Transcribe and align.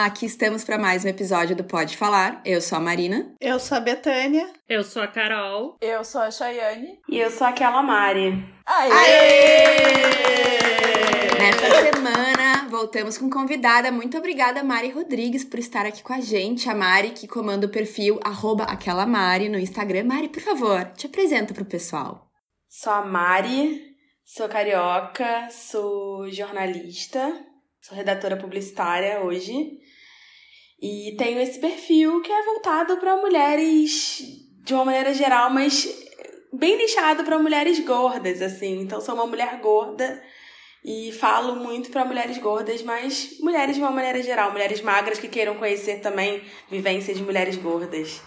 Olá, 0.00 0.06
aqui 0.06 0.24
estamos 0.24 0.64
para 0.64 0.78
mais 0.78 1.04
um 1.04 1.08
episódio 1.08 1.54
do 1.54 1.62
Pode 1.62 1.94
Falar. 1.94 2.40
Eu 2.42 2.62
sou 2.62 2.78
a 2.78 2.80
Marina. 2.80 3.34
Eu 3.38 3.60
sou 3.60 3.76
a 3.76 3.82
Betânia. 3.82 4.50
Eu 4.66 4.82
sou 4.82 5.02
a 5.02 5.06
Carol. 5.06 5.76
Eu 5.78 6.02
sou 6.04 6.22
a 6.22 6.30
Chayane. 6.30 6.98
E 7.06 7.18
eu 7.18 7.30
sou 7.30 7.46
aquela 7.46 7.82
Mari. 7.82 8.42
Aê! 8.64 8.90
Aê! 8.90 9.78
Nesta 11.38 11.92
semana, 11.92 12.66
voltamos 12.70 13.18
com 13.18 13.28
convidada. 13.28 13.92
Muito 13.92 14.16
obrigada, 14.16 14.64
Mari 14.64 14.88
Rodrigues, 14.88 15.44
por 15.44 15.58
estar 15.58 15.84
aqui 15.84 16.02
com 16.02 16.14
a 16.14 16.20
gente. 16.20 16.70
A 16.70 16.74
Mari, 16.74 17.10
que 17.10 17.28
comanda 17.28 17.66
o 17.66 17.70
perfil 17.70 18.18
arroba 18.24 18.64
aquela 18.64 19.04
Mari 19.04 19.50
no 19.50 19.58
Instagram. 19.58 20.04
Mari, 20.04 20.30
por 20.30 20.40
favor, 20.40 20.82
te 20.96 21.08
apresenta 21.08 21.52
pro 21.52 21.66
pessoal. 21.66 22.26
Sou 22.70 22.94
a 22.94 23.04
Mari, 23.04 23.82
sou 24.24 24.48
carioca, 24.48 25.50
sou 25.50 26.26
jornalista, 26.30 27.38
sou 27.82 27.94
redatora 27.94 28.38
publicitária 28.38 29.20
hoje. 29.20 29.89
E 30.80 31.14
tenho 31.18 31.40
esse 31.40 31.58
perfil 31.58 32.22
que 32.22 32.32
é 32.32 32.44
voltado 32.44 32.96
para 32.96 33.16
mulheres 33.16 34.22
de 34.64 34.72
uma 34.72 34.84
maneira 34.84 35.12
geral, 35.12 35.50
mas 35.50 35.86
bem 36.52 36.76
nichado 36.78 37.22
para 37.24 37.38
mulheres 37.38 37.78
gordas, 37.80 38.40
assim. 38.40 38.80
Então, 38.80 39.00
sou 39.00 39.14
uma 39.14 39.26
mulher 39.26 39.58
gorda 39.60 40.22
e 40.84 41.12
falo 41.12 41.56
muito 41.56 41.90
para 41.90 42.04
mulheres 42.04 42.38
gordas, 42.38 42.82
mas 42.82 43.36
mulheres 43.40 43.76
de 43.76 43.82
uma 43.82 43.90
maneira 43.90 44.22
geral, 44.22 44.50
mulheres 44.50 44.80
magras 44.80 45.18
que 45.18 45.28
queiram 45.28 45.56
conhecer 45.56 46.00
também 46.00 46.42
vivência 46.70 47.14
de 47.14 47.22
mulheres 47.22 47.56
gordas. 47.56 48.22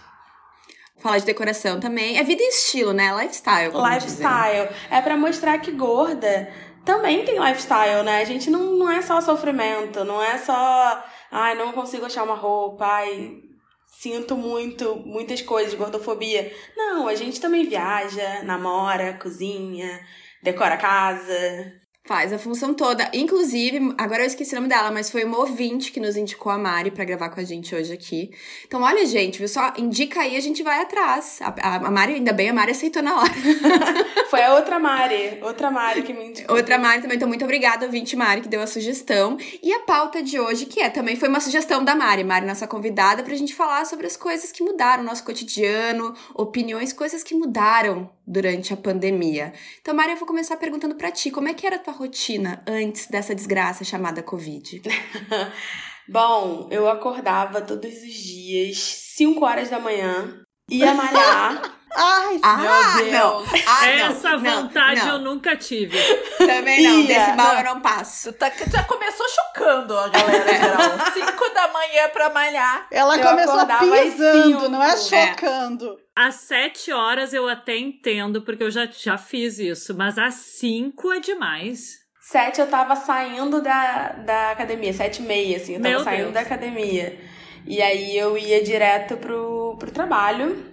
Falar 1.00 1.18
de 1.18 1.26
decoração 1.26 1.80
também. 1.80 2.16
É 2.16 2.22
vida 2.22 2.42
e 2.42 2.48
estilo, 2.48 2.92
né? 2.92 3.12
Lifestyle. 3.20 3.72
Lifestyle. 3.74 4.68
É 4.90 5.02
para 5.02 5.16
mostrar 5.16 5.58
que 5.58 5.72
gorda 5.72 6.48
também 6.84 7.24
tem 7.24 7.38
lifestyle, 7.38 8.02
né? 8.04 8.20
A 8.20 8.24
gente 8.24 8.50
não, 8.50 8.76
não 8.76 8.90
é 8.90 9.00
só 9.02 9.20
sofrimento, 9.20 10.04
não 10.04 10.22
é 10.22 10.38
só. 10.38 11.04
Ai, 11.30 11.54
não 11.54 11.72
consigo 11.72 12.06
achar 12.06 12.24
uma 12.24 12.34
roupa, 12.34 12.84
ai, 12.84 13.40
sinto 13.86 14.36
muito, 14.36 14.96
muitas 14.96 15.40
coisas, 15.42 15.74
gordofobia. 15.74 16.52
Não, 16.76 17.08
a 17.08 17.14
gente 17.14 17.40
também 17.40 17.68
viaja, 17.68 18.42
namora, 18.42 19.18
cozinha, 19.20 20.00
decora 20.42 20.74
a 20.74 20.78
casa. 20.78 21.83
Faz 22.06 22.34
a 22.34 22.38
função 22.38 22.74
toda. 22.74 23.10
Inclusive, 23.14 23.94
agora 23.96 24.24
eu 24.24 24.26
esqueci 24.26 24.52
o 24.52 24.56
nome 24.56 24.68
dela, 24.68 24.90
mas 24.90 25.10
foi 25.10 25.24
uma 25.24 25.38
ouvinte 25.38 25.90
que 25.90 25.98
nos 25.98 26.18
indicou 26.18 26.52
a 26.52 26.58
Mari 26.58 26.90
para 26.90 27.02
gravar 27.02 27.30
com 27.30 27.40
a 27.40 27.44
gente 27.44 27.74
hoje 27.74 27.94
aqui. 27.94 28.30
Então, 28.66 28.82
olha, 28.82 29.06
gente, 29.06 29.38
viu? 29.38 29.48
Só 29.48 29.72
indica 29.78 30.20
aí, 30.20 30.36
a 30.36 30.40
gente 30.40 30.62
vai 30.62 30.82
atrás. 30.82 31.38
A, 31.40 31.54
a, 31.62 31.76
a 31.76 31.90
Mari, 31.90 32.16
ainda 32.16 32.30
bem, 32.30 32.50
a 32.50 32.52
Mari 32.52 32.72
aceitou 32.72 33.02
na 33.02 33.22
hora. 33.22 33.32
foi 34.28 34.42
a 34.42 34.52
outra 34.52 34.78
Mari, 34.78 35.38
outra 35.40 35.70
Mari 35.70 36.02
que 36.02 36.12
me 36.12 36.26
indicou. 36.26 36.54
Outra 36.54 36.76
Mari 36.76 37.00
também. 37.00 37.16
Então, 37.16 37.26
muito 37.26 37.42
obrigada, 37.42 37.86
ouvinte 37.86 38.14
Mari, 38.14 38.42
que 38.42 38.48
deu 38.48 38.60
a 38.60 38.66
sugestão. 38.66 39.38
E 39.62 39.72
a 39.72 39.80
pauta 39.80 40.22
de 40.22 40.38
hoje, 40.38 40.66
que 40.66 40.80
é 40.80 40.90
também 40.90 41.16
foi 41.16 41.30
uma 41.30 41.40
sugestão 41.40 41.82
da 41.82 41.94
Mari. 41.94 42.22
Mari, 42.22 42.44
nossa 42.44 42.66
convidada, 42.66 43.22
pra 43.22 43.34
gente 43.34 43.54
falar 43.54 43.86
sobre 43.86 44.06
as 44.06 44.14
coisas 44.14 44.52
que 44.52 44.62
mudaram 44.62 45.02
no 45.02 45.08
nosso 45.08 45.24
cotidiano, 45.24 46.14
opiniões, 46.34 46.92
coisas 46.92 47.22
que 47.22 47.34
mudaram 47.34 48.10
durante 48.26 48.72
a 48.72 48.76
pandemia. 48.76 49.52
Então, 49.80 49.94
Mari, 49.94 50.12
eu 50.12 50.16
vou 50.16 50.26
começar 50.26 50.56
perguntando 50.56 50.94
para 50.94 51.10
ti, 51.10 51.30
como 51.30 51.48
é 51.48 51.54
que 51.54 51.66
era 51.66 51.76
a 51.76 51.78
tua 51.78 51.94
rotina 51.94 52.62
antes 52.66 53.06
dessa 53.06 53.34
desgraça 53.34 53.84
chamada 53.84 54.22
Covid? 54.22 54.82
Bom, 56.06 56.68
eu 56.70 56.88
acordava 56.88 57.62
todos 57.62 57.90
os 58.02 58.12
dias, 58.12 58.78
5 59.16 59.44
horas 59.44 59.70
da 59.70 59.80
manhã, 59.80 60.43
ia 60.68 60.94
malhar. 60.94 61.62
Ai, 61.96 62.40
ah, 62.42 62.56
meu 62.56 63.04
Deus. 63.04 63.12
Não. 63.12 63.44
Ah, 63.68 63.88
Essa 63.88 64.30
não, 64.30 64.40
vontade 64.40 65.00
não, 65.00 65.12
eu 65.14 65.18
nunca 65.20 65.56
tive. 65.56 65.96
Também 66.38 66.82
não, 66.82 66.98
ia, 67.00 67.06
desse 67.06 67.36
mal 67.36 67.56
eu 67.56 67.64
não 67.64 67.80
passo. 67.80 68.32
Tu 68.32 68.38
tá, 68.38 68.50
já 68.50 68.82
começou 68.82 69.26
chocando 69.28 69.96
a 69.96 70.08
galera 70.08 70.56
geral. 70.56 70.80
5 71.14 71.54
da 71.54 71.68
manhã 71.68 72.08
pra 72.12 72.30
malhar. 72.30 72.88
Ela 72.90 73.16
começou 73.18 73.58
pisando, 73.78 74.68
não 74.68 74.82
é 74.82 74.96
chocando. 74.96 75.96
É. 76.16 76.26
Às 76.26 76.34
sete 76.36 76.92
horas 76.92 77.32
eu 77.32 77.48
até 77.48 77.76
entendo, 77.76 78.42
porque 78.42 78.64
eu 78.64 78.70
já, 78.70 78.86
já 78.86 79.16
fiz 79.16 79.58
isso, 79.58 79.96
mas 79.96 80.18
às 80.18 80.34
cinco 80.34 81.12
é 81.12 81.20
demais. 81.20 81.98
Sete 82.20 82.60
eu 82.60 82.66
tava 82.66 82.96
saindo 82.96 83.60
da, 83.60 84.08
da 84.24 84.50
academia, 84.50 84.92
sete 84.92 85.22
e 85.22 85.26
meia, 85.26 85.58
assim, 85.58 85.74
eu 85.74 85.82
tava 85.82 85.94
Meu 85.94 86.04
saindo 86.04 86.22
Deus. 86.22 86.34
da 86.34 86.40
academia. 86.40 87.20
E 87.66 87.80
aí 87.80 88.16
eu 88.16 88.36
ia 88.36 88.62
direto 88.62 89.16
pro, 89.16 89.76
pro 89.78 89.90
trabalho, 89.90 90.64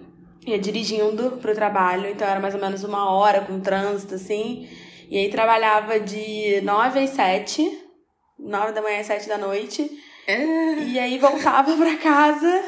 ia 0.46 0.58
dirigindo 0.58 1.38
pro 1.40 1.54
trabalho, 1.54 2.08
então 2.08 2.28
era 2.28 2.40
mais 2.40 2.54
ou 2.54 2.60
menos 2.60 2.84
uma 2.84 3.10
hora 3.10 3.40
com 3.40 3.60
trânsito, 3.60 4.14
assim. 4.14 4.68
E 5.10 5.16
aí 5.18 5.30
trabalhava 5.30 5.98
de 6.00 6.60
nove 6.62 7.00
às 7.00 7.10
sete, 7.10 7.62
nove 8.38 8.72
da 8.72 8.82
manhã 8.82 9.00
às 9.00 9.06
sete 9.06 9.28
da 9.28 9.38
noite. 9.38 9.90
É. 10.26 10.74
E 10.84 10.98
aí 10.98 11.18
voltava 11.18 11.74
pra 11.76 11.96
casa. 11.96 12.62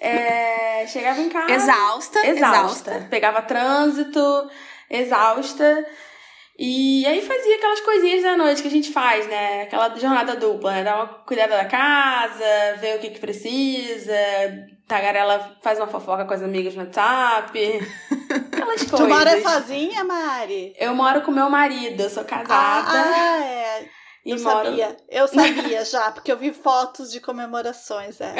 É, 0.00 0.86
chegava 0.86 1.20
em 1.20 1.28
casa. 1.28 1.52
Exausta, 1.52 2.26
exausta. 2.26 2.90
exausta. 2.90 3.06
Pegava 3.10 3.42
trânsito, 3.42 4.50
exausta. 4.90 5.86
E 6.58 7.04
aí 7.04 7.20
fazia 7.20 7.56
aquelas 7.56 7.80
coisinhas 7.80 8.22
da 8.22 8.34
noite 8.34 8.62
que 8.62 8.68
a 8.68 8.70
gente 8.70 8.90
faz, 8.90 9.26
né? 9.26 9.62
Aquela 9.62 9.94
jornada 9.98 10.36
dupla, 10.36 10.72
né? 10.72 10.84
Dar 10.84 10.96
uma 10.96 11.06
cuidada 11.06 11.54
da 11.54 11.66
casa, 11.66 12.78
ver 12.80 12.96
o 12.96 12.98
que 12.98 13.10
que 13.10 13.20
precisa. 13.20 14.14
Tagarela 14.88 15.58
faz 15.62 15.78
uma 15.78 15.86
fofoca 15.86 16.24
com 16.24 16.32
as 16.32 16.42
amigas 16.42 16.74
no 16.74 16.84
WhatsApp. 16.84 17.58
Aquelas 18.52 18.82
coisas. 18.84 18.90
Tu 18.90 19.06
mora 19.06 19.42
sozinha, 19.42 20.02
Mari? 20.02 20.74
Eu 20.78 20.94
moro 20.94 21.20
com 21.20 21.30
meu 21.30 21.50
marido, 21.50 22.04
eu 22.04 22.10
sou 22.10 22.24
casada. 22.24 22.90
Ah, 22.90 23.44
é. 23.44 23.88
e 24.24 24.30
Eu 24.30 24.40
moro... 24.40 24.64
sabia, 24.64 24.96
eu 25.10 25.28
sabia 25.28 25.84
já, 25.84 26.10
porque 26.10 26.32
eu 26.32 26.38
vi 26.38 26.54
fotos 26.54 27.12
de 27.12 27.20
comemorações, 27.20 28.18
é. 28.20 28.34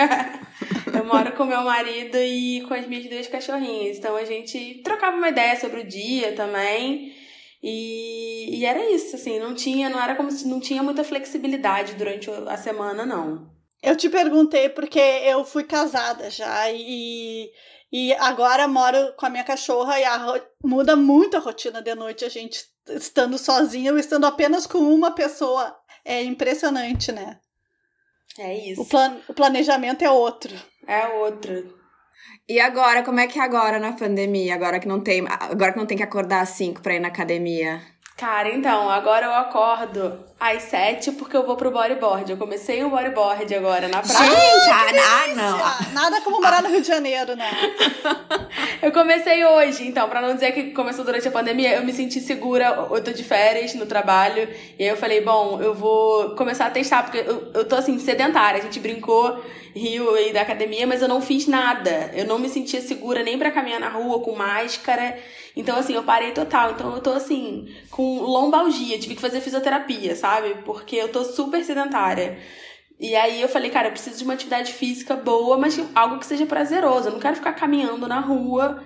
eu 0.96 1.04
moro 1.04 1.32
com 1.32 1.44
meu 1.44 1.62
marido 1.62 2.16
e 2.16 2.64
com 2.66 2.72
as 2.72 2.86
minhas 2.86 3.10
duas 3.10 3.26
cachorrinhas. 3.26 3.98
Então 3.98 4.16
a 4.16 4.24
gente 4.24 4.80
trocava 4.82 5.18
uma 5.18 5.28
ideia 5.28 5.60
sobre 5.60 5.80
o 5.80 5.86
dia 5.86 6.34
também. 6.34 7.25
E, 7.68 8.60
e 8.60 8.64
era 8.64 8.88
isso, 8.92 9.16
assim, 9.16 9.40
não 9.40 9.52
tinha, 9.52 9.90
não 9.90 10.00
era 10.00 10.14
como 10.14 10.30
se 10.30 10.46
não 10.46 10.60
tinha 10.60 10.84
muita 10.84 11.02
flexibilidade 11.02 11.94
durante 11.94 12.30
a 12.30 12.56
semana, 12.56 13.04
não. 13.04 13.50
Eu 13.82 13.96
te 13.96 14.08
perguntei 14.08 14.68
porque 14.68 15.00
eu 15.00 15.44
fui 15.44 15.64
casada 15.64 16.30
já 16.30 16.70
e, 16.70 17.50
e 17.90 18.12
agora 18.14 18.68
moro 18.68 19.12
com 19.16 19.26
a 19.26 19.30
minha 19.30 19.42
cachorra 19.42 19.98
e 19.98 20.04
a, 20.04 20.40
muda 20.62 20.94
muito 20.94 21.36
a 21.36 21.40
rotina 21.40 21.82
de 21.82 21.92
noite, 21.96 22.24
a 22.24 22.28
gente 22.28 22.64
estando 22.88 23.36
sozinha 23.36 23.90
ou 23.90 23.98
estando 23.98 24.26
apenas 24.26 24.64
com 24.64 24.78
uma 24.78 25.10
pessoa. 25.10 25.76
É 26.04 26.22
impressionante, 26.22 27.10
né? 27.10 27.40
É 28.38 28.56
isso. 28.56 28.82
O, 28.82 28.86
plan, 28.86 29.20
o 29.26 29.34
planejamento 29.34 30.02
é 30.02 30.10
outro. 30.10 30.54
É 30.86 31.08
outro. 31.08 31.75
E 32.48 32.60
agora, 32.60 33.02
como 33.02 33.18
é 33.18 33.26
que 33.26 33.38
é 33.38 33.42
agora 33.42 33.78
na 33.78 33.92
pandemia? 33.92 34.54
Agora 34.54 34.78
que 34.78 34.86
não 34.86 35.00
tem, 35.00 35.24
agora 35.28 35.72
que 35.72 35.78
não 35.78 35.86
tem 35.86 35.96
que 35.96 36.02
acordar 36.02 36.42
às 36.42 36.50
5 36.50 36.80
pra 36.80 36.94
ir 36.94 37.00
na 37.00 37.08
academia? 37.08 37.82
Cara, 38.16 38.48
então, 38.48 38.88
agora 38.88 39.26
eu 39.26 39.34
acordo 39.34 40.24
às 40.40 40.62
7 40.62 41.12
porque 41.12 41.36
eu 41.36 41.44
vou 41.44 41.54
pro 41.54 41.70
bodyboard. 41.70 42.30
Eu 42.30 42.38
comecei 42.38 42.82
o 42.82 42.88
bodyboard 42.88 43.54
agora 43.54 43.88
na 43.88 44.00
praia. 44.00 44.30
Gente, 44.30 44.70
ah, 44.70 44.86
ah, 45.04 45.34
não. 45.34 45.92
Nada 45.92 46.22
como 46.22 46.40
morar 46.40 46.62
no 46.62 46.70
Rio 46.70 46.80
de 46.80 46.88
Janeiro, 46.88 47.36
né? 47.36 47.50
eu 48.80 48.90
comecei 48.90 49.44
hoje, 49.44 49.86
então, 49.86 50.08
pra 50.08 50.22
não 50.22 50.32
dizer 50.32 50.52
que 50.52 50.70
começou 50.70 51.04
durante 51.04 51.28
a 51.28 51.30
pandemia, 51.30 51.74
eu 51.74 51.84
me 51.84 51.92
senti 51.92 52.18
segura, 52.20 52.88
eu 52.90 53.04
tô 53.04 53.10
de 53.10 53.22
férias 53.22 53.74
no 53.74 53.84
trabalho, 53.84 54.48
e 54.78 54.84
aí 54.84 54.88
eu 54.88 54.96
falei, 54.96 55.20
bom, 55.20 55.60
eu 55.60 55.74
vou 55.74 56.34
começar 56.36 56.68
a 56.68 56.70
testar, 56.70 57.02
porque 57.02 57.18
eu, 57.18 57.50
eu 57.52 57.68
tô 57.68 57.76
assim, 57.76 57.98
sedentária. 57.98 58.60
A 58.60 58.64
gente 58.64 58.80
brincou, 58.80 59.44
Rio 59.76 60.14
aí 60.14 60.32
da 60.32 60.40
academia, 60.40 60.86
mas 60.86 61.02
eu 61.02 61.08
não 61.08 61.20
fiz 61.20 61.46
nada. 61.46 62.10
Eu 62.14 62.24
não 62.24 62.38
me 62.38 62.48
sentia 62.48 62.80
segura 62.80 63.22
nem 63.22 63.38
pra 63.38 63.50
caminhar 63.50 63.78
na 63.78 63.88
rua 63.88 64.20
com 64.20 64.34
máscara. 64.34 65.18
Então, 65.54 65.76
assim, 65.76 65.94
eu 65.94 66.02
parei 66.02 66.32
total. 66.32 66.72
Então, 66.72 66.94
eu 66.94 67.00
tô, 67.00 67.12
assim, 67.12 67.68
com 67.90 68.20
lombalgia. 68.20 68.98
Tive 68.98 69.14
que 69.14 69.20
fazer 69.20 69.40
fisioterapia, 69.40 70.16
sabe? 70.16 70.62
Porque 70.64 70.96
eu 70.96 71.08
tô 71.08 71.24
super 71.24 71.62
sedentária. 71.62 72.38
E 72.98 73.14
aí 73.14 73.42
eu 73.42 73.48
falei, 73.48 73.70
cara, 73.70 73.88
eu 73.88 73.92
preciso 73.92 74.16
de 74.16 74.24
uma 74.24 74.32
atividade 74.32 74.72
física 74.72 75.14
boa, 75.14 75.58
mas 75.58 75.78
algo 75.94 76.18
que 76.18 76.26
seja 76.26 76.46
prazeroso. 76.46 77.08
Eu 77.08 77.12
não 77.12 77.20
quero 77.20 77.36
ficar 77.36 77.52
caminhando 77.52 78.08
na 78.08 78.20
rua. 78.20 78.82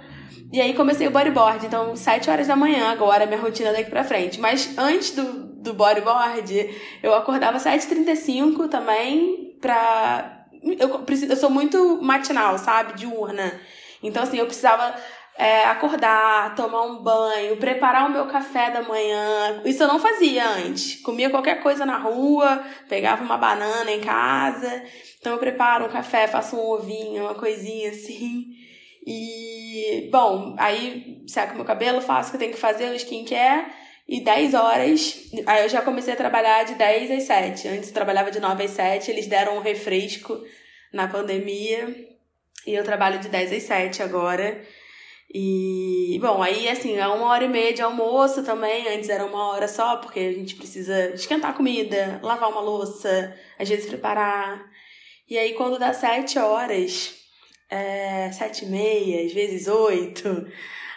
E 0.53 0.61
aí 0.61 0.75
comecei 0.75 1.07
o 1.07 1.13
bodyboard. 1.13 1.65
Então, 1.65 1.95
7 1.95 2.29
horas 2.29 2.49
da 2.49 2.57
manhã 2.57 2.89
agora, 2.91 3.27
minha 3.27 3.41
rotina 3.41 3.73
daqui 3.73 3.89
pra 3.89 4.03
frente. 4.03 4.41
Mas 4.41 4.77
antes 4.77 5.13
do, 5.13 5.23
do 5.63 5.73
bodyboard, 5.73 6.71
eu 7.01 7.15
acordava 7.15 7.59
7h35 7.59 8.69
também 8.69 9.57
pra... 9.61 10.40
Eu, 10.63 11.01
preciso, 11.01 11.33
eu 11.33 11.37
sou 11.37 11.51
muito 11.51 12.01
matinal, 12.03 12.59
sabe? 12.59 12.95
Diurna. 12.95 13.61
Então, 14.03 14.23
assim, 14.23 14.39
eu 14.39 14.47
precisava 14.47 14.95
é, 15.37 15.65
acordar, 15.65 16.55
tomar 16.55 16.83
um 16.83 17.03
banho, 17.03 17.57
preparar 17.57 18.09
o 18.09 18.13
meu 18.13 18.27
café 18.27 18.71
da 18.71 18.83
manhã. 18.83 19.63
Isso 19.65 19.83
eu 19.83 19.89
não 19.89 19.99
fazia 19.99 20.47
antes. 20.49 21.01
Comia 21.01 21.31
qualquer 21.31 21.63
coisa 21.63 21.87
na 21.87 21.97
rua, 21.97 22.63
pegava 22.89 23.25
uma 23.25 23.39
banana 23.39 23.91
em 23.91 24.01
casa. 24.01 24.83
Então 25.19 25.33
eu 25.33 25.39
preparo 25.39 25.87
um 25.87 25.91
café, 25.91 26.27
faço 26.27 26.57
um 26.57 26.71
ovinho, 26.71 27.25
uma 27.25 27.35
coisinha 27.35 27.91
assim. 27.91 28.49
E, 29.07 30.11
bom, 30.13 30.55
aí 30.59 31.23
seco 31.27 31.55
meu 31.55 31.65
cabelo, 31.65 32.03
faço 32.03 32.29
o 32.29 32.31
que 32.33 32.37
eu 32.37 32.41
tenho 32.41 32.53
que 32.53 32.61
fazer, 32.61 32.91
o 32.91 32.95
skincare. 32.95 33.67
E 34.11 34.21
10 34.25 34.55
horas, 34.55 35.31
aí 35.47 35.63
eu 35.63 35.69
já 35.69 35.83
comecei 35.83 36.13
a 36.13 36.17
trabalhar 36.17 36.65
de 36.65 36.75
10 36.75 37.13
às 37.13 37.23
7. 37.23 37.69
Antes 37.69 37.89
eu 37.91 37.95
trabalhava 37.95 38.29
de 38.29 38.41
9 38.41 38.65
às 38.65 38.73
7, 38.73 39.09
eles 39.09 39.29
deram 39.29 39.57
um 39.57 39.61
refresco 39.61 40.37
na 40.93 41.07
pandemia. 41.07 42.09
E 42.67 42.75
eu 42.75 42.83
trabalho 42.83 43.21
de 43.21 43.29
10 43.29 43.53
às 43.53 43.63
7 43.63 44.03
agora. 44.03 44.61
E, 45.33 46.19
bom, 46.21 46.43
aí 46.43 46.69
assim, 46.69 46.97
é 46.97 47.07
uma 47.07 47.27
hora 47.27 47.45
e 47.45 47.49
meia 47.49 47.73
de 47.73 47.83
almoço 47.83 48.43
também. 48.43 48.89
Antes 48.89 49.09
era 49.09 49.25
uma 49.25 49.53
hora 49.53 49.69
só, 49.69 49.99
porque 49.99 50.19
a 50.19 50.33
gente 50.33 50.57
precisa 50.57 51.15
esquentar 51.15 51.55
comida, 51.55 52.19
lavar 52.21 52.51
uma 52.51 52.61
louça, 52.61 53.33
às 53.57 53.69
vezes 53.69 53.87
preparar. 53.87 54.61
E 55.29 55.39
aí, 55.39 55.53
quando 55.53 55.79
dá 55.79 55.93
sete 55.93 56.37
horas, 56.37 57.15
é, 57.71 58.33
sete 58.33 58.65
e 58.65 58.69
meia, 58.69 59.25
às 59.25 59.33
vezes 59.33 59.69
oito, 59.69 60.49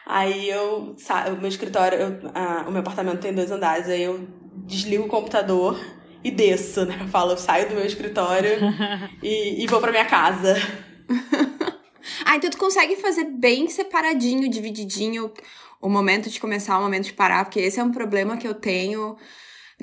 aí 0.06 0.50
eu 0.50 0.96
o 0.96 1.38
meu 1.40 1.48
escritório, 1.48 1.98
eu, 1.98 2.32
a, 2.34 2.66
o 2.68 2.72
meu 2.72 2.82
apartamento 2.82 3.22
tem 3.22 3.34
dois 3.34 3.52
andares, 3.52 3.88
aí 3.88 4.04
eu 4.04 4.28
desligo 4.66 5.04
o 5.04 5.10
computador 5.10 5.80
e 6.24 6.32
desço, 6.32 6.86
né? 6.86 6.98
Eu 7.02 7.08
falo, 7.08 7.32
eu 7.32 7.38
saio 7.38 7.68
do 7.68 7.76
meu 7.76 7.86
escritório 7.86 8.58
e, 9.22 9.64
e 9.64 9.68
vou 9.68 9.82
pra 9.82 9.92
minha 9.92 10.06
casa. 10.06 10.56
ah, 12.26 12.36
então 12.36 12.50
tu 12.50 12.58
consegue 12.58 12.96
fazer 12.96 13.26
bem 13.26 13.68
separadinho, 13.68 14.50
divididinho 14.50 15.32
o 15.82 15.90
momento 15.90 16.30
de 16.30 16.40
começar, 16.40 16.80
o 16.80 16.82
momento 16.82 17.06
de 17.06 17.14
parar, 17.14 17.44
porque 17.44 17.60
esse 17.60 17.78
é 17.78 17.84
um 17.84 17.92
problema 17.92 18.38
que 18.38 18.48
eu 18.48 18.54
tenho 18.54 19.18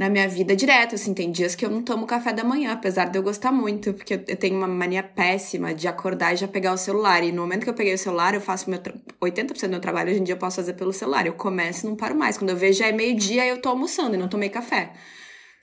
na 0.00 0.08
minha 0.08 0.26
vida 0.26 0.56
direto, 0.56 0.94
assim, 0.94 1.12
tem 1.12 1.30
dias 1.30 1.54
que 1.54 1.62
eu 1.62 1.68
não 1.68 1.82
tomo 1.82 2.06
café 2.06 2.32
da 2.32 2.42
manhã, 2.42 2.72
apesar 2.72 3.10
de 3.10 3.18
eu 3.18 3.22
gostar 3.22 3.52
muito, 3.52 3.92
porque 3.92 4.14
eu 4.14 4.36
tenho 4.36 4.56
uma 4.56 4.66
mania 4.66 5.02
péssima 5.02 5.74
de 5.74 5.86
acordar 5.86 6.32
e 6.32 6.38
já 6.38 6.48
pegar 6.48 6.72
o 6.72 6.78
celular, 6.78 7.22
e 7.22 7.30
no 7.30 7.42
momento 7.42 7.64
que 7.64 7.68
eu 7.68 7.74
peguei 7.74 7.92
o 7.92 7.98
celular, 7.98 8.32
eu 8.32 8.40
faço 8.40 8.70
meu 8.70 8.80
80% 8.80 9.60
do 9.60 9.68
meu 9.68 9.78
trabalho 9.78 10.08
hoje 10.10 10.20
em 10.20 10.24
dia 10.24 10.32
eu 10.32 10.38
posso 10.38 10.56
fazer 10.56 10.72
pelo 10.72 10.90
celular, 10.90 11.26
eu 11.26 11.34
começo 11.34 11.84
e 11.84 11.90
não 11.90 11.96
paro 11.96 12.14
mais, 12.14 12.38
quando 12.38 12.48
eu 12.48 12.56
vejo 12.56 12.78
já 12.78 12.86
é 12.86 12.92
meio-dia 12.92 13.46
eu 13.46 13.60
tô 13.60 13.68
almoçando 13.68 14.14
e 14.14 14.18
não 14.18 14.26
tomei 14.26 14.48
café. 14.48 14.90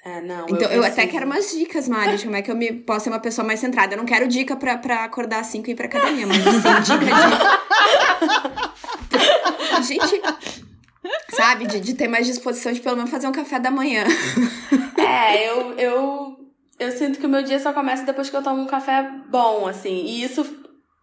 É, 0.05 0.21
não, 0.21 0.45
então, 0.47 0.69
eu, 0.69 0.83
eu 0.83 0.83
até 0.83 1.07
quero 1.07 1.25
umas 1.25 1.49
dicas, 1.49 1.87
Mari, 1.89 2.17
de 2.17 2.25
como 2.25 2.35
é 2.35 2.43
que 2.43 2.51
eu 2.51 2.55
me, 2.55 2.71
posso 2.71 3.05
ser 3.05 3.09
uma 3.09 3.19
pessoa 3.19 3.43
mais 3.43 3.59
centrada. 3.59 3.95
Eu 3.95 3.97
não 3.97 4.05
quero 4.05 4.27
dica 4.27 4.55
pra, 4.55 4.77
pra 4.77 5.03
acordar 5.03 5.39
às 5.39 5.47
5 5.47 5.67
e 5.67 5.71
ir 5.71 5.75
pra 5.75 5.87
academia, 5.87 6.27
mas 6.27 6.45
assim, 6.45 6.81
dica 6.83 7.05
de. 9.81 9.83
Gente, 9.87 10.21
sabe? 11.29 11.67
De, 11.67 11.79
de 11.79 11.93
ter 11.93 12.07
mais 12.07 12.25
disposição 12.25 12.71
de 12.71 12.81
pelo 12.81 12.95
menos 12.95 13.11
fazer 13.11 13.27
um 13.27 13.31
café 13.31 13.59
da 13.59 13.71
manhã. 13.71 14.03
É, 14.99 15.47
eu, 15.47 15.73
eu, 15.77 16.37
eu 16.77 16.91
sinto 16.91 17.17
que 17.19 17.25
o 17.25 17.29
meu 17.29 17.41
dia 17.41 17.59
só 17.59 17.71
começa 17.71 18.03
depois 18.03 18.29
que 18.29 18.35
eu 18.35 18.43
tomo 18.43 18.61
um 18.61 18.67
café 18.67 19.09
bom, 19.29 19.65
assim. 19.65 20.03
E 20.05 20.23
isso 20.23 20.43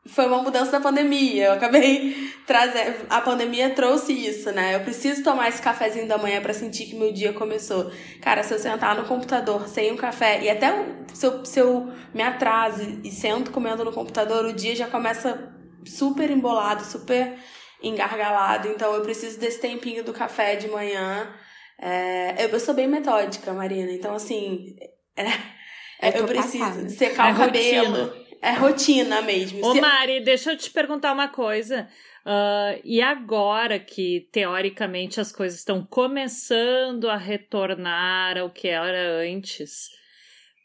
foi 0.07 0.27
uma 0.27 0.43
mudança 0.43 0.73
da 0.73 0.81
pandemia. 0.81 1.47
Eu 1.47 1.53
acabei 1.53 2.15
trazendo. 2.47 3.07
A 3.09 3.21
pandemia 3.21 3.71
trouxe 3.71 4.13
isso, 4.13 4.53
né? 4.53 4.75
Eu 4.75 4.81
preciso 4.81 5.23
tomar 5.23 5.49
esse 5.49 5.63
cafezinho 5.63 6.07
da 6.07 6.19
manhã 6.19 6.41
para 6.43 6.53
sentir 6.53 6.87
que 6.87 6.95
meu 6.95 7.13
dia 7.13 7.33
começou. 7.33 7.91
Cara, 8.21 8.43
se 8.43 8.53
eu 8.53 8.59
sentar 8.59 8.95
no 8.97 9.05
computador 9.05 9.67
sem 9.69 9.93
um 9.93 9.97
café, 9.97 10.43
e 10.43 10.51
até 10.51 10.73
se 11.13 11.27
eu, 11.27 11.45
se 11.45 11.59
eu 11.59 11.91
me 12.13 12.23
atraso 12.23 13.01
e 13.03 13.11
sento 13.11 13.51
comendo 13.51 13.85
no 13.85 13.93
computador, 13.93 14.45
o 14.45 14.53
dia 14.53 14.77
já 14.77 14.87
começa 14.87 15.51
super 15.87 16.31
embolado, 16.31 16.85
super 16.85 17.39
engargalado. 17.89 18.69
Então 18.69 18.95
eu 18.95 19.03
preciso 19.03 19.39
desse 19.39 19.61
tempinho 19.61 20.03
do 20.03 20.13
café 20.13 20.57
de 20.57 20.69
manhã. 20.69 21.33
É, 21.79 22.45
eu 22.45 22.61
sou 22.61 22.75
bem 22.75 22.87
metódica, 22.87 23.53
Marina. 23.53 23.91
Então, 23.93 24.15
assim. 24.15 24.77
É, 25.17 26.09
eu, 26.09 26.23
eu 26.23 26.27
preciso 26.27 26.59
passada. 26.59 26.89
secar 26.89 27.31
é 27.31 27.33
o 27.33 27.37
cabelo. 27.37 28.05
Rotina. 28.05 28.25
É 28.43 28.53
rotina 28.53 29.23
mesmo. 29.23 29.65
Ô, 29.65 29.73
Se... 29.73 29.81
Mari, 29.81 30.21
deixa 30.21 30.53
eu 30.53 30.57
te 30.59 30.71
perguntar 30.71 31.13
uma 31.13 31.29
coisa. 31.29 31.89
Uh, 32.27 32.81
e 32.85 33.01
agora 33.01 33.79
que, 33.79 34.29
teoricamente, 34.33 35.21
as 35.21 35.33
coisas 35.33 35.59
estão 35.59 35.85
começando 35.85 37.09
a 37.09 37.17
retornar 37.17 38.39
ao 38.39 38.51
que 38.51 38.69
era 38.69 39.19
antes, 39.23 39.89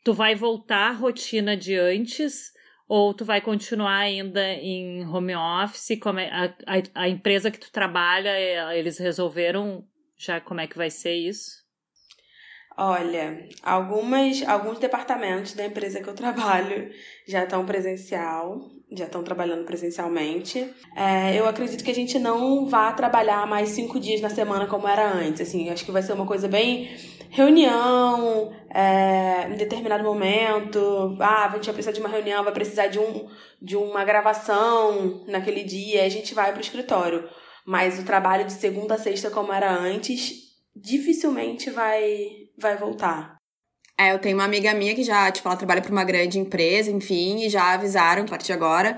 tu 0.03 0.13
vai 0.13 0.35
voltar 0.35 0.89
à 0.89 0.91
rotina 0.91 1.55
de 1.55 1.75
antes? 1.75 2.51
Ou 2.89 3.13
tu 3.13 3.23
vai 3.23 3.39
continuar 3.39 3.99
ainda 3.99 4.43
em 4.53 5.05
home 5.07 5.35
office? 5.35 5.99
Como 6.01 6.17
é, 6.19 6.27
a, 6.31 6.45
a, 6.45 7.03
a 7.03 7.07
empresa 7.07 7.51
que 7.51 7.59
tu 7.59 7.71
trabalha, 7.71 8.29
é, 8.29 8.79
eles 8.79 8.97
resolveram 8.97 9.85
já 10.17 10.41
como 10.41 10.59
é 10.59 10.65
que 10.65 10.75
vai 10.75 10.89
ser 10.89 11.13
isso? 11.13 11.63
Olha, 12.75 13.47
algumas, 13.61 14.41
alguns 14.41 14.79
departamentos 14.79 15.53
da 15.53 15.65
empresa 15.65 16.01
que 16.01 16.09
eu 16.09 16.15
trabalho 16.15 16.91
já 17.27 17.43
estão 17.43 17.63
presencial, 17.63 18.59
já 18.91 19.05
estão 19.05 19.23
trabalhando 19.23 19.65
presencialmente. 19.65 20.73
É, 20.95 21.39
eu 21.39 21.47
acredito 21.47 21.83
que 21.83 21.91
a 21.91 21.95
gente 21.95 22.17
não 22.17 22.65
vá 22.65 22.91
trabalhar 22.91 23.45
mais 23.47 23.69
cinco 23.69 23.99
dias 23.99 24.21
na 24.21 24.29
semana 24.29 24.65
como 24.65 24.87
era 24.87 25.11
antes. 25.11 25.41
Assim, 25.41 25.69
acho 25.69 25.85
que 25.85 25.91
vai 25.91 26.01
ser 26.01 26.13
uma 26.13 26.25
coisa 26.25 26.47
bem 26.47 26.89
reunião, 27.29 28.51
é, 28.73 29.47
em 29.49 29.55
determinado 29.55 30.03
momento. 30.03 31.15
Ah, 31.19 31.45
a 31.45 31.55
gente 31.55 31.65
vai 31.65 31.73
precisar 31.73 31.91
de 31.91 31.99
uma 31.99 32.09
reunião, 32.09 32.43
vai 32.43 32.53
precisar 32.53 32.87
de, 32.87 32.99
um, 32.99 33.27
de 33.61 33.75
uma 33.75 34.03
gravação 34.03 35.23
naquele 35.27 35.63
dia, 35.63 36.03
a 36.03 36.09
gente 36.09 36.33
vai 36.33 36.51
para 36.51 36.57
o 36.57 36.63
escritório. 36.63 37.29
Mas 37.65 37.99
o 37.99 38.05
trabalho 38.05 38.45
de 38.45 38.53
segunda 38.53 38.95
a 38.95 38.97
sexta, 38.97 39.29
como 39.29 39.53
era 39.53 39.71
antes, 39.71 40.49
dificilmente 40.75 41.69
vai 41.69 42.49
vai 42.57 42.75
voltar. 42.75 43.38
É, 43.99 44.13
eu 44.13 44.19
tenho 44.19 44.37
uma 44.37 44.45
amiga 44.45 44.73
minha 44.73 44.95
que 44.95 45.03
já, 45.03 45.29
tipo, 45.29 45.45
ela 45.45 45.57
trabalha 45.57 45.81
para 45.81 45.91
uma 45.91 46.05
grande 46.05 46.39
empresa, 46.39 46.89
enfim, 46.89 47.43
e 47.43 47.49
já 47.49 47.73
avisaram 47.73 48.23
a 48.23 48.25
partir 48.25 48.45
de 48.45 48.53
agora, 48.53 48.97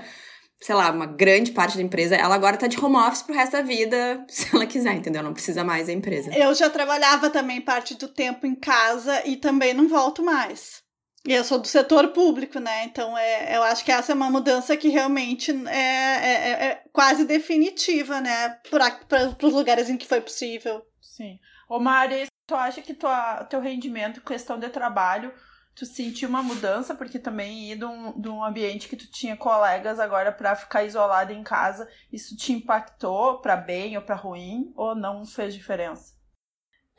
sei 0.60 0.76
lá, 0.76 0.92
uma 0.92 1.06
grande 1.06 1.50
parte 1.50 1.76
da 1.76 1.82
empresa, 1.82 2.14
ela 2.14 2.36
agora 2.36 2.56
tá 2.56 2.68
de 2.68 2.78
home 2.78 2.94
office 2.98 3.22
pro 3.22 3.34
resto 3.34 3.50
da 3.50 3.62
vida, 3.62 4.24
se 4.30 4.54
ela 4.54 4.64
quiser, 4.64 4.94
entendeu? 4.94 5.20
Não 5.20 5.32
precisa 5.32 5.64
mais 5.64 5.88
da 5.88 5.92
empresa. 5.92 6.30
Eu 6.32 6.54
já 6.54 6.70
trabalhava 6.70 7.28
também 7.30 7.60
parte 7.60 7.96
do 7.96 8.06
tempo 8.06 8.46
em 8.46 8.54
casa 8.54 9.26
e 9.26 9.36
também 9.36 9.74
não 9.74 9.88
volto 9.88 10.22
mais. 10.22 10.80
E 11.26 11.32
eu 11.32 11.42
sou 11.42 11.58
do 11.58 11.66
setor 11.66 12.08
público, 12.08 12.60
né? 12.60 12.84
Então 12.84 13.18
é, 13.18 13.56
eu 13.56 13.62
acho 13.64 13.84
que 13.84 13.90
essa 13.90 14.12
é 14.12 14.14
uma 14.14 14.30
mudança 14.30 14.76
que 14.76 14.88
realmente 14.88 15.50
é, 15.66 15.78
é, 15.78 16.32
é, 16.32 16.64
é 16.64 16.82
quase 16.92 17.24
definitiva, 17.24 18.20
né? 18.20 18.56
Para 18.70 19.36
os 19.42 19.52
lugares 19.52 19.90
em 19.90 19.96
que 19.96 20.06
foi 20.06 20.20
possível. 20.20 20.80
Sim. 21.00 21.38
Ô 21.68 21.80
Mari, 21.80 22.26
tu 22.52 22.56
acha 22.56 22.82
que 22.82 22.92
tua, 22.92 23.44
teu 23.44 23.60
rendimento, 23.60 24.20
questão 24.20 24.58
de 24.58 24.68
trabalho, 24.68 25.32
tu 25.74 25.86
sentiu 25.86 26.28
uma 26.28 26.42
mudança? 26.42 26.94
Porque 26.94 27.18
também 27.18 27.72
ir 27.72 27.78
de 27.78 27.84
um, 27.86 28.20
de 28.20 28.28
um 28.28 28.44
ambiente 28.44 28.88
que 28.88 28.96
tu 28.96 29.10
tinha 29.10 29.34
colegas 29.38 29.98
agora 29.98 30.30
para 30.30 30.54
ficar 30.54 30.84
isolado 30.84 31.32
em 31.32 31.42
casa, 31.42 31.88
isso 32.12 32.36
te 32.36 32.52
impactou 32.52 33.40
para 33.40 33.56
bem 33.56 33.96
ou 33.96 34.02
para 34.02 34.16
ruim? 34.16 34.70
Ou 34.76 34.94
não 34.94 35.24
fez 35.24 35.54
diferença? 35.54 36.12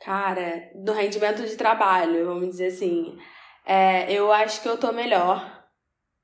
Cara, 0.00 0.70
do 0.74 0.92
rendimento 0.92 1.46
de 1.46 1.56
trabalho, 1.56 2.26
vamos 2.26 2.48
dizer 2.48 2.66
assim, 2.66 3.16
é, 3.64 4.12
eu 4.12 4.32
acho 4.32 4.60
que 4.60 4.68
eu 4.68 4.76
tô 4.76 4.92
melhor. 4.92 5.52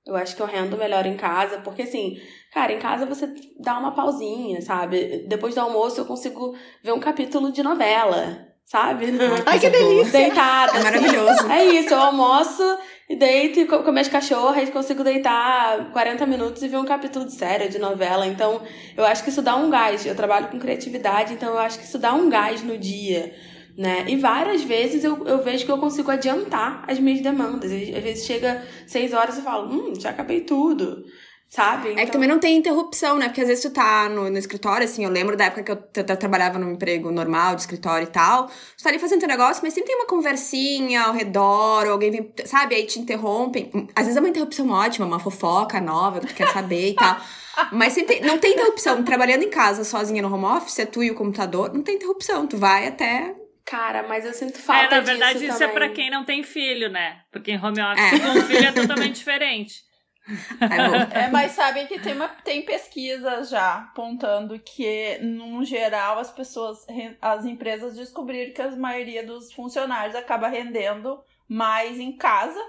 Eu 0.04 0.16
acho 0.16 0.34
que 0.34 0.42
eu 0.42 0.46
rendo 0.46 0.76
melhor 0.76 1.06
em 1.06 1.16
casa, 1.16 1.60
porque 1.60 1.82
assim, 1.82 2.16
cara, 2.52 2.72
em 2.72 2.80
casa 2.80 3.06
você 3.06 3.32
dá 3.60 3.78
uma 3.78 3.94
pausinha, 3.94 4.60
sabe? 4.60 5.24
Depois 5.28 5.54
do 5.54 5.60
almoço 5.60 6.00
eu 6.00 6.06
consigo 6.06 6.56
ver 6.82 6.92
um 6.92 6.98
capítulo 6.98 7.52
de 7.52 7.62
novela, 7.62 8.49
sabe? 8.70 9.06
Ai, 9.44 9.58
que 9.58 9.68
delícia! 9.68 10.12
Deitada. 10.12 10.72
É 10.72 10.76
assim. 10.76 10.84
maravilhoso. 10.84 11.50
É 11.50 11.64
isso, 11.64 11.92
eu 11.92 12.00
almoço 12.00 12.78
e 13.08 13.16
deito 13.16 13.58
e 13.58 13.66
com 13.66 13.90
minhas 13.90 14.06
cachorras 14.06 14.68
e 14.68 14.72
consigo 14.72 15.02
deitar 15.02 15.90
40 15.90 16.24
minutos 16.26 16.62
e 16.62 16.68
ver 16.68 16.76
um 16.76 16.84
capítulo 16.84 17.24
de 17.24 17.34
série, 17.34 17.68
de 17.68 17.78
novela. 17.78 18.26
Então, 18.26 18.62
eu 18.96 19.04
acho 19.04 19.24
que 19.24 19.30
isso 19.30 19.42
dá 19.42 19.56
um 19.56 19.68
gás. 19.70 20.06
Eu 20.06 20.14
trabalho 20.14 20.48
com 20.48 20.58
criatividade, 20.60 21.34
então 21.34 21.50
eu 21.50 21.58
acho 21.58 21.78
que 21.78 21.84
isso 21.84 21.98
dá 21.98 22.12
um 22.12 22.30
gás 22.30 22.62
no 22.62 22.78
dia 22.78 23.34
né? 23.80 24.04
E 24.08 24.16
várias 24.16 24.62
vezes 24.62 25.04
eu, 25.04 25.26
eu 25.26 25.42
vejo 25.42 25.64
que 25.64 25.70
eu 25.70 25.78
consigo 25.78 26.10
adiantar 26.10 26.84
as 26.86 26.98
minhas 26.98 27.22
demandas. 27.22 27.72
Às 27.72 28.02
vezes 28.02 28.26
chega 28.26 28.62
seis 28.86 29.14
horas 29.14 29.38
e 29.38 29.42
falo, 29.42 29.72
hum, 29.72 29.94
já 29.98 30.10
acabei 30.10 30.42
tudo. 30.42 31.02
Sabe? 31.50 31.90
Então... 31.90 31.92
É 31.92 31.94
que 31.96 32.02
então 32.02 32.12
também 32.12 32.28
não 32.28 32.38
tem 32.38 32.56
interrupção, 32.56 33.18
né? 33.18 33.26
Porque 33.26 33.40
às 33.40 33.48
vezes 33.48 33.64
tu 33.64 33.70
tá 33.70 34.08
no, 34.08 34.30
no 34.30 34.38
escritório, 34.38 34.84
assim, 34.84 35.04
eu 35.04 35.10
lembro 35.10 35.36
da 35.36 35.46
época 35.46 35.64
que 35.64 35.72
eu, 35.72 36.04
eu, 36.08 36.16
trabalhava 36.16 36.60
num 36.60 36.70
emprego 36.70 37.10
normal, 37.10 37.56
de 37.56 37.62
escritório 37.62 38.06
e 38.06 38.10
tal. 38.10 38.46
Tu 38.46 38.84
tá 38.84 38.88
ali 38.88 39.00
fazendo 39.00 39.18
teu 39.18 39.28
negócio, 39.28 39.60
mas 39.60 39.74
sempre 39.74 39.88
tem 39.88 39.96
uma 39.96 40.06
conversinha 40.06 41.02
ao 41.02 41.12
redor, 41.12 41.86
ou 41.86 41.92
alguém 41.92 42.12
vem, 42.12 42.32
sabe? 42.44 42.76
Aí 42.76 42.86
te 42.86 43.00
interrompem. 43.00 43.68
Às 43.96 44.04
vezes 44.04 44.16
é 44.16 44.20
uma 44.20 44.28
interrupção 44.28 44.70
ótima, 44.70 45.04
uma 45.04 45.18
fofoca 45.18 45.80
nova 45.80 46.20
que 46.20 46.28
tu 46.28 46.34
quer 46.34 46.52
saber 46.52 46.90
e 46.90 46.94
tal. 46.94 47.16
Mas 47.72 47.94
sempre 47.94 48.20
não 48.20 48.38
tem 48.38 48.52
interrupção. 48.52 49.02
Trabalhando 49.02 49.42
em 49.42 49.50
casa 49.50 49.82
sozinha 49.82 50.22
no 50.22 50.32
home 50.32 50.44
office, 50.44 50.78
é 50.78 50.86
tu 50.86 51.02
e 51.02 51.10
o 51.10 51.16
computador, 51.16 51.74
não 51.74 51.82
tem 51.82 51.96
interrupção. 51.96 52.46
Tu 52.46 52.56
vai 52.56 52.86
até 52.86 53.34
Cara, 53.64 54.02
mas 54.08 54.24
eu 54.24 54.32
sinto 54.32 54.58
falta 54.58 54.82
disso 54.82 54.94
É, 54.94 54.98
na 54.98 55.00
verdade, 55.00 55.46
isso 55.46 55.58
também. 55.58 55.68
é 55.68 55.72
pra 55.78 55.88
quem 55.90 56.10
não 56.10 56.24
tem 56.24 56.42
filho, 56.42 56.88
né? 56.88 57.20
Porque 57.30 57.52
em 57.52 57.56
home 57.56 57.80
office 57.80 58.12
é. 58.12 58.18
com 58.18 58.42
filho 58.42 58.66
é 58.66 58.72
totalmente 58.72 59.14
diferente. 59.18 59.89
É, 61.12 61.28
mas 61.28 61.52
sabem 61.52 61.86
que 61.86 61.98
tem, 61.98 62.14
uma, 62.14 62.28
tem 62.28 62.64
pesquisas 62.64 63.48
já 63.48 63.76
apontando 63.76 64.58
que, 64.58 65.18
no 65.18 65.64
geral, 65.64 66.18
as 66.18 66.30
pessoas, 66.30 66.86
as 67.20 67.44
empresas 67.44 67.96
descobriram 67.96 68.52
que 68.52 68.62
a 68.62 68.70
maioria 68.76 69.24
dos 69.24 69.52
funcionários 69.52 70.14
acaba 70.14 70.48
rendendo 70.48 71.22
mais 71.48 71.98
em 71.98 72.16
casa, 72.16 72.60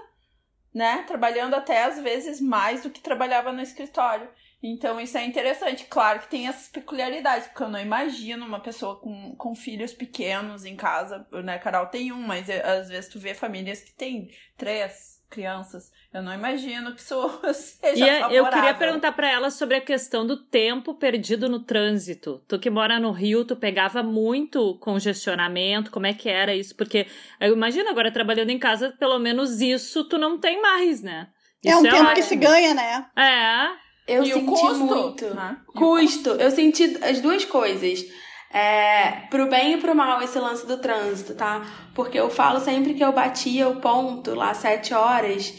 né? 0.74 1.04
Trabalhando 1.06 1.54
até 1.54 1.84
às 1.84 2.00
vezes 2.00 2.40
mais 2.40 2.82
do 2.82 2.90
que 2.90 3.00
trabalhava 3.00 3.52
no 3.52 3.60
escritório. 3.60 4.28
Então 4.62 5.00
isso 5.00 5.18
é 5.18 5.24
interessante. 5.24 5.86
Claro 5.86 6.20
que 6.20 6.28
tem 6.28 6.48
essas 6.48 6.68
peculiaridades, 6.68 7.48
porque 7.48 7.64
eu 7.64 7.68
não 7.68 7.80
imagino 7.80 8.46
uma 8.46 8.60
pessoa 8.60 8.98
com, 8.98 9.34
com 9.36 9.54
filhos 9.54 9.92
pequenos 9.92 10.64
em 10.64 10.76
casa, 10.76 11.26
né? 11.44 11.58
Carol 11.58 11.86
tem 11.86 12.12
um, 12.12 12.22
mas 12.22 12.48
é, 12.48 12.64
às 12.64 12.88
vezes 12.88 13.10
tu 13.10 13.18
vê 13.18 13.34
famílias 13.34 13.80
que 13.82 13.92
tem 13.92 14.30
três 14.56 15.22
crianças. 15.28 15.90
Eu 16.12 16.22
não 16.22 16.34
imagino 16.34 16.94
que 16.94 17.00
isso 17.00 17.40
seja 17.54 17.94
e 18.04 18.20
favorável. 18.20 18.36
eu 18.36 18.46
queria 18.50 18.74
perguntar 18.74 19.12
para 19.12 19.30
ela 19.30 19.50
sobre 19.50 19.76
a 19.76 19.80
questão 19.80 20.26
do 20.26 20.36
tempo 20.36 20.94
perdido 20.94 21.48
no 21.48 21.60
trânsito. 21.60 22.42
Tu 22.46 22.58
que 22.58 22.68
mora 22.68 23.00
no 23.00 23.10
Rio, 23.12 23.44
tu 23.44 23.56
pegava 23.56 24.02
muito 24.02 24.76
congestionamento, 24.78 25.90
como 25.90 26.06
é 26.06 26.12
que 26.12 26.28
era 26.28 26.54
isso? 26.54 26.76
Porque 26.76 27.06
eu 27.40 27.52
imagino 27.54 27.88
agora 27.88 28.10
trabalhando 28.12 28.50
em 28.50 28.58
casa, 28.58 28.94
pelo 28.98 29.18
menos 29.18 29.60
isso 29.62 30.04
tu 30.04 30.18
não 30.18 30.38
tem 30.38 30.60
mais, 30.60 31.00
né? 31.02 31.28
É 31.64 31.70
Isso 31.70 31.78
um 31.78 31.82
tempo 31.82 31.96
ótimo. 31.96 32.14
que 32.14 32.22
se 32.22 32.36
ganha, 32.36 32.74
né? 32.74 33.06
É. 33.16 34.14
Eu 34.16 34.24
E 34.24 34.32
o 34.32 34.34
senti 34.34 34.46
custo, 34.46 34.74
muito. 34.84 35.26
o 35.68 35.72
Custo. 35.72 36.30
Eu 36.30 36.50
senti 36.50 36.98
as 37.02 37.20
duas 37.20 37.44
coisas. 37.44 38.04
É, 38.52 39.22
pro 39.30 39.48
bem 39.48 39.74
e 39.74 39.76
pro 39.78 39.94
mal 39.94 40.20
esse 40.20 40.38
lance 40.38 40.66
do 40.66 40.76
trânsito, 40.76 41.34
tá? 41.34 41.62
Porque 41.94 42.18
eu 42.18 42.28
falo 42.28 42.60
sempre 42.60 42.92
que 42.94 43.02
eu 43.02 43.12
batia 43.12 43.66
o 43.68 43.76
ponto 43.80 44.34
lá 44.34 44.52
sete 44.52 44.92
horas 44.92 45.54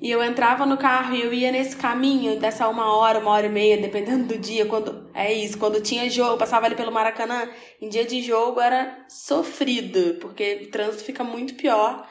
e 0.00 0.10
eu 0.10 0.22
entrava 0.22 0.64
no 0.64 0.76
carro 0.76 1.14
e 1.14 1.22
eu 1.22 1.32
ia 1.32 1.50
nesse 1.50 1.76
caminho 1.76 2.38
dessa 2.38 2.68
uma 2.68 2.96
hora, 2.96 3.18
uma 3.18 3.32
hora 3.32 3.46
e 3.46 3.50
meia, 3.50 3.76
dependendo 3.76 4.24
do 4.24 4.38
dia, 4.38 4.64
quando 4.66 5.08
é 5.12 5.32
isso, 5.32 5.58
quando 5.58 5.80
tinha 5.80 6.08
jogo, 6.08 6.38
passava 6.38 6.66
ali 6.66 6.76
pelo 6.76 6.92
Maracanã, 6.92 7.48
em 7.80 7.88
dia 7.88 8.04
de 8.04 8.22
jogo 8.22 8.60
era 8.60 9.04
sofrido, 9.08 10.18
porque 10.20 10.62
o 10.64 10.70
trânsito 10.70 11.04
fica 11.04 11.24
muito 11.24 11.54
pior. 11.54 12.06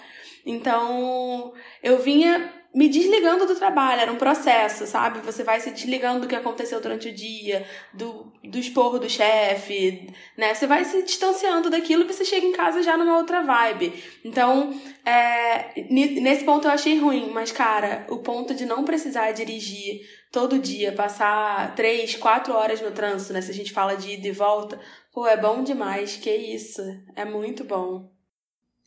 Então, 0.46 1.54
eu 1.82 2.00
vinha 2.02 2.54
me 2.78 2.88
desligando 2.88 3.48
do 3.48 3.56
trabalho, 3.56 4.02
era 4.02 4.12
um 4.12 4.18
processo, 4.18 4.86
sabe? 4.86 5.20
Você 5.22 5.44
vai 5.44 5.60
se 5.60 5.72
desligando 5.72 6.22
do 6.22 6.28
que 6.28 6.36
aconteceu 6.36 6.80
durante 6.80 7.10
o 7.10 7.12
dia, 7.12 7.66
do, 7.92 8.32
do 8.44 8.60
esporro 8.60 9.00
do 9.00 9.10
chefe, 9.10 10.14
né? 10.38 10.54
Você 10.54 10.68
vai 10.68 10.86
se 10.86 11.02
distanciando 11.02 11.72
daquilo 11.72 12.04
e 12.04 12.14
você 12.14 12.24
chega 12.24 12.46
em 12.46 12.52
casa 12.52 12.84
já 12.84 12.96
numa 12.96 13.18
outra 13.18 13.42
vibe. 13.42 13.92
Então, 14.24 14.80
é, 15.04 15.72
nesse 15.90 16.44
ponto 16.46 16.68
eu 16.68 16.72
achei 16.72 17.00
ruim, 17.00 17.32
mas, 17.34 17.52
cara, 17.52 18.06
o 18.10 18.20
ponto 18.20 18.54
de 18.54 18.64
não 18.64 18.86
precisar 18.86 19.32
dirigir 19.32 20.02
todo 20.32 20.60
dia, 20.60 20.92
passar 20.92 21.74
três, 21.74 22.16
quatro 22.16 22.54
horas 22.54 22.80
no 22.80 22.92
trânsito, 22.92 23.34
né? 23.34 23.42
Se 23.42 23.50
a 23.50 23.56
gente 23.56 23.74
fala 23.74 23.96
de 23.98 24.12
ida 24.12 24.28
e 24.28 24.32
volta, 24.32 24.80
pô, 25.12 25.26
é 25.26 25.36
bom 25.36 25.64
demais, 25.64 26.16
que 26.18 26.30
isso, 26.30 26.84
é 27.16 27.26
muito 27.26 27.64
bom. 27.64 28.12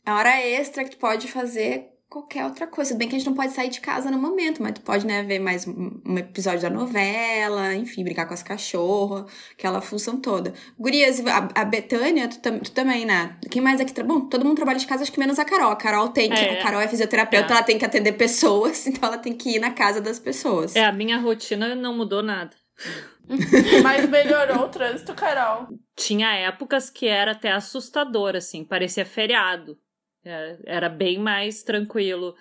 A 0.05 0.15
hora 0.15 0.39
extra 0.39 0.85
que 0.85 0.91
tu 0.91 0.97
pode 0.97 1.27
fazer 1.27 1.91
qualquer 2.11 2.43
outra 2.45 2.67
coisa. 2.67 2.93
Bem 2.93 3.07
que 3.07 3.15
a 3.15 3.17
gente 3.17 3.27
não 3.27 3.33
pode 3.35 3.53
sair 3.53 3.69
de 3.69 3.79
casa 3.79 4.11
no 4.11 4.17
momento, 4.19 4.61
mas 4.61 4.73
tu 4.73 4.81
pode, 4.81 5.07
né, 5.07 5.23
ver 5.23 5.39
mais 5.39 5.65
um 5.65 6.17
episódio 6.17 6.61
da 6.61 6.69
novela, 6.69 7.73
enfim, 7.73 8.03
brincar 8.03 8.25
com 8.27 8.33
as 8.33 8.43
cachorras, 8.43 9.25
aquela 9.57 9.79
função 9.81 10.17
toda. 10.19 10.53
Gurias, 10.77 11.25
a, 11.25 11.49
a 11.61 11.63
Betânia, 11.65 12.27
tu, 12.27 12.39
tam- 12.39 12.59
tu 12.59 12.71
também, 12.71 13.05
né? 13.05 13.37
Quem 13.49 13.61
mais 13.61 13.79
aqui? 13.79 14.03
Bom, 14.03 14.21
todo 14.27 14.43
mundo 14.43 14.57
trabalha 14.57 14.77
de 14.77 14.85
casa, 14.85 15.03
acho 15.03 15.11
que 15.11 15.19
menos 15.19 15.39
a 15.39 15.45
Carol. 15.45 15.71
A 15.71 15.75
Carol 15.77 16.09
tem 16.09 16.29
que. 16.29 16.35
É. 16.37 16.59
A 16.59 16.63
Carol 16.63 16.81
é 16.81 16.87
fisioterapeuta, 16.89 17.47
É. 17.53 17.55
ela 17.55 17.63
tem 17.63 17.77
que 17.79 17.85
atender 17.85 18.11
pessoas, 18.11 18.85
então 18.87 19.07
ela 19.07 19.17
tem 19.17 19.33
que 19.33 19.55
ir 19.55 19.59
na 19.59 19.71
casa 19.71 20.01
das 20.01 20.19
pessoas. 20.19 20.75
É, 20.75 20.83
a 20.85 20.91
minha 20.91 21.17
rotina 21.17 21.73
não 21.75 21.95
mudou 21.95 22.21
nada. 22.21 22.51
Mas 23.83 24.09
melhorou 24.09 24.65
o 24.65 24.69
trânsito, 24.69 25.13
Carol. 25.13 25.67
Tinha 25.95 26.33
épocas 26.33 26.89
que 26.89 27.07
era 27.07 27.31
até 27.31 27.51
assustador, 27.51 28.35
assim, 28.35 28.63
parecia 28.65 29.05
feriado. 29.05 29.77
Era, 30.23 30.59
era 30.65 30.89
bem 30.89 31.19
mais 31.19 31.63
tranquilo, 31.63 32.35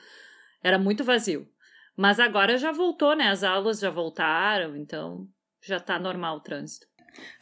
era 0.63 0.79
muito 0.79 1.05
vazio. 1.05 1.49
Mas 1.97 2.19
agora 2.21 2.57
já 2.57 2.73
voltou, 2.73 3.15
né? 3.15 3.29
As 3.29 3.43
aulas 3.43 3.81
já 3.81 3.91
voltaram, 3.91 4.77
então 4.77 5.27
já 5.63 5.79
tá 5.79 5.99
normal 5.99 6.37
o 6.37 6.41
trânsito. 6.41 6.87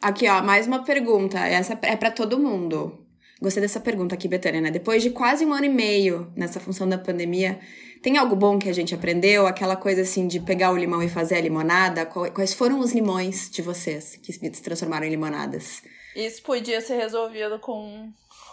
Aqui, 0.01 0.27
ó, 0.27 0.41
mais 0.41 0.67
uma 0.67 0.83
pergunta. 0.83 1.39
Essa 1.39 1.77
é 1.83 1.95
pra 1.95 2.11
todo 2.11 2.39
mundo. 2.39 3.05
Gostei 3.41 3.61
dessa 3.61 3.79
pergunta 3.79 4.15
aqui, 4.15 4.27
Betânia, 4.27 4.59
né? 4.59 4.69
Depois 4.69 5.01
de 5.01 5.11
quase 5.11 5.45
um 5.45 5.53
ano 5.53 5.65
e 5.65 5.69
meio 5.69 6.31
nessa 6.35 6.59
função 6.59 6.89
da 6.89 6.97
pandemia, 6.97 7.59
tem 8.01 8.17
algo 8.17 8.35
bom 8.35 8.59
que 8.59 8.67
a 8.67 8.73
gente 8.73 8.93
aprendeu? 8.93 9.47
Aquela 9.47 9.77
coisa 9.77 10.01
assim 10.01 10.27
de 10.27 10.41
pegar 10.41 10.71
o 10.71 10.77
limão 10.77 11.01
e 11.01 11.07
fazer 11.07 11.35
a 11.35 11.41
limonada? 11.41 12.05
Quais 12.05 12.53
foram 12.53 12.79
os 12.79 12.91
limões 12.91 13.49
de 13.49 13.61
vocês 13.61 14.17
que 14.17 14.33
se 14.33 14.61
transformaram 14.61 15.05
em 15.05 15.09
limonadas? 15.09 15.81
Isso 16.15 16.43
podia 16.43 16.81
ser 16.81 16.97
resolvido 16.97 17.59
com, 17.59 18.11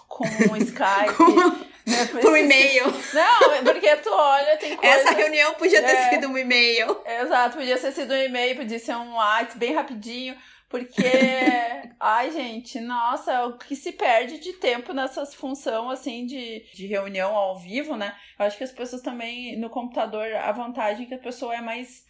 com 0.08 0.24
um 0.24 0.56
Skype. 0.56 1.66
né? 1.86 2.06
Por 2.20 2.32
um 2.32 2.36
e-mail. 2.36 2.84
Não, 3.14 3.64
porque 3.64 3.96
tu 3.96 4.10
olha, 4.12 4.56
tem. 4.56 4.76
Essa 4.82 5.12
reunião 5.12 5.54
podia 5.54 5.82
ter 5.82 5.94
É. 5.94 6.10
sido 6.10 6.28
um 6.28 6.36
e-mail. 6.38 7.00
Exato, 7.04 7.56
podia 7.56 7.78
ter 7.78 7.92
sido 7.92 8.12
um 8.12 8.16
e-mail, 8.16 8.56
podia 8.56 8.78
ser 8.78 8.96
um 8.96 9.14
WhatsApp 9.14 9.58
bem 9.58 9.74
rapidinho, 9.74 10.36
porque, 10.68 11.04
ai 12.00 12.30
gente, 12.32 12.80
nossa, 12.80 13.46
o 13.46 13.56
que 13.56 13.76
se 13.76 13.92
perde 13.92 14.38
de 14.40 14.54
tempo 14.54 14.92
nessas 14.92 15.32
funções 15.34 15.92
assim 16.00 16.26
de, 16.26 16.64
de 16.74 16.86
reunião 16.86 17.34
ao 17.36 17.58
vivo, 17.58 17.96
né? 17.96 18.14
Eu 18.38 18.46
acho 18.46 18.58
que 18.58 18.64
as 18.64 18.72
pessoas 18.72 19.00
também 19.02 19.56
no 19.58 19.70
computador, 19.70 20.26
a 20.34 20.50
vantagem 20.52 21.04
é 21.04 21.08
que 21.08 21.14
a 21.14 21.18
pessoa 21.18 21.54
é 21.54 21.60
mais 21.60 22.04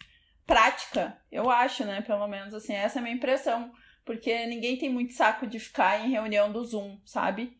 prática, 0.45 1.17
eu 1.31 1.49
acho, 1.49 1.83
né? 1.85 2.01
Pelo 2.01 2.27
menos 2.27 2.53
assim, 2.53 2.73
essa 2.73 2.97
é 2.97 2.99
a 2.99 3.03
minha 3.03 3.15
impressão, 3.15 3.71
porque 4.05 4.45
ninguém 4.45 4.77
tem 4.77 4.89
muito 4.89 5.13
saco 5.13 5.45
de 5.45 5.59
ficar 5.59 6.05
em 6.05 6.11
reunião 6.11 6.51
do 6.51 6.63
Zoom, 6.63 6.97
sabe? 7.05 7.56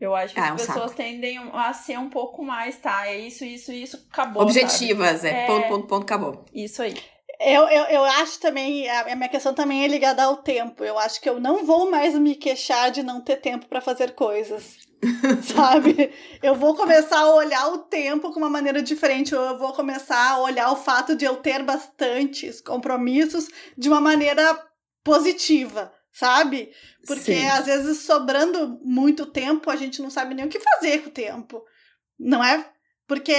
Eu 0.00 0.14
acho 0.14 0.32
que 0.34 0.40
Ah, 0.40 0.46
é 0.48 0.52
um 0.52 0.54
as 0.54 0.62
pessoas 0.66 0.84
saco. 0.90 0.96
tendem 0.96 1.38
a 1.52 1.72
ser 1.74 1.98
um 1.98 2.08
pouco 2.08 2.42
mais, 2.42 2.76
tá? 2.78 3.06
É 3.06 3.18
isso, 3.18 3.44
isso, 3.44 3.70
isso, 3.72 4.06
acabou. 4.10 4.42
sabe? 4.48 4.50
Objetivas, 4.64 5.24
é. 5.24 5.44
É. 5.44 5.46
Ponto, 5.46 5.68
ponto, 5.68 5.86
ponto, 5.86 6.02
acabou. 6.04 6.44
Isso 6.54 6.82
aí. 6.82 6.94
Eu, 7.38 7.62
eu, 7.68 7.84
eu 7.84 8.04
acho 8.04 8.38
também, 8.38 8.88
a 8.88 9.12
a 9.12 9.16
minha 9.16 9.28
questão 9.28 9.54
também 9.54 9.82
é 9.84 9.88
ligada 9.88 10.22
ao 10.24 10.38
tempo. 10.38 10.84
Eu 10.84 10.98
acho 10.98 11.20
que 11.20 11.28
eu 11.28 11.40
não 11.40 11.64
vou 11.64 11.90
mais 11.90 12.14
me 12.18 12.34
queixar 12.34 12.90
de 12.90 13.02
não 13.02 13.20
ter 13.20 13.36
tempo 13.36 13.66
para 13.66 13.80
fazer 13.80 14.12
coisas. 14.14 14.76
sabe? 15.54 16.12
Eu 16.42 16.54
vou 16.54 16.74
começar 16.74 17.18
a 17.20 17.34
olhar 17.34 17.68
o 17.68 17.78
tempo 17.78 18.30
com 18.32 18.38
uma 18.38 18.50
maneira 18.50 18.82
diferente. 18.82 19.32
Eu 19.34 19.56
vou 19.58 19.72
começar 19.72 20.32
a 20.32 20.40
olhar 20.40 20.70
o 20.70 20.76
fato 20.76 21.16
de 21.16 21.24
eu 21.24 21.36
ter 21.36 21.62
bastantes 21.62 22.60
compromissos 22.60 23.48
de 23.76 23.88
uma 23.88 24.00
maneira 24.00 24.58
positiva, 25.02 25.90
sabe? 26.12 26.72
Porque 27.06 27.34
Sim. 27.34 27.48
às 27.48 27.66
vezes 27.66 27.98
sobrando 28.00 28.80
muito 28.82 29.26
tempo, 29.26 29.70
a 29.70 29.76
gente 29.76 30.02
não 30.02 30.10
sabe 30.10 30.34
nem 30.34 30.44
o 30.44 30.48
que 30.48 30.60
fazer 30.60 31.02
com 31.02 31.08
o 31.08 31.12
tempo. 31.12 31.64
Não 32.18 32.42
é? 32.44 32.68
Porque, 33.06 33.32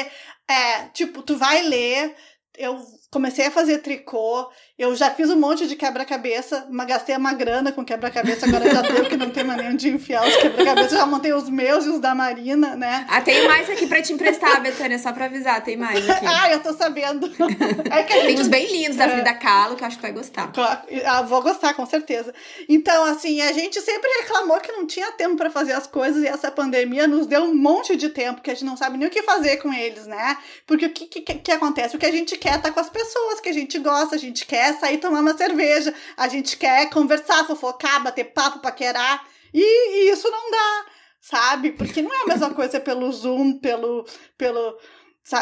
é, 0.50 0.90
tipo, 0.90 1.22
tu 1.24 1.38
vai 1.38 1.62
ler, 1.62 2.16
eu 2.58 2.80
comecei 3.10 3.46
a 3.48 3.52
fazer 3.52 3.80
tricô, 3.80 4.50
eu 4.80 4.96
já 4.96 5.12
fiz 5.12 5.30
um 5.30 5.38
monte 5.38 5.68
de 5.68 5.76
quebra-cabeça, 5.76 6.66
gastei 6.88 7.16
uma 7.16 7.34
grana 7.34 7.72
com 7.72 7.84
quebra-cabeça, 7.84 8.46
agora 8.46 8.74
já 8.74 8.82
deu 8.82 9.06
que 9.06 9.18
não 9.18 9.30
tem 9.30 9.44
mais 9.44 9.62
nem 9.62 9.74
onde 9.74 9.90
enfiar 9.90 10.26
os 10.26 10.36
quebra-cabeça, 10.38 10.96
já 10.98 11.06
montei 11.06 11.34
os 11.34 11.50
meus 11.50 11.86
e 11.86 11.90
os 11.90 12.00
da 12.00 12.16
Marina, 12.16 12.76
né? 12.76 13.06
Ah, 13.10 13.22
tem 13.22 13.46
mais 13.48 13.70
aqui 13.70 13.86
pra 13.86 14.02
te 14.02 14.14
emprestar, 14.14 14.62
Betânia, 14.62 14.98
só 14.98 15.12
pra 15.12 15.26
avisar, 15.26 15.62
tem 15.64 15.76
mais 15.76 16.10
aqui. 16.10 16.26
Ah, 16.32 16.50
eu 16.52 16.64
tô 16.64 16.74
sabendo. 16.74 17.30
É 17.92 18.04
que 18.04 18.14
a 18.14 18.22
Tem 18.22 18.30
gente 18.30 18.42
uns 18.42 18.48
bem 18.48 18.72
lindos 18.72 18.96
da 18.96 19.06
É. 19.06 19.10
Frida 19.10 19.34
Kahlo 19.34 19.76
que 19.76 19.84
eu 19.84 19.88
acho 19.88 19.98
que 19.98 20.02
vai 20.02 20.14
gostar. 20.14 20.52
Claro, 20.52 20.80
ah, 21.06 21.22
vou 21.24 21.42
gostar, 21.42 21.74
com 21.74 21.86
certeza. 21.86 22.34
Então, 22.70 23.04
assim, 23.04 23.42
a 23.42 23.52
gente 23.52 23.82
sempre 23.82 24.10
reclamou 24.22 24.60
que 24.62 24.72
não 24.72 24.88
tinha 24.88 25.12
tempo 25.12 25.36
para 25.36 25.50
fazer 25.50 25.74
as 25.74 25.86
coisas 25.86 26.24
e 26.24 26.28
essa 26.28 26.50
pandemia 26.50 27.08
nos 27.08 27.28
deu 27.28 27.44
um 27.44 27.54
monte 27.54 27.98
de 27.98 28.10
tempo 28.10 28.42
que 28.42 28.50
a 28.50 28.54
gente 28.54 28.64
não 28.66 28.78
sabe 28.78 28.98
nem 28.98 29.08
o 29.08 29.12
que 29.12 29.22
fazer 29.24 29.58
com 29.58 29.74
eles, 29.74 30.08
né? 30.08 30.38
Porque 30.66 30.86
o 30.86 30.90
que, 30.94 31.06
que, 31.08 31.22
que 31.22 31.52
acontece? 31.52 31.96
O 31.96 32.00
que 32.00 32.06
a 32.06 32.12
gente 32.12 32.38
quer 32.42 32.56
estar 32.58 32.72
com 32.72 32.80
as 32.80 32.90
pessoas 32.90 33.40
que 33.40 33.50
a 33.50 33.54
gente 33.54 33.78
gosta, 33.78 34.16
a 34.16 34.20
gente 34.20 34.46
quer 34.48 34.74
sair 34.80 34.98
tomar 34.98 35.20
uma 35.20 35.38
cerveja, 35.38 35.94
a 36.18 36.28
gente 36.28 36.58
quer 36.58 36.90
conversar, 36.90 37.46
fofocar, 37.46 38.04
bater 38.04 38.34
papo, 38.34 38.60
paquerar. 38.60 39.24
E, 39.54 39.62
e 39.62 40.12
isso 40.12 40.30
não 40.30 40.50
dá, 40.50 40.86
sabe? 41.22 41.72
Porque 41.74 42.02
não 42.02 42.12
é 42.12 42.24
a 42.24 42.28
mesma 42.28 42.50
coisa 42.54 42.80
pelo 42.80 43.12
Zoom, 43.12 43.60
pelo. 43.60 44.06
pelo 44.38 44.78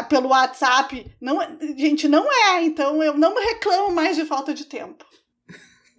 pelo 0.09 0.27
WhatsApp. 0.27 1.09
Não, 1.21 1.41
é- 1.41 1.57
gente, 1.77 2.05
não 2.09 2.29
é. 2.29 2.63
Então 2.63 3.01
eu 3.01 3.17
não 3.17 3.33
reclamo 3.33 3.91
mais 3.91 4.17
de 4.17 4.25
falta 4.25 4.53
de 4.53 4.65
tempo. 4.65 5.05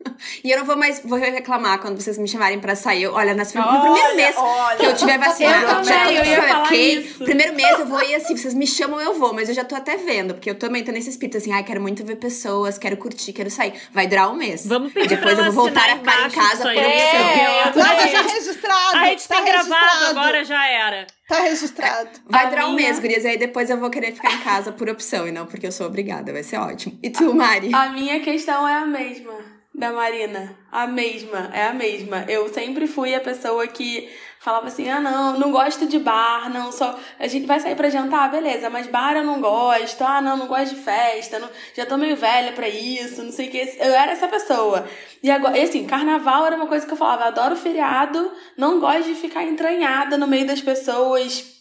E 0.44 0.50
eu 0.50 0.58
não 0.58 0.64
vou 0.66 0.76
mais 0.76 1.00
vou 1.04 1.18
reclamar 1.18 1.78
quando 1.80 2.00
vocês 2.00 2.16
me 2.18 2.26
chamarem 2.28 2.58
pra 2.60 2.74
sair. 2.74 3.04
Eu- 3.04 3.12
Olha, 3.14 3.34
nas, 3.34 3.52
no 3.54 3.60
Olha, 3.62 3.80
primeiro 3.80 4.16
mês 4.16 4.34
olha. 4.36 4.76
que 4.78 4.86
eu 4.86 4.94
tiver 4.94 5.18
vacinada, 5.18 5.72
Eu 5.78 5.84
já 5.84 6.04
tô 6.04 6.10
eu 6.10 6.24
ia 6.24 6.58
ok? 6.58 6.98
isso. 6.98 7.24
Primeiro 7.24 7.54
mês 7.54 7.78
eu 7.78 7.86
vou 7.86 8.02
ir 8.02 8.14
assim, 8.14 8.36
vocês 8.36 8.54
me 8.54 8.66
chamam, 8.66 9.00
eu 9.00 9.18
vou, 9.18 9.32
mas 9.34 9.48
eu 9.48 9.54
já 9.54 9.64
tô 9.64 9.74
até 9.74 9.96
vendo, 9.96 10.34
porque 10.34 10.50
eu 10.50 10.54
também 10.54 10.84
tô 10.84 10.92
nesse 10.92 11.10
espírito 11.10 11.36
assim, 11.38 11.52
ai, 11.52 11.62
quero 11.64 11.80
muito 11.80 12.04
ver 12.04 12.16
pessoas, 12.16 12.78
quero 12.78 12.96
curtir, 12.96 13.32
quero 13.32 13.50
sair. 13.50 13.74
Vai 13.92 14.06
durar 14.06 14.30
um 14.30 14.34
mês. 14.34 14.66
Vamos 14.66 14.92
pedir 14.92 15.08
Depois 15.08 15.34
pra 15.34 15.46
eu 15.46 15.52
vou 15.52 15.64
voltar 15.64 15.90
a 15.90 15.96
ficar 15.96 16.26
em 16.26 16.30
casa 16.30 16.62
por 16.62 16.70
opção. 16.72 16.80
É, 16.80 17.62
eu- 17.68 17.72
Mas 17.76 17.90
a 17.90 17.94
tá 17.94 18.06
gente- 18.06 18.32
registrado. 18.32 18.96
A 18.98 19.04
gente 19.06 19.28
tá 19.28 19.34
tem 19.36 19.44
gravado, 19.44 20.04
agora 20.10 20.44
já 20.44 20.66
era. 20.68 21.06
Tá 21.28 21.40
registrado. 21.40 22.10
Vai 22.26 22.46
A 22.46 22.48
durar 22.50 22.66
um 22.66 22.72
minha- 22.74 22.88
mês, 22.88 22.98
gurias, 22.98 23.24
aí 23.24 23.36
depois 23.38 23.70
eu 23.70 23.78
vou 23.78 23.90
querer 23.90 24.12
ficar 24.12 24.32
em 24.32 24.38
casa 24.38 24.72
por 24.72 24.88
opção 24.88 25.26
e 25.28 25.32
não 25.32 25.46
porque 25.46 25.66
eu 25.66 25.72
sou 25.72 25.86
obrigada. 25.86 26.32
Vai 26.32 26.42
ser 26.42 26.58
ótimo. 26.58 26.98
E 27.02 27.10
tu, 27.10 27.34
Mari? 27.34 27.70
A 27.74 27.88
minha 27.90 28.20
questão 28.20 28.66
é 28.68 28.74
a 28.74 28.86
mesma. 28.86 29.59
Da 29.74 29.92
Marina. 29.92 30.56
A 30.70 30.86
mesma, 30.86 31.50
é 31.52 31.66
a 31.66 31.72
mesma. 31.72 32.24
Eu 32.28 32.48
sempre 32.52 32.86
fui 32.86 33.14
a 33.14 33.20
pessoa 33.20 33.66
que 33.66 34.10
falava 34.38 34.66
assim: 34.66 34.88
ah, 34.88 35.00
não, 35.00 35.38
não 35.38 35.50
gosto 35.50 35.86
de 35.86 35.98
bar, 35.98 36.52
não, 36.52 36.72
só. 36.72 36.98
A 37.18 37.26
gente 37.26 37.46
vai 37.46 37.60
sair 37.60 37.76
pra 37.76 37.90
jantar, 37.90 38.30
beleza, 38.30 38.68
mas 38.68 38.86
bar 38.86 39.16
eu 39.16 39.24
não 39.24 39.40
gosto, 39.40 40.02
ah, 40.02 40.20
não, 40.20 40.36
não 40.36 40.46
gosto 40.46 40.74
de 40.74 40.80
festa, 40.80 41.38
não, 41.38 41.48
já 41.74 41.86
tô 41.86 41.96
meio 41.96 42.16
velha 42.16 42.52
pra 42.52 42.68
isso, 42.68 43.22
não 43.22 43.32
sei 43.32 43.48
o 43.48 43.50
que. 43.50 43.76
Eu 43.78 43.92
era 43.92 44.12
essa 44.12 44.28
pessoa. 44.28 44.86
E 45.22 45.30
agora, 45.30 45.56
e 45.56 45.62
assim, 45.62 45.86
carnaval 45.86 46.46
era 46.46 46.56
uma 46.56 46.66
coisa 46.66 46.86
que 46.86 46.92
eu 46.92 46.96
falava: 46.98 47.24
adoro 47.24 47.56
feriado, 47.56 48.32
não 48.56 48.80
gosto 48.80 49.04
de 49.04 49.14
ficar 49.14 49.44
entranhada 49.44 50.18
no 50.18 50.26
meio 50.26 50.46
das 50.46 50.60
pessoas 50.60 51.59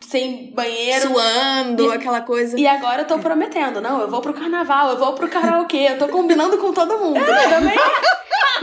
sem 0.00 0.52
banheiro. 0.52 1.08
Suando, 1.08 1.92
e, 1.92 1.94
aquela 1.94 2.20
coisa. 2.22 2.58
E 2.58 2.66
agora 2.66 3.02
eu 3.02 3.06
tô 3.06 3.18
prometendo, 3.18 3.80
não, 3.80 4.00
eu 4.00 4.10
vou 4.10 4.20
pro 4.20 4.32
carnaval, 4.32 4.90
eu 4.90 4.98
vou 4.98 5.12
pro 5.14 5.28
karaokê, 5.28 5.90
eu 5.90 5.98
tô 5.98 6.08
combinando 6.08 6.56
com 6.58 6.72
todo 6.72 6.98
mundo. 6.98 7.18
É. 7.18 7.48
Também 7.48 7.78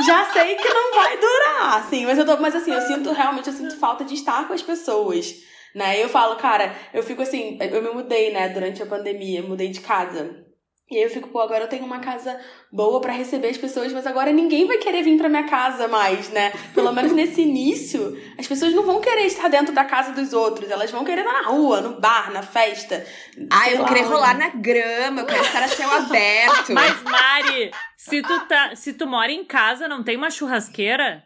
já 0.06 0.26
sei 0.32 0.56
que 0.56 0.70
não 0.70 0.94
vai 0.94 1.18
durar, 1.18 1.78
assim, 1.78 2.06
mas 2.06 2.18
eu 2.18 2.26
tô, 2.26 2.38
mas 2.38 2.56
assim, 2.56 2.72
eu 2.72 2.82
sinto 2.82 3.12
realmente, 3.12 3.48
eu 3.48 3.54
sinto 3.54 3.78
falta 3.78 4.04
de 4.04 4.14
estar 4.14 4.48
com 4.48 4.54
as 4.54 4.62
pessoas. 4.62 5.36
Né? 5.74 6.02
Eu 6.02 6.08
falo, 6.08 6.38
cara, 6.38 6.74
eu 6.94 7.04
fico 7.04 7.22
assim, 7.22 7.58
eu 7.60 7.82
me 7.82 7.90
mudei, 7.90 8.32
né, 8.32 8.48
durante 8.50 8.82
a 8.82 8.86
pandemia, 8.86 9.44
mudei 9.44 9.68
de 9.68 9.82
casa. 9.82 10.45
E 10.90 10.98
aí 10.98 11.04
eu 11.04 11.10
fico, 11.10 11.30
pô, 11.30 11.40
agora 11.40 11.64
eu 11.64 11.68
tenho 11.68 11.84
uma 11.84 11.98
casa 11.98 12.40
boa 12.72 13.02
para 13.02 13.12
receber 13.12 13.48
as 13.48 13.58
pessoas, 13.58 13.92
mas 13.92 14.06
agora 14.06 14.32
ninguém 14.32 14.68
vai 14.68 14.78
querer 14.78 15.02
vir 15.02 15.18
pra 15.18 15.28
minha 15.28 15.46
casa 15.46 15.88
mais, 15.88 16.30
né? 16.30 16.54
Pelo 16.76 16.92
menos 16.92 17.12
nesse 17.12 17.42
início, 17.42 18.16
as 18.38 18.46
pessoas 18.46 18.72
não 18.72 18.84
vão 18.84 19.02
querer 19.02 19.26
estar 19.26 19.48
dentro 19.48 19.74
da 19.74 19.84
casa 19.84 20.12
dos 20.12 20.32
outros, 20.32 20.70
elas 20.70 20.92
vão 20.92 21.04
querer 21.04 21.22
estar 21.22 21.42
na 21.42 21.48
rua, 21.48 21.82
no 21.82 22.00
bar, 22.00 22.32
na 22.32 22.44
festa. 22.44 23.04
Ah, 23.52 23.72
eu 23.72 23.78
vou 23.78 23.88
querer 23.88 24.04
rolar 24.04 24.38
na 24.38 24.50
grama, 24.50 25.22
eu 25.22 25.26
quero 25.26 25.42
estar 25.42 25.64
a 25.64 25.68
céu 25.68 25.90
aberto. 25.92 26.72
Mas, 26.76 27.02
Mari, 27.02 27.72
se 27.98 28.22
tu, 28.22 28.40
tá, 28.42 28.76
se 28.76 28.94
tu 28.94 29.08
mora 29.08 29.32
em 29.32 29.44
casa, 29.44 29.88
não 29.88 30.04
tem 30.04 30.16
uma 30.16 30.30
churrasqueira? 30.30 31.24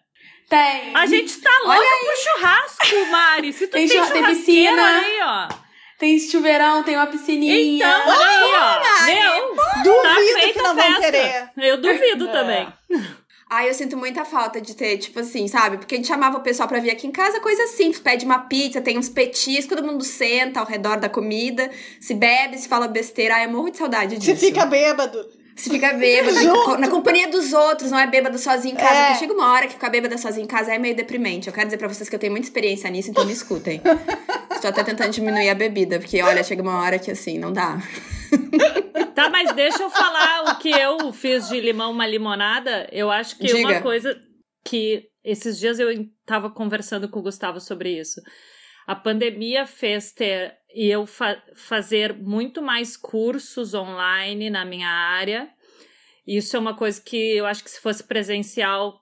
Tem. 0.48 0.96
A 0.96 1.06
gente 1.06 1.38
tá 1.42 1.52
louca 1.66 1.82
pro 1.82 2.24
churrasco, 2.24 3.12
Mari. 3.12 3.52
Se 3.52 3.68
tu 3.68 3.72
tem, 3.72 3.88
tem 3.88 3.98
churrasqueira, 3.98 4.28
tem 4.28 4.36
piscina. 4.38 4.88
aí, 4.88 5.20
ó. 5.22 5.69
Tem 6.00 6.18
chuveirão, 6.18 6.82
tem 6.82 6.96
uma 6.96 7.08
piscininha. 7.08 7.60
Então, 7.60 8.12
aí, 8.12 8.54
ó. 8.56 9.06
Meu, 9.06 9.56
duvido 9.84 10.40
tá 10.40 10.54
que 10.54 10.62
não 10.62 10.76
vão 10.76 11.02
querer. 11.02 11.52
Eu 11.58 11.82
duvido 11.82 12.30
é. 12.30 12.32
também. 12.32 12.74
Ai, 13.52 13.68
eu 13.68 13.74
sinto 13.74 13.98
muita 13.98 14.24
falta 14.24 14.62
de 14.62 14.76
ter, 14.76 14.98
tipo 15.00 15.20
assim, 15.20 15.48
sabe? 15.48 15.78
Porque 15.78 15.96
a 15.96 15.98
gente 15.98 16.08
chamava 16.08 16.38
o 16.38 16.42
pessoal 16.42 16.70
pra 16.70 16.80
vir 16.80 16.92
aqui 16.92 17.08
em 17.08 17.12
casa, 17.12 17.42
coisa 17.42 17.68
simples. 17.68 18.00
Pede 18.00 18.24
uma 18.24 18.40
pizza, 18.40 18.80
tem 18.80 18.98
uns 18.98 19.10
petiscos, 19.10 19.76
todo 19.76 19.86
mundo 19.86 20.04
senta 20.04 20.60
ao 20.60 20.66
redor 20.66 21.00
da 21.00 21.10
comida, 21.10 21.70
se 22.00 22.14
bebe, 22.14 22.58
se 22.58 22.70
fala 22.70 22.88
besteira. 22.88 23.36
Ai, 23.36 23.46
eu 23.46 23.50
morro 23.50 23.72
de 23.72 23.78
saudade 23.78 24.18
disso. 24.18 24.40
Se 24.40 24.46
fica 24.48 24.66
bêbado. 24.66 25.39
Se 25.60 25.70
fica 25.70 25.92
bêbado, 25.92 26.78
na 26.78 26.88
companhia 26.88 27.28
dos 27.28 27.52
outros, 27.52 27.92
não 27.92 28.00
é 28.00 28.08
bêbado 28.08 28.38
sozinho 28.38 28.76
em 28.76 28.78
casa. 28.78 28.96
É. 28.96 29.06
Porque 29.08 29.20
chega 29.20 29.34
uma 29.34 29.52
hora 29.52 29.68
que 29.68 29.74
ficar 29.74 29.90
bêbada 29.90 30.18
sozinho 30.18 30.46
em 30.46 30.48
casa 30.48 30.74
é 30.74 30.80
meio 30.80 30.96
deprimente. 30.96 31.48
Eu 31.48 31.54
quero 31.54 31.66
dizer 31.68 31.78
pra 31.78 31.90
vocês 31.90 32.08
que 32.08 32.16
eu 32.16 32.20
tenho 32.20 32.32
muita 32.32 32.48
experiência 32.48 32.90
nisso, 32.90 33.10
então 33.10 33.26
me 33.26 33.34
escutem. 33.34 33.82
Estou 34.50 34.70
até 34.70 34.86
tentando 34.86 35.12
diminuir 35.12 35.50
a 35.50 35.56
bebida, 35.56 36.00
porque 36.00 36.22
olha, 36.22 36.44
chega 36.46 36.62
uma 36.62 36.82
hora 36.82 36.98
que 36.98 37.12
assim, 37.12 37.38
não 37.38 37.52
dá. 37.52 37.78
Tá, 39.16 39.30
mas 39.30 39.52
deixa 39.54 39.84
eu 39.84 39.90
falar 39.90 40.54
o 40.54 40.60
que 40.60 40.70
eu 40.70 41.12
fiz 41.12 41.50
de 41.50 41.60
limão 41.60 41.92
uma 41.92 42.08
limonada. 42.08 42.88
Eu 42.90 43.12
acho 43.12 43.38
que 43.38 43.48
Diga. 43.48 43.68
uma 43.68 43.82
coisa 43.82 44.18
que 44.64 45.10
esses 45.26 45.60
dias 45.60 45.78
eu 45.78 45.90
tava 46.26 46.50
conversando 46.50 47.10
com 47.10 47.20
o 47.20 47.24
Gustavo 47.24 47.60
sobre 47.60 48.00
isso. 48.00 48.22
A 48.88 48.96
pandemia 48.96 49.66
fez 49.66 50.14
ter 50.14 50.54
e 50.74 50.88
eu 50.88 51.06
fa 51.06 51.42
fazer 51.56 52.14
muito 52.14 52.62
mais 52.62 52.96
cursos 52.96 53.74
online 53.74 54.50
na 54.50 54.64
minha 54.64 54.90
área. 54.90 55.50
Isso 56.26 56.56
é 56.56 56.60
uma 56.60 56.76
coisa 56.76 57.02
que 57.02 57.36
eu 57.36 57.46
acho 57.46 57.64
que 57.64 57.72
se 57.72 57.82
fosse 57.82 58.04
presencial, 58.04 59.02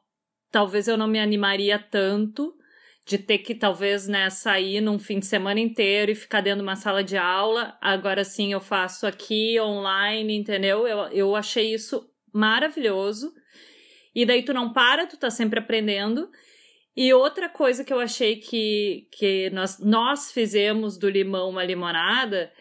talvez 0.51 0.87
eu 0.87 0.97
não 0.97 1.07
me 1.07 1.19
animaria 1.19 1.77
tanto 1.77 2.53
de 3.05 3.17
ter 3.17 3.37
que 3.37 3.55
talvez 3.55 4.07
né, 4.07 4.29
sair 4.29 4.81
num 4.81 4.99
fim 4.99 5.19
de 5.19 5.25
semana 5.25 5.59
inteiro 5.61 6.11
e 6.11 6.15
ficar 6.15 6.41
dentro 6.41 6.59
de 6.59 6.63
uma 6.63 6.75
sala 6.75 7.03
de 7.03 7.17
aula. 7.17 7.77
Agora 7.81 8.23
sim 8.23 8.51
eu 8.51 8.59
faço 8.59 9.07
aqui 9.07 9.59
online, 9.59 10.35
entendeu? 10.35 10.85
Eu, 10.85 10.99
eu 11.07 11.35
achei 11.35 11.73
isso 11.73 12.05
maravilhoso. 12.33 13.33
E 14.13 14.25
daí 14.25 14.43
tu 14.43 14.53
não 14.53 14.73
para, 14.73 15.07
tu 15.07 15.15
tá 15.15 15.29
sempre 15.29 15.59
aprendendo. 15.59 16.29
E 16.97 17.13
outra 17.13 17.47
coisa 17.47 17.83
que 17.83 17.93
eu 17.93 17.99
achei 17.99 18.37
que, 18.37 19.07
que 19.11 19.51
nós, 19.51 19.77
nós 19.77 20.31
fizemos 20.31 20.97
do 20.97 21.07
limão 21.07 21.47
uma 21.51 21.63
limonada 21.63 22.51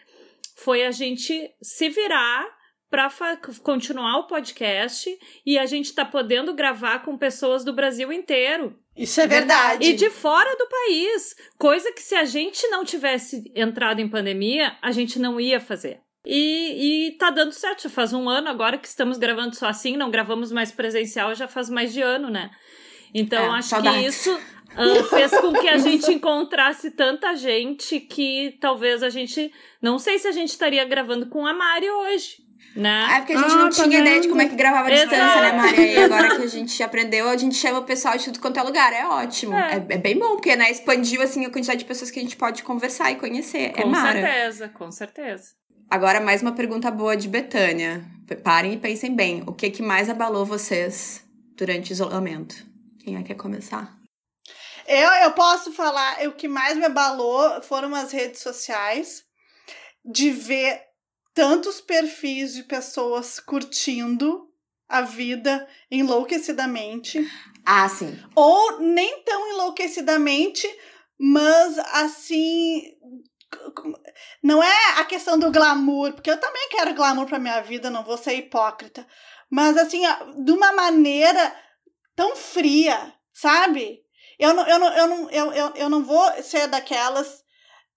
foi 0.55 0.85
a 0.85 0.91
gente 0.91 1.51
se 1.59 1.89
virar 1.89 2.45
para 2.87 3.09
continuar 3.63 4.19
o 4.19 4.27
podcast 4.27 5.09
e 5.43 5.57
a 5.57 5.65
gente 5.65 5.91
tá 5.91 6.05
podendo 6.05 6.53
gravar 6.53 6.99
com 6.99 7.17
pessoas 7.17 7.65
do 7.65 7.73
Brasil 7.73 8.13
inteiro. 8.13 8.77
Isso 8.95 9.19
é 9.19 9.25
verdade. 9.25 9.83
E 9.83 9.93
de 9.93 10.11
fora 10.11 10.55
do 10.55 10.67
país. 10.67 11.35
Coisa 11.57 11.91
que 11.91 12.01
se 12.01 12.13
a 12.13 12.23
gente 12.23 12.67
não 12.67 12.85
tivesse 12.85 13.51
entrado 13.55 13.99
em 13.99 14.07
pandemia, 14.07 14.77
a 14.83 14.91
gente 14.91 15.17
não 15.17 15.41
ia 15.41 15.59
fazer. 15.59 15.99
E, 16.23 17.07
e 17.07 17.17
tá 17.17 17.31
dando 17.31 17.53
certo. 17.53 17.83
Já 17.83 17.89
faz 17.89 18.13
um 18.13 18.29
ano 18.29 18.49
agora 18.49 18.77
que 18.77 18.87
estamos 18.87 19.17
gravando 19.17 19.55
só 19.55 19.67
assim, 19.67 19.97
não 19.97 20.11
gravamos 20.11 20.51
mais 20.51 20.71
presencial, 20.71 21.33
já 21.33 21.47
faz 21.47 21.69
mais 21.69 21.91
de 21.91 22.01
ano, 22.01 22.29
né? 22.29 22.51
Então, 23.19 23.55
é, 23.55 23.57
acho 23.57 23.69
saudades. 23.69 23.99
que 23.99 24.07
isso 24.07 24.33
uh, 24.33 25.03
fez 25.05 25.31
com 25.39 25.53
que 25.53 25.67
a 25.67 25.77
gente 25.77 26.11
encontrasse 26.11 26.91
tanta 26.91 27.35
gente 27.35 27.99
que 27.99 28.57
talvez 28.61 29.01
a 29.01 29.09
gente. 29.09 29.51
Não 29.81 29.97
sei 29.97 30.19
se 30.19 30.27
a 30.27 30.31
gente 30.31 30.49
estaria 30.49 30.85
gravando 30.85 31.25
com 31.25 31.45
a 31.45 31.53
Mari 31.53 31.89
hoje. 31.89 32.45
Né? 32.75 33.07
É 33.11 33.19
porque 33.19 33.33
a 33.33 33.37
gente 33.37 33.53
ah, 33.53 33.55
não 33.55 33.69
tá 33.71 33.83
tinha 33.83 33.99
ideia 33.99 34.21
de 34.21 34.27
como 34.27 34.39
é 34.39 34.47
que 34.47 34.55
gravava 34.55 34.87
a 34.87 34.91
distância, 34.91 35.41
né, 35.41 35.51
Maria? 35.51 35.93
E 35.93 36.03
agora 36.03 36.35
que 36.35 36.43
a 36.43 36.47
gente 36.47 36.83
aprendeu, 36.83 37.27
a 37.27 37.35
gente 37.35 37.55
chama 37.55 37.79
o 37.79 37.83
pessoal 37.83 38.15
de 38.15 38.25
tudo 38.25 38.39
quanto 38.39 38.59
é 38.59 38.61
lugar. 38.61 38.93
É 38.93 39.03
ótimo. 39.03 39.55
É, 39.55 39.77
é, 39.77 39.95
é 39.95 39.97
bem 39.97 40.19
bom, 40.19 40.35
porque 40.35 40.55
né, 40.55 40.69
expandiu 40.69 41.23
assim, 41.23 41.43
a 41.43 41.49
quantidade 41.49 41.79
de 41.79 41.85
pessoas 41.85 42.11
que 42.11 42.19
a 42.19 42.21
gente 42.21 42.37
pode 42.37 42.61
conversar 42.61 43.11
e 43.11 43.15
conhecer. 43.15 43.57
É 43.57 43.69
com 43.69 43.81
é 43.81 43.85
mara. 43.85 44.21
certeza, 44.21 44.69
com 44.69 44.91
certeza. 44.91 45.53
Agora, 45.89 46.19
mais 46.19 46.43
uma 46.43 46.51
pergunta 46.51 46.91
boa 46.91 47.17
de 47.17 47.27
Betânia. 47.27 48.05
Parem 48.43 48.73
e 48.73 48.77
pensem 48.77 49.15
bem. 49.15 49.41
O 49.47 49.53
que, 49.53 49.71
que 49.71 49.81
mais 49.81 50.07
abalou 50.07 50.45
vocês 50.45 51.25
durante 51.55 51.91
o 51.91 51.93
isolamento? 51.93 52.67
Quem 53.07 53.15
é 53.15 53.21
que 53.21 53.29
quer 53.29 53.35
começar? 53.35 53.97
Eu, 54.85 55.09
eu 55.23 55.31
posso 55.31 55.71
falar, 55.71 56.27
o 56.27 56.33
que 56.33 56.45
mais 56.45 56.75
me 56.75 56.83
abalou 56.83 57.61
foram 57.61 57.95
as 57.95 58.11
redes 58.11 58.41
sociais, 58.41 59.23
de 60.03 60.29
ver 60.29 60.81
tantos 61.33 61.79
perfis 61.79 62.53
de 62.53 62.63
pessoas 62.63 63.39
curtindo 63.39 64.49
a 64.89 65.03
vida 65.03 65.65
enlouquecidamente. 65.89 67.25
Ah, 67.65 67.87
sim. 67.87 68.21
Ou 68.35 68.81
nem 68.81 69.23
tão 69.23 69.53
enlouquecidamente, 69.53 70.67
mas 71.17 71.79
assim. 71.79 72.93
Não 74.43 74.61
é 74.61 74.99
a 74.99 75.05
questão 75.05 75.39
do 75.39 75.49
glamour, 75.49 76.11
porque 76.11 76.29
eu 76.29 76.41
também 76.41 76.67
quero 76.71 76.93
glamour 76.93 77.25
pra 77.25 77.39
minha 77.39 77.61
vida, 77.61 77.89
não 77.89 78.03
vou 78.03 78.17
ser 78.17 78.33
hipócrita. 78.33 79.07
Mas 79.49 79.77
assim, 79.77 80.01
de 80.43 80.51
uma 80.51 80.73
maneira 80.73 81.55
tão 82.17 82.35
fria, 82.35 83.13
sabe? 83.31 84.01
Eu 84.39 84.53
não, 84.55 84.67
eu 84.67 84.79
não, 84.79 84.93
eu 84.93 85.07
não, 85.07 85.29
eu, 85.29 85.53
eu, 85.53 85.73
eu 85.75 85.89
não 85.89 86.03
vou 86.03 86.31
ser 86.41 86.67
daquelas 86.67 87.43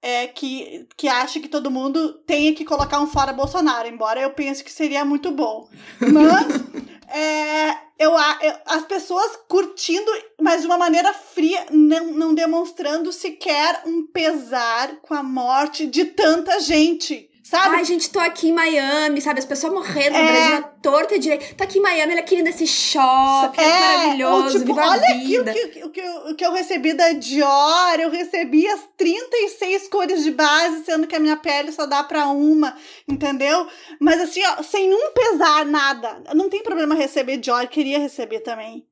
é, 0.02 0.26
que, 0.26 0.87
que 0.94 1.09
acha 1.09 1.40
que 1.40 1.48
todo 1.48 1.70
mundo 1.70 2.22
tenha 2.26 2.54
que 2.54 2.64
colocar 2.64 3.00
um 3.00 3.06
fora 3.06 3.33
Bolsonaro, 3.33 3.88
embora 3.88 4.20
eu 4.20 4.30
pense 4.30 4.62
que 4.62 4.70
seria 4.70 5.06
muito 5.06 5.30
bom. 5.30 5.68
Mas 5.98 6.46
é, 7.09 7.70
eu, 7.98 8.12
eu, 8.12 8.54
as 8.66 8.85
pessoas 8.85 9.38
curtindo, 9.48 10.11
mas 10.38 10.61
de 10.61 10.66
uma 10.66 10.76
maneira 10.76 11.14
fria, 11.14 11.66
não, 11.70 12.12
não 12.12 12.35
demonstrando 12.35 13.11
sequer 13.11 13.83
um 13.87 14.06
pesar 14.06 14.96
com 15.00 15.14
a 15.14 15.22
morte 15.22 15.87
de 15.87 16.04
tanta 16.04 16.61
gente. 16.61 17.29
Sabe? 17.50 17.74
Ai, 17.74 17.84
gente, 17.84 18.10
tô 18.10 18.20
aqui 18.20 18.50
em 18.50 18.52
Miami, 18.52 19.20
sabe? 19.20 19.40
As 19.40 19.44
pessoas 19.44 19.72
morrendo 19.72 20.12
no 20.12 20.18
é. 20.18 20.32
Brasil 20.32 20.54
à 20.54 20.62
torta 20.62 21.18
direito. 21.18 21.56
Tô 21.56 21.64
aqui 21.64 21.80
em 21.80 21.82
Miami, 21.82 22.12
ele 22.12 22.20
aqui 22.20 22.40
nesse 22.42 22.64
shopping, 22.64 23.60
é, 23.60 23.96
maravilhoso, 23.96 24.44
ou, 24.44 24.50
tipo, 24.52 24.66
viva 24.66 24.86
olha 24.86 25.08
aqui 25.08 25.40
o 25.40 25.44
que, 25.44 25.84
o, 25.84 25.90
que, 25.90 26.08
o 26.30 26.34
que 26.36 26.46
eu 26.46 26.52
recebi 26.52 26.92
da 26.92 27.12
Dior, 27.12 27.98
eu 27.98 28.08
recebi 28.08 28.68
as 28.68 28.88
36 28.96 29.88
cores 29.88 30.22
de 30.22 30.30
base, 30.30 30.84
sendo 30.84 31.08
que 31.08 31.16
a 31.16 31.18
minha 31.18 31.36
pele 31.36 31.72
só 31.72 31.86
dá 31.86 32.04
pra 32.04 32.28
uma, 32.28 32.76
entendeu? 33.08 33.66
Mas 34.00 34.20
assim, 34.20 34.42
ó, 34.44 34.62
sem 34.62 34.94
um 34.94 35.12
pesar, 35.12 35.66
nada. 35.66 36.22
Não 36.32 36.48
tem 36.48 36.62
problema 36.62 36.94
receber 36.94 37.36
Dior, 37.38 37.66
queria 37.66 37.98
receber 37.98 38.40
também. 38.40 38.86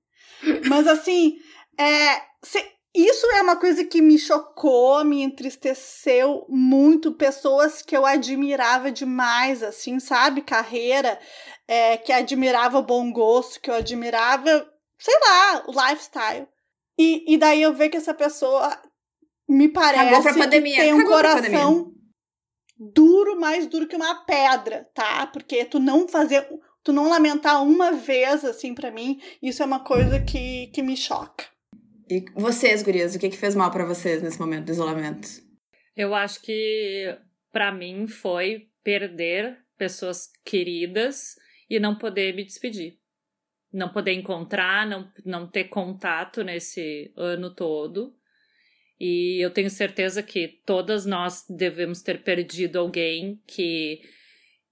Mas 0.68 0.88
assim, 0.88 1.36
é... 1.78 2.26
Se, 2.42 2.60
isso 2.94 3.26
é 3.32 3.42
uma 3.42 3.56
coisa 3.56 3.84
que 3.84 4.00
me 4.00 4.18
chocou, 4.18 5.04
me 5.04 5.22
entristeceu 5.22 6.46
muito. 6.48 7.12
Pessoas 7.12 7.82
que 7.82 7.96
eu 7.96 8.06
admirava 8.06 8.90
demais, 8.90 9.62
assim, 9.62 10.00
sabe? 10.00 10.42
Carreira, 10.42 11.18
é, 11.66 11.96
que 11.96 12.12
admirava 12.12 12.78
o 12.78 12.82
bom 12.82 13.12
gosto, 13.12 13.60
que 13.60 13.70
eu 13.70 13.74
admirava, 13.74 14.68
sei 14.98 15.14
lá, 15.20 15.64
o 15.66 15.72
lifestyle. 15.72 16.48
E, 16.98 17.34
e 17.34 17.36
daí 17.36 17.62
eu 17.62 17.74
ver 17.74 17.90
que 17.90 17.96
essa 17.96 18.14
pessoa 18.14 18.76
me 19.48 19.68
parece 19.68 20.32
que 20.32 20.60
tem 20.60 20.94
um 20.94 21.04
coração 21.04 21.92
duro, 22.76 23.38
mais 23.38 23.66
duro 23.66 23.86
que 23.86 23.96
uma 23.96 24.24
pedra, 24.24 24.88
tá? 24.94 25.26
Porque 25.26 25.64
tu 25.64 25.78
não 25.78 26.08
fazer 26.08 26.48
tu 26.82 26.92
não 26.92 27.10
lamentar 27.10 27.62
uma 27.62 27.92
vez, 27.92 28.44
assim, 28.44 28.74
para 28.74 28.90
mim, 28.90 29.20
isso 29.42 29.62
é 29.62 29.66
uma 29.66 29.80
coisa 29.80 30.20
que, 30.20 30.68
que 30.68 30.82
me 30.82 30.96
choca. 30.96 31.44
E 32.10 32.24
vocês, 32.34 32.82
gurias, 32.82 33.14
o 33.14 33.18
que, 33.18 33.28
que 33.28 33.36
fez 33.36 33.54
mal 33.54 33.70
para 33.70 33.84
vocês 33.84 34.22
nesse 34.22 34.40
momento 34.40 34.66
do 34.66 34.72
isolamento? 34.72 35.28
Eu 35.94 36.14
acho 36.14 36.40
que 36.40 37.16
para 37.52 37.72
mim 37.72 38.06
foi 38.06 38.68
perder 38.82 39.58
pessoas 39.76 40.30
queridas 40.44 41.36
e 41.68 41.78
não 41.78 41.96
poder 41.96 42.34
me 42.34 42.44
despedir. 42.44 42.98
Não 43.70 43.90
poder 43.90 44.12
encontrar, 44.12 44.86
não, 44.86 45.12
não 45.24 45.46
ter 45.46 45.64
contato 45.64 46.42
nesse 46.42 47.12
ano 47.16 47.54
todo. 47.54 48.14
E 48.98 49.44
eu 49.44 49.50
tenho 49.50 49.68
certeza 49.68 50.22
que 50.22 50.48
todas 50.64 51.04
nós 51.04 51.44
devemos 51.48 52.00
ter 52.00 52.22
perdido 52.22 52.78
alguém 52.78 53.40
que 53.46 54.00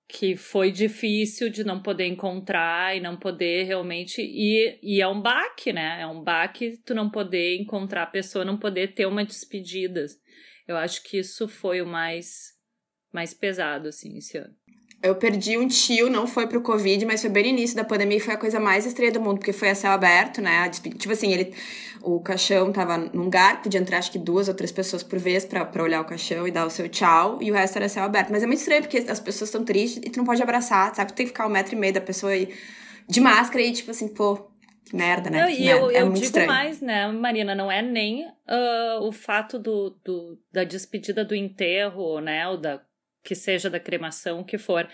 que 0.09 0.37
foi 0.37 0.71
difícil 0.71 1.51
de 1.51 1.65
não 1.65 1.83
poder 1.83 2.07
encontrar 2.07 2.97
e 2.97 3.01
não 3.01 3.17
poder 3.17 3.65
realmente 3.65 4.23
e, 4.23 4.79
e 4.83 5.01
é 5.01 5.09
um 5.09 5.21
baque, 5.21 5.73
né? 5.73 6.01
É 6.01 6.07
um 6.07 6.23
baque 6.23 6.77
tu 6.85 6.95
não 6.95 7.11
poder 7.11 7.57
encontrar 7.57 8.05
a 8.05 8.07
pessoa, 8.07 8.45
não 8.45 8.57
poder 8.57 8.95
ter 8.95 9.07
uma 9.07 9.25
despedida. 9.25 10.07
Eu 10.67 10.77
acho 10.77 11.03
que 11.03 11.19
isso 11.19 11.49
foi 11.49 11.83
o 11.83 11.87
mais 11.87 12.55
mais 13.13 13.35
pesado 13.35 13.89
assim 13.89 14.17
esse 14.17 14.39
ano. 14.39 14.55
Eu 15.07 15.15
perdi 15.15 15.57
um 15.57 15.69
tio, 15.69 16.11
não 16.11 16.27
foi 16.27 16.47
pro 16.47 16.61
Covid, 16.61 17.07
mas 17.07 17.21
foi 17.21 17.31
bem 17.31 17.45
no 17.45 17.49
início 17.51 17.77
da 17.77 17.85
pandemia 17.85 18.17
e 18.17 18.21
foi 18.21 18.35
a 18.35 18.37
coisa 18.37 18.59
mais 18.59 18.85
estranha 18.85 19.13
do 19.13 19.21
mundo, 19.21 19.39
porque 19.39 19.53
foi 19.53 19.71
a 19.71 19.75
céu 19.75 19.93
aberto, 19.93 20.41
né? 20.43 20.69
Tipo 20.71 21.13
assim, 21.13 21.33
ele, 21.33 21.55
o 22.03 22.21
caixão 22.21 22.73
tava 22.73 22.99
num 22.99 23.25
lugar, 23.25 23.63
podia 23.63 23.81
entrar 23.81 23.99
acho 23.99 24.11
que 24.11 24.19
duas 24.19 24.49
ou 24.49 24.55
três 24.55 24.73
pessoas 24.73 25.03
por 25.03 25.19
vez 25.19 25.45
pra, 25.45 25.65
pra 25.65 25.83
olhar 25.83 26.01
o 26.01 26.05
caixão 26.05 26.47
e 26.47 26.51
dar 26.51 26.67
o 26.67 26.71
seu 26.71 26.89
tchau, 26.89 27.39
e 27.41 27.51
o 27.51 27.55
resto 27.55 27.77
era 27.77 27.89
céu 27.89 28.05
aberto. 28.05 28.31
Mas 28.31 28.43
é 28.43 28.47
muito 28.47 28.59
estranho, 28.59 28.83
porque 28.83 28.99
as 28.99 29.21
pessoas 29.21 29.49
estão 29.49 29.65
tristes 29.65 30.03
e 30.05 30.11
tu 30.11 30.19
não 30.19 30.25
pode 30.25 30.43
abraçar, 30.43 30.95
sabe? 30.95 31.13
Tu 31.13 31.17
tem 31.17 31.27
que 31.27 31.33
ficar 31.33 31.47
um 31.47 31.51
metro 31.51 31.75
e 31.75 31.79
meio 31.79 31.95
da 31.95 32.01
pessoa 32.01 32.35
e, 32.35 32.53
de 33.09 33.21
máscara 33.21 33.63
e, 33.63 33.73
tipo 33.73 33.91
assim, 33.91 34.09
pô, 34.09 34.37
que 34.85 34.95
merda, 34.95 35.31
né? 35.31 35.43
Não, 35.43 35.49
e 35.49 35.65
merda. 35.65 35.81
eu, 35.81 35.91
é 35.91 36.01
eu 36.01 36.07
muito 36.07 36.15
digo 36.17 36.27
estranho. 36.27 36.49
mais, 36.49 36.81
né, 36.81 37.07
Marina, 37.09 37.55
não 37.55 37.71
é 37.71 37.83
nem 37.83 38.25
uh, 38.25 39.03
o 39.03 39.13
fato 39.13 39.59
do, 39.59 39.91
do, 40.05 40.39
da 40.53 40.65
despedida 40.65 41.25
do 41.25 41.35
enterro, 41.35 42.21
né, 42.21 42.49
ou 42.49 42.57
da, 42.57 42.81
que 43.27 43.35
seja 43.35 43.69
da 43.69 43.81
cremação, 43.81 44.41
o 44.41 44.45
que 44.45 44.57
for. 44.57 44.89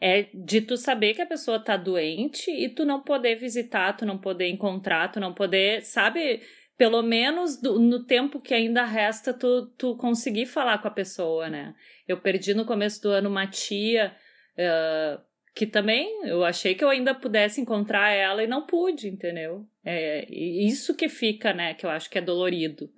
É 0.00 0.28
de 0.34 0.60
tu 0.60 0.76
saber 0.76 1.14
que 1.14 1.22
a 1.22 1.26
pessoa 1.26 1.58
tá 1.58 1.76
doente 1.76 2.50
e 2.50 2.68
tu 2.68 2.84
não 2.84 3.02
poder 3.02 3.36
visitar, 3.36 3.96
tu 3.96 4.04
não 4.04 4.18
poder 4.18 4.48
encontrar, 4.48 5.10
tu 5.10 5.18
não 5.18 5.34
poder, 5.34 5.82
sabe, 5.82 6.42
pelo 6.76 7.02
menos 7.02 7.60
do, 7.60 7.78
no 7.78 8.04
tempo 8.04 8.40
que 8.40 8.54
ainda 8.54 8.84
resta, 8.84 9.34
tu, 9.34 9.66
tu 9.76 9.96
conseguir 9.96 10.46
falar 10.46 10.78
com 10.78 10.88
a 10.88 10.92
pessoa, 10.92 11.48
né? 11.48 11.74
Eu 12.06 12.20
perdi 12.20 12.54
no 12.54 12.64
começo 12.64 13.02
do 13.02 13.10
ano 13.10 13.28
uma 13.28 13.46
tia 13.46 14.14
uh, 14.56 15.20
que 15.54 15.66
também 15.66 16.26
eu 16.26 16.44
achei 16.44 16.74
que 16.74 16.84
eu 16.84 16.88
ainda 16.88 17.14
pudesse 17.14 17.60
encontrar 17.60 18.10
ela 18.10 18.42
e 18.42 18.46
não 18.46 18.66
pude, 18.66 19.08
entendeu? 19.08 19.66
É 19.84 20.26
isso 20.30 20.94
que 20.94 21.08
fica, 21.08 21.52
né? 21.52 21.74
Que 21.74 21.84
eu 21.84 21.90
acho 21.90 22.08
que 22.08 22.18
é 22.18 22.22
dolorido. 22.22 22.90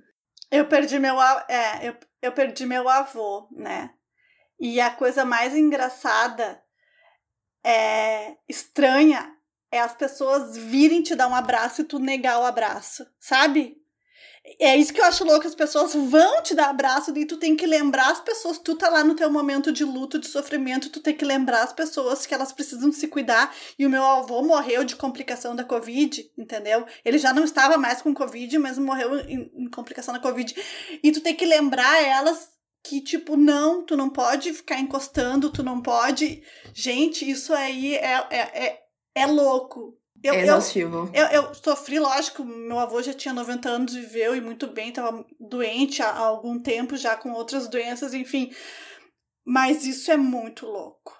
Eu 0.50 0.66
perdi 0.66 0.98
meu, 0.98 1.20
é, 1.48 1.88
eu, 1.88 1.96
eu 2.20 2.32
perdi 2.32 2.66
meu 2.66 2.88
avô, 2.88 3.48
né? 3.50 3.90
E 4.64 4.80
a 4.80 4.90
coisa 4.90 5.24
mais 5.24 5.56
engraçada 5.56 6.62
é 7.64 8.36
estranha 8.48 9.36
é 9.72 9.80
as 9.80 9.92
pessoas 9.92 10.56
virem 10.56 11.02
te 11.02 11.16
dar 11.16 11.26
um 11.26 11.34
abraço 11.34 11.80
e 11.80 11.84
tu 11.84 11.98
negar 11.98 12.38
o 12.38 12.44
abraço, 12.44 13.04
sabe? 13.18 13.76
É 14.60 14.76
isso 14.76 14.92
que 14.92 15.00
eu 15.00 15.04
acho 15.04 15.24
louco, 15.24 15.48
as 15.48 15.54
pessoas 15.56 15.94
vão 15.94 16.42
te 16.44 16.54
dar 16.54 16.68
abraço 16.68 17.12
e 17.16 17.26
tu 17.26 17.38
tem 17.38 17.56
que 17.56 17.66
lembrar 17.66 18.12
as 18.12 18.20
pessoas, 18.20 18.58
tu 18.58 18.76
tá 18.76 18.88
lá 18.88 19.02
no 19.02 19.16
teu 19.16 19.28
momento 19.32 19.72
de 19.72 19.84
luto, 19.84 20.16
de 20.16 20.28
sofrimento, 20.28 20.90
tu 20.90 21.00
tem 21.00 21.16
que 21.16 21.24
lembrar 21.24 21.64
as 21.64 21.72
pessoas 21.72 22.24
que 22.24 22.32
elas 22.32 22.52
precisam 22.52 22.92
se 22.92 23.08
cuidar. 23.08 23.52
E 23.76 23.84
o 23.84 23.90
meu 23.90 24.04
avô 24.04 24.42
morreu 24.42 24.84
de 24.84 24.94
complicação 24.94 25.56
da 25.56 25.64
Covid, 25.64 26.30
entendeu? 26.38 26.86
Ele 27.04 27.18
já 27.18 27.32
não 27.32 27.42
estava 27.42 27.76
mais 27.76 28.00
com 28.00 28.14
Covid, 28.14 28.58
mas 28.58 28.78
morreu 28.78 29.18
em, 29.28 29.50
em 29.54 29.70
complicação 29.70 30.14
da 30.14 30.20
Covid. 30.20 30.54
E 31.02 31.10
tu 31.10 31.20
tem 31.20 31.34
que 31.34 31.46
lembrar 31.46 32.00
elas 32.00 32.52
que, 32.82 33.00
tipo, 33.00 33.36
não, 33.36 33.84
tu 33.84 33.96
não 33.96 34.10
pode 34.10 34.52
ficar 34.52 34.78
encostando, 34.80 35.50
tu 35.50 35.62
não 35.62 35.80
pode. 35.80 36.42
Gente, 36.74 37.28
isso 37.28 37.54
aí 37.54 37.94
é, 37.94 38.26
é, 38.30 38.66
é, 38.66 38.82
é 39.14 39.26
louco. 39.26 39.96
Eu, 40.22 40.34
é 40.34 40.42
exaustivo. 40.42 41.10
Eu, 41.12 41.26
eu, 41.26 41.42
eu, 41.42 41.54
sofri, 41.54 41.98
lógico, 41.98 42.44
meu 42.44 42.78
avô 42.78 43.02
já 43.02 43.12
tinha 43.12 43.34
90 43.34 43.68
anos, 43.68 43.94
viveu 43.94 44.36
e 44.36 44.40
muito 44.40 44.68
bem, 44.68 44.92
tava 44.92 45.24
doente 45.38 46.00
há, 46.02 46.10
há 46.10 46.20
algum 46.20 46.60
tempo 46.60 46.96
já 46.96 47.16
com 47.16 47.32
outras 47.32 47.68
doenças, 47.68 48.14
enfim. 48.14 48.52
Mas 49.44 49.84
isso 49.84 50.10
é 50.10 50.16
muito 50.16 50.66
louco. 50.66 51.12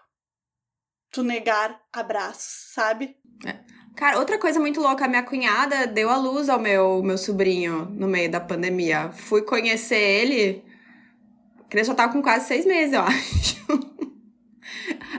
Tu 1.11 1.23
negar 1.23 1.81
abraços, 1.93 2.73
sabe? 2.73 3.17
É. 3.45 3.59
Cara, 3.97 4.19
outra 4.19 4.39
coisa 4.39 4.59
muito 4.59 4.81
louca, 4.81 5.05
a 5.05 5.09
minha 5.09 5.23
cunhada 5.23 5.87
deu 5.87 6.09
a 6.09 6.17
luz 6.17 6.49
ao 6.49 6.59
meu, 6.59 7.03
meu 7.03 7.19
sobrinho 7.19 7.85
no 7.91 8.09
meio 8.09 8.31
da 8.31 8.41
pandemia. 8.41 9.13
Fui 9.13 9.43
conhecer 9.43 9.99
ele, 9.99 10.65
criança 11.73 11.93
já 11.93 11.97
tava 11.97 12.13
com 12.13 12.23
quase 12.23 12.47
seis 12.47 12.67
meses, 12.67 12.93
eu 12.93 13.01
acho. 13.01 13.63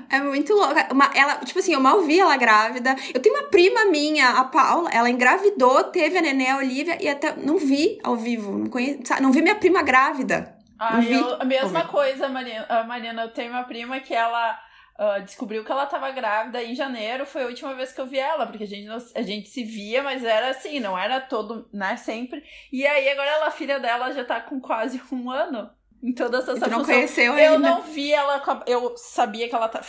É 0.09 0.19
muito 0.19 0.53
louca. 0.53 0.87
Uma, 0.91 1.11
ela, 1.15 1.37
tipo 1.37 1.57
assim, 1.57 1.73
eu 1.73 1.79
mal 1.79 2.01
vi 2.01 2.19
ela 2.19 2.37
grávida. 2.37 2.95
Eu 3.13 3.19
tenho 3.19 3.35
uma 3.35 3.49
prima 3.49 3.85
minha, 3.85 4.29
a 4.29 4.43
Paula, 4.43 4.89
ela 4.91 5.09
engravidou, 5.09 5.85
teve 5.85 6.17
a 6.17 6.21
neném, 6.21 6.51
a 6.51 6.57
Olivia, 6.57 7.01
e 7.01 7.09
até 7.09 7.35
não 7.35 7.57
vi 7.57 7.99
ao 8.03 8.15
vivo. 8.15 8.57
Não, 8.57 8.67
conhe, 8.67 8.99
não 9.19 9.31
vi 9.31 9.41
minha 9.41 9.55
prima 9.55 9.81
grávida. 9.81 10.55
Ah, 10.77 11.03
eu, 11.03 11.41
a 11.41 11.45
mesma 11.45 11.85
coisa, 11.85 12.29
Marina, 12.29 12.83
Marina. 12.87 13.23
Eu 13.23 13.33
tenho 13.33 13.51
uma 13.51 13.63
prima 13.63 13.99
que 13.99 14.13
ela 14.13 14.59
uh, 14.99 15.23
descobriu 15.23 15.63
que 15.63 15.71
ela 15.71 15.85
tava 15.87 16.11
grávida 16.11 16.63
em 16.63 16.75
janeiro. 16.75 17.25
Foi 17.25 17.43
a 17.43 17.47
última 17.47 17.73
vez 17.73 17.91
que 17.91 18.01
eu 18.01 18.05
vi 18.05 18.19
ela, 18.19 18.45
porque 18.45 18.63
a 18.63 18.67
gente, 18.67 18.85
não, 18.85 18.97
a 19.15 19.21
gente 19.21 19.49
se 19.49 19.63
via, 19.63 20.03
mas 20.03 20.23
era 20.23 20.49
assim, 20.49 20.79
não 20.79 20.97
era 20.97 21.19
todo, 21.19 21.67
né, 21.73 21.95
sempre. 21.97 22.43
E 22.71 22.85
aí 22.85 23.09
agora 23.09 23.29
ela, 23.29 23.47
a 23.47 23.51
filha 23.51 23.79
dela 23.79 24.11
já 24.11 24.23
tá 24.23 24.39
com 24.41 24.59
quase 24.59 25.01
um 25.11 25.31
ano 25.31 25.69
em 26.03 26.13
toda 26.13 26.39
essa 26.39 26.53
função. 26.53 26.69
não 26.69 26.85
conheceu 26.85 27.37
eu 27.37 27.53
ainda. 27.53 27.69
não 27.69 27.81
vi 27.81 28.11
ela, 28.11 28.43
eu 28.67 28.93
sabia 28.97 29.47
que 29.47 29.55
ela 29.55 29.69
tá 29.69 29.81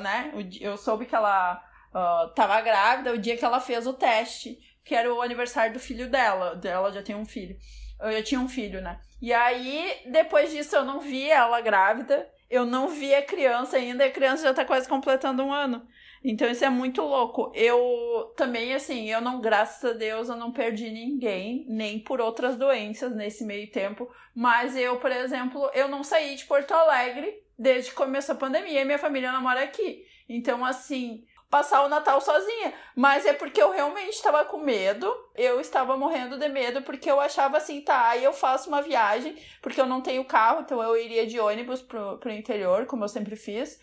né? 0.00 0.30
Eu 0.60 0.76
soube 0.76 1.06
que 1.06 1.14
ela 1.14 1.64
uh, 1.94 2.28
tava 2.34 2.60
grávida 2.60 3.12
o 3.12 3.18
dia 3.18 3.38
que 3.38 3.44
ela 3.44 3.58
fez 3.58 3.86
o 3.86 3.94
teste, 3.94 4.58
que 4.84 4.94
era 4.94 5.12
o 5.12 5.22
aniversário 5.22 5.72
do 5.72 5.80
filho 5.80 6.10
dela. 6.10 6.60
Ela 6.62 6.92
já 6.92 7.02
tem 7.02 7.16
um 7.16 7.24
filho. 7.24 7.56
Eu 7.98 8.12
já 8.12 8.22
tinha 8.22 8.40
um 8.40 8.48
filho, 8.48 8.82
né? 8.82 9.00
E 9.20 9.32
aí, 9.32 10.02
depois 10.10 10.50
disso, 10.50 10.76
eu 10.76 10.84
não 10.84 11.00
vi 11.00 11.30
ela 11.30 11.60
grávida. 11.62 12.28
Eu 12.50 12.66
não 12.66 12.88
vi 12.88 13.14
a 13.14 13.22
criança 13.22 13.78
ainda, 13.78 14.04
e 14.04 14.08
a 14.08 14.12
criança 14.12 14.42
já 14.42 14.52
tá 14.52 14.62
quase 14.62 14.86
completando 14.86 15.42
um 15.42 15.50
ano. 15.50 15.86
Então 16.24 16.48
isso 16.48 16.64
é 16.64 16.70
muito 16.70 17.02
louco. 17.02 17.50
Eu 17.54 18.32
também, 18.36 18.74
assim, 18.74 19.10
eu 19.10 19.20
não, 19.20 19.40
graças 19.40 19.84
a 19.90 19.92
Deus, 19.92 20.28
eu 20.28 20.36
não 20.36 20.52
perdi 20.52 20.88
ninguém, 20.90 21.66
nem 21.68 21.98
por 21.98 22.20
outras 22.20 22.56
doenças 22.56 23.14
nesse 23.16 23.44
meio 23.44 23.70
tempo. 23.70 24.08
Mas 24.34 24.76
eu, 24.76 24.98
por 24.98 25.10
exemplo, 25.10 25.70
eu 25.74 25.88
não 25.88 26.04
saí 26.04 26.36
de 26.36 26.44
Porto 26.44 26.72
Alegre 26.72 27.42
desde 27.58 27.90
que 27.90 27.96
começou 27.96 28.34
a 28.34 28.38
pandemia 28.38 28.80
e 28.80 28.84
minha 28.84 28.98
família 28.98 29.32
não 29.32 29.42
mora 29.42 29.62
aqui. 29.62 30.04
Então, 30.28 30.64
assim, 30.64 31.24
passar 31.52 31.84
o 31.84 31.88
Natal 31.88 32.18
sozinha. 32.18 32.72
Mas 32.96 33.26
é 33.26 33.34
porque 33.34 33.62
eu 33.62 33.70
realmente 33.70 34.14
estava 34.14 34.42
com 34.42 34.56
medo. 34.56 35.14
Eu 35.34 35.60
estava 35.60 35.98
morrendo 35.98 36.38
de 36.38 36.48
medo 36.48 36.80
porque 36.80 37.10
eu 37.10 37.20
achava 37.20 37.58
assim, 37.58 37.82
tá, 37.82 38.08
aí 38.08 38.24
eu 38.24 38.32
faço 38.32 38.70
uma 38.70 38.80
viagem, 38.80 39.36
porque 39.60 39.78
eu 39.78 39.86
não 39.86 40.00
tenho 40.00 40.24
carro, 40.24 40.62
então 40.62 40.82
eu 40.82 40.96
iria 40.96 41.26
de 41.26 41.38
ônibus 41.38 41.82
pro, 41.82 42.16
pro 42.18 42.32
interior, 42.32 42.86
como 42.86 43.04
eu 43.04 43.08
sempre 43.08 43.36
fiz. 43.36 43.78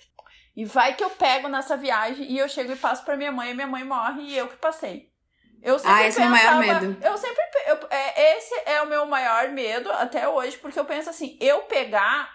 E 0.59 0.65
vai 0.65 0.93
que 0.93 1.01
eu 1.01 1.09
pego 1.11 1.47
nessa 1.47 1.77
viagem 1.77 2.29
e 2.29 2.37
eu 2.37 2.49
chego 2.49 2.73
e 2.73 2.75
passo 2.75 3.05
pra 3.05 3.15
minha 3.15 3.31
mãe 3.31 3.51
e 3.51 3.53
minha 3.53 3.65
mãe 3.65 3.81
morre 3.85 4.23
e 4.23 4.37
eu 4.37 4.45
que 4.49 4.57
passei. 4.57 5.07
Eu 5.63 5.79
sempre 5.79 5.95
ah, 5.95 6.07
esse 6.09 6.17
pensava, 6.19 6.37
é 6.37 6.51
o 6.51 6.57
maior 6.57 6.81
medo. 6.81 6.97
Eu 7.01 7.17
sempre. 7.17 7.43
Eu, 7.65 7.77
é, 7.89 8.37
esse 8.37 8.53
é 8.65 8.81
o 8.81 8.89
meu 8.89 9.05
maior 9.05 9.49
medo 9.53 9.89
até 9.89 10.27
hoje, 10.27 10.57
porque 10.57 10.77
eu 10.77 10.83
penso 10.83 11.09
assim, 11.09 11.37
eu 11.39 11.59
pegar. 11.59 12.29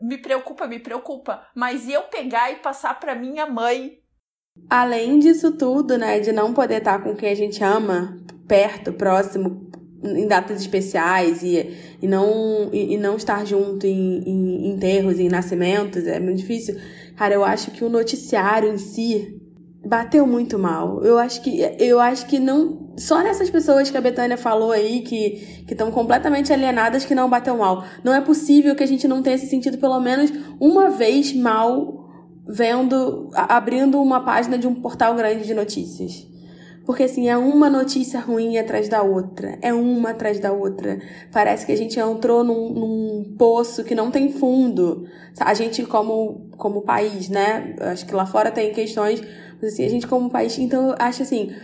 Me 0.00 0.16
preocupa, 0.16 0.66
me 0.66 0.78
preocupa. 0.78 1.46
Mas 1.54 1.86
eu 1.86 2.04
pegar 2.04 2.50
e 2.50 2.56
passar 2.56 2.98
pra 2.98 3.14
minha 3.14 3.44
mãe. 3.44 3.98
Além 4.70 5.18
disso 5.18 5.52
tudo, 5.52 5.98
né? 5.98 6.20
De 6.20 6.32
não 6.32 6.54
poder 6.54 6.78
estar 6.78 7.02
com 7.02 7.14
quem 7.14 7.30
a 7.30 7.36
gente 7.36 7.62
ama, 7.62 8.16
perto, 8.48 8.94
próximo, 8.94 9.70
em 10.02 10.26
datas 10.26 10.62
especiais 10.62 11.42
e, 11.42 11.98
e, 12.00 12.06
não, 12.06 12.70
e, 12.72 12.94
e 12.94 12.96
não 12.96 13.16
estar 13.16 13.44
junto 13.44 13.86
em, 13.86 14.22
em 14.26 14.70
enterros, 14.70 15.18
em 15.18 15.28
nascimentos, 15.28 16.06
é 16.06 16.18
muito 16.18 16.38
difícil. 16.38 16.76
Cara, 17.18 17.34
eu 17.34 17.44
acho 17.44 17.72
que 17.72 17.84
o 17.84 17.88
noticiário 17.88 18.72
em 18.72 18.78
si 18.78 19.36
bateu 19.84 20.24
muito 20.24 20.56
mal. 20.56 21.02
Eu 21.02 21.18
acho 21.18 21.42
que 21.42 21.60
eu 21.80 21.98
acho 21.98 22.26
que 22.26 22.38
não 22.38 22.94
só 22.96 23.24
nessas 23.24 23.50
pessoas 23.50 23.90
que 23.90 23.96
a 23.96 24.00
Betânia 24.00 24.36
falou 24.36 24.70
aí 24.70 25.00
que 25.00 25.64
que 25.66 25.74
estão 25.74 25.90
completamente 25.90 26.52
alienadas 26.52 27.04
que 27.04 27.16
não 27.16 27.28
bateu 27.28 27.56
mal. 27.56 27.84
Não 28.04 28.14
é 28.14 28.20
possível 28.20 28.76
que 28.76 28.84
a 28.84 28.86
gente 28.86 29.08
não 29.08 29.20
tenha 29.20 29.36
se 29.36 29.48
sentido 29.48 29.78
pelo 29.78 29.98
menos 29.98 30.30
uma 30.60 30.90
vez 30.90 31.34
mal 31.34 32.08
vendo 32.46 33.28
abrindo 33.34 34.00
uma 34.00 34.24
página 34.24 34.56
de 34.56 34.68
um 34.68 34.76
portal 34.76 35.16
grande 35.16 35.44
de 35.44 35.54
notícias. 35.54 36.24
Porque 36.88 37.02
assim, 37.02 37.28
é 37.28 37.36
uma 37.36 37.68
notícia 37.68 38.18
ruim 38.18 38.56
atrás 38.56 38.88
da 38.88 39.02
outra. 39.02 39.58
É 39.60 39.74
uma 39.74 40.08
atrás 40.12 40.40
da 40.40 40.52
outra. 40.52 40.98
Parece 41.30 41.66
que 41.66 41.72
a 41.72 41.76
gente 41.76 42.00
entrou 42.00 42.42
num, 42.42 42.70
num 42.70 43.34
poço 43.36 43.84
que 43.84 43.94
não 43.94 44.10
tem 44.10 44.32
fundo. 44.32 45.06
A 45.38 45.52
gente, 45.52 45.84
como, 45.84 46.48
como 46.56 46.80
país, 46.80 47.28
né? 47.28 47.76
Acho 47.78 48.06
que 48.06 48.14
lá 48.14 48.24
fora 48.24 48.50
tem 48.50 48.72
questões 48.72 49.20
Mas 49.60 49.74
assim, 49.74 49.84
a 49.84 49.88
gente 49.90 50.06
como 50.06 50.30
país, 50.30 50.58
então 50.58 50.88
eu 50.88 50.94
acho 50.98 51.22
assim, 51.22 51.54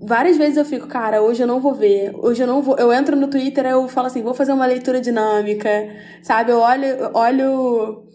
várias 0.00 0.36
vezes 0.36 0.56
eu 0.56 0.64
fico, 0.64 0.86
cara, 0.86 1.20
hoje 1.20 1.42
eu 1.42 1.46
não 1.48 1.60
vou 1.60 1.74
ver, 1.74 2.14
hoje 2.16 2.40
eu 2.40 2.46
não 2.46 2.62
vou, 2.62 2.76
eu 2.76 2.92
entro 2.92 3.16
no 3.16 3.26
Twitter, 3.26 3.66
eu 3.66 3.88
falo 3.88 4.06
assim, 4.06 4.22
vou 4.22 4.32
fazer 4.32 4.52
uma 4.52 4.64
leitura 4.64 5.00
dinâmica, 5.00 5.68
sabe? 6.22 6.52
Eu 6.52 6.60
olho, 6.60 7.10
olho 7.14 8.05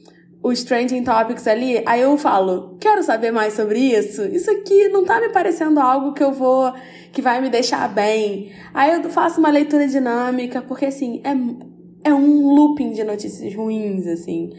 os 0.43 0.63
trending 0.63 1.03
topics 1.03 1.47
ali, 1.47 1.83
aí 1.85 2.01
eu 2.01 2.17
falo, 2.17 2.75
quero 2.79 3.03
saber 3.03 3.31
mais 3.31 3.53
sobre 3.53 3.79
isso. 3.79 4.23
Isso 4.23 4.49
aqui 4.49 4.89
não 4.89 5.05
tá 5.05 5.21
me 5.21 5.29
parecendo 5.29 5.79
algo 5.79 6.13
que 6.13 6.23
eu 6.23 6.31
vou, 6.31 6.73
que 7.11 7.21
vai 7.21 7.39
me 7.39 7.49
deixar 7.49 7.87
bem. 7.87 8.51
Aí 8.73 8.91
eu 8.91 9.09
faço 9.09 9.39
uma 9.39 9.49
leitura 9.49 9.87
dinâmica, 9.87 10.61
porque 10.61 10.85
assim, 10.85 11.21
é, 11.23 12.09
é 12.09 12.13
um 12.13 12.47
looping 12.47 12.91
de 12.91 13.03
notícias 13.03 13.53
ruins, 13.53 14.07
assim. 14.07 14.51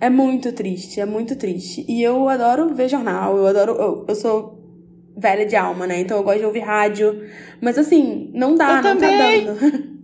É 0.00 0.10
muito 0.10 0.52
triste, 0.52 1.00
é 1.00 1.06
muito 1.06 1.36
triste. 1.36 1.84
E 1.88 2.02
eu 2.02 2.28
adoro 2.28 2.74
ver 2.74 2.88
jornal, 2.88 3.36
eu 3.36 3.46
adoro. 3.46 3.72
Eu, 3.72 4.04
eu 4.08 4.14
sou 4.16 4.58
velha 5.16 5.46
de 5.46 5.54
alma, 5.54 5.86
né? 5.86 6.00
Então 6.00 6.16
eu 6.16 6.24
gosto 6.24 6.40
de 6.40 6.46
ouvir 6.46 6.60
rádio. 6.60 7.22
Mas 7.60 7.78
assim, 7.78 8.30
não 8.34 8.56
dá, 8.56 8.70
Eu 8.70 8.74
não 8.74 8.82
também. 8.82 9.44
tá 9.46 9.52
dando. 9.52 9.98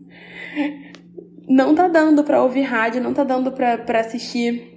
não 1.48 1.74
tá 1.74 1.88
dando 1.88 2.22
pra 2.22 2.42
ouvir 2.42 2.62
rádio, 2.62 3.02
não 3.02 3.12
tá 3.12 3.24
dando 3.24 3.50
pra, 3.52 3.78
pra 3.78 4.00
assistir 4.00 4.73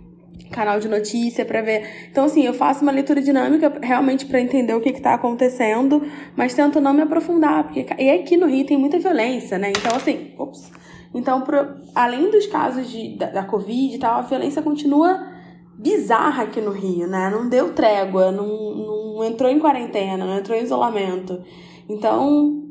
canal 0.52 0.80
de 0.80 0.88
notícia 0.88 1.46
pra 1.46 1.62
ver. 1.62 2.08
Então, 2.12 2.26
assim, 2.26 2.46
eu 2.46 2.54
faço 2.54 2.82
uma 2.82 2.92
leitura 2.92 3.22
dinâmica 3.22 3.80
realmente 3.82 4.26
pra 4.26 4.40
entender 4.40 4.74
o 4.74 4.82
que, 4.82 4.94
que 4.94 5.02
tá 5.02 5.14
acontecendo, 5.14 6.02
mas 6.36 6.54
tento 6.54 6.80
não 6.80 6.94
me 6.94 7.02
aprofundar, 7.02 7.64
porque 7.66 7.86
e 7.98 8.10
aqui 8.10 8.38
no 8.38 8.48
Rio 8.48 8.66
tem 8.66 8.78
muita 8.78 9.00
violência, 9.00 9.58
né? 9.58 9.72
Então, 9.72 9.96
assim, 9.96 10.32
ops. 10.38 10.72
Então, 11.14 11.42
pro, 11.42 11.76
além 11.96 12.30
dos 12.30 12.48
casos 12.48 12.90
de, 12.90 13.18
da, 13.18 13.28
da 13.28 13.44
Covid 13.44 13.96
e 13.96 14.00
tal, 14.00 14.20
a 14.20 14.22
violência 14.22 14.62
continua 14.62 15.36
bizarra 15.78 16.44
aqui 16.44 16.60
no 16.60 16.72
Rio, 16.72 17.08
né? 17.08 17.30
Não 17.30 17.48
deu 17.48 17.74
trégua, 17.74 18.32
não, 18.32 18.48
não 18.76 19.24
entrou 19.24 19.50
em 19.50 19.60
quarentena, 19.60 20.26
não 20.26 20.38
entrou 20.38 20.58
em 20.58 20.64
isolamento. 20.64 21.42
Então, 21.90 22.64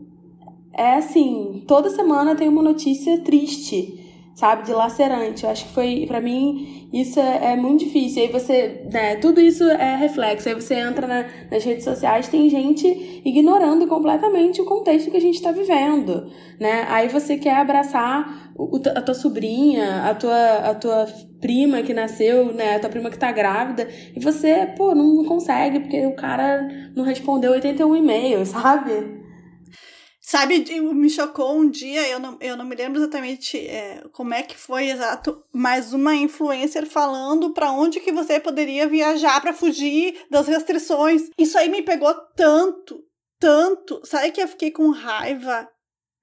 é 0.72 0.94
assim, 0.94 1.64
toda 1.66 1.88
semana 1.90 2.34
tem 2.34 2.48
uma 2.48 2.62
notícia 2.62 3.20
triste 3.20 4.05
sabe, 4.36 4.64
dilacerante. 4.64 5.44
Eu 5.44 5.50
acho 5.50 5.64
que 5.64 5.72
foi, 5.72 6.04
para 6.06 6.20
mim, 6.20 6.90
isso 6.92 7.18
é, 7.18 7.52
é, 7.52 7.56
muito 7.56 7.84
difícil. 7.86 8.22
Aí 8.22 8.28
você, 8.28 8.86
né, 8.92 9.16
tudo 9.16 9.40
isso 9.40 9.64
é 9.64 9.96
reflexo. 9.96 10.46
Aí 10.46 10.54
você 10.54 10.74
entra 10.74 11.06
na, 11.06 11.24
nas 11.50 11.64
redes 11.64 11.84
sociais, 11.84 12.28
tem 12.28 12.48
gente 12.50 13.22
ignorando 13.24 13.86
completamente 13.86 14.60
o 14.60 14.66
contexto 14.66 15.10
que 15.10 15.16
a 15.16 15.20
gente 15.20 15.40
tá 15.40 15.52
vivendo, 15.52 16.30
né? 16.60 16.84
Aí 16.90 17.08
você 17.08 17.38
quer 17.38 17.56
abraçar 17.56 18.52
o, 18.54 18.78
a 18.94 19.00
tua 19.00 19.14
sobrinha, 19.14 20.02
a 20.04 20.14
tua, 20.14 20.56
a 20.70 20.74
tua 20.74 21.06
prima 21.40 21.82
que 21.82 21.94
nasceu, 21.94 22.52
né, 22.52 22.76
a 22.76 22.78
tua 22.78 22.90
prima 22.90 23.10
que 23.10 23.18
tá 23.18 23.32
grávida, 23.32 23.88
e 24.14 24.20
você, 24.20 24.66
pô, 24.76 24.94
não 24.94 25.24
consegue, 25.24 25.80
porque 25.80 26.06
o 26.06 26.14
cara 26.14 26.68
não 26.94 27.04
respondeu 27.04 27.52
81 27.52 27.96
e-mails, 27.96 28.48
sabe? 28.52 29.15
Sabe, 30.28 30.58
me 30.80 31.08
chocou 31.08 31.56
um 31.56 31.70
dia, 31.70 32.08
eu 32.08 32.18
não, 32.18 32.36
eu 32.40 32.56
não 32.56 32.64
me 32.64 32.74
lembro 32.74 32.98
exatamente 32.98 33.64
é, 33.68 34.02
como 34.10 34.34
é 34.34 34.42
que 34.42 34.56
foi 34.58 34.90
exato, 34.90 35.40
mas 35.52 35.92
uma 35.92 36.16
influencer 36.16 36.84
falando 36.84 37.54
para 37.54 37.70
onde 37.70 38.00
que 38.00 38.10
você 38.10 38.40
poderia 38.40 38.88
viajar 38.88 39.40
para 39.40 39.52
fugir 39.52 40.26
das 40.28 40.48
restrições. 40.48 41.30
Isso 41.38 41.56
aí 41.56 41.68
me 41.68 41.80
pegou 41.80 42.12
tanto, 42.34 43.04
tanto. 43.38 44.00
Sabe 44.04 44.32
que 44.32 44.42
eu 44.42 44.48
fiquei 44.48 44.72
com 44.72 44.90
raiva? 44.90 45.68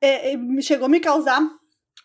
É, 0.02 0.34
é, 0.34 0.62
chegou 0.62 0.88
a 0.88 0.90
me 0.90 1.00
causar 1.00 1.40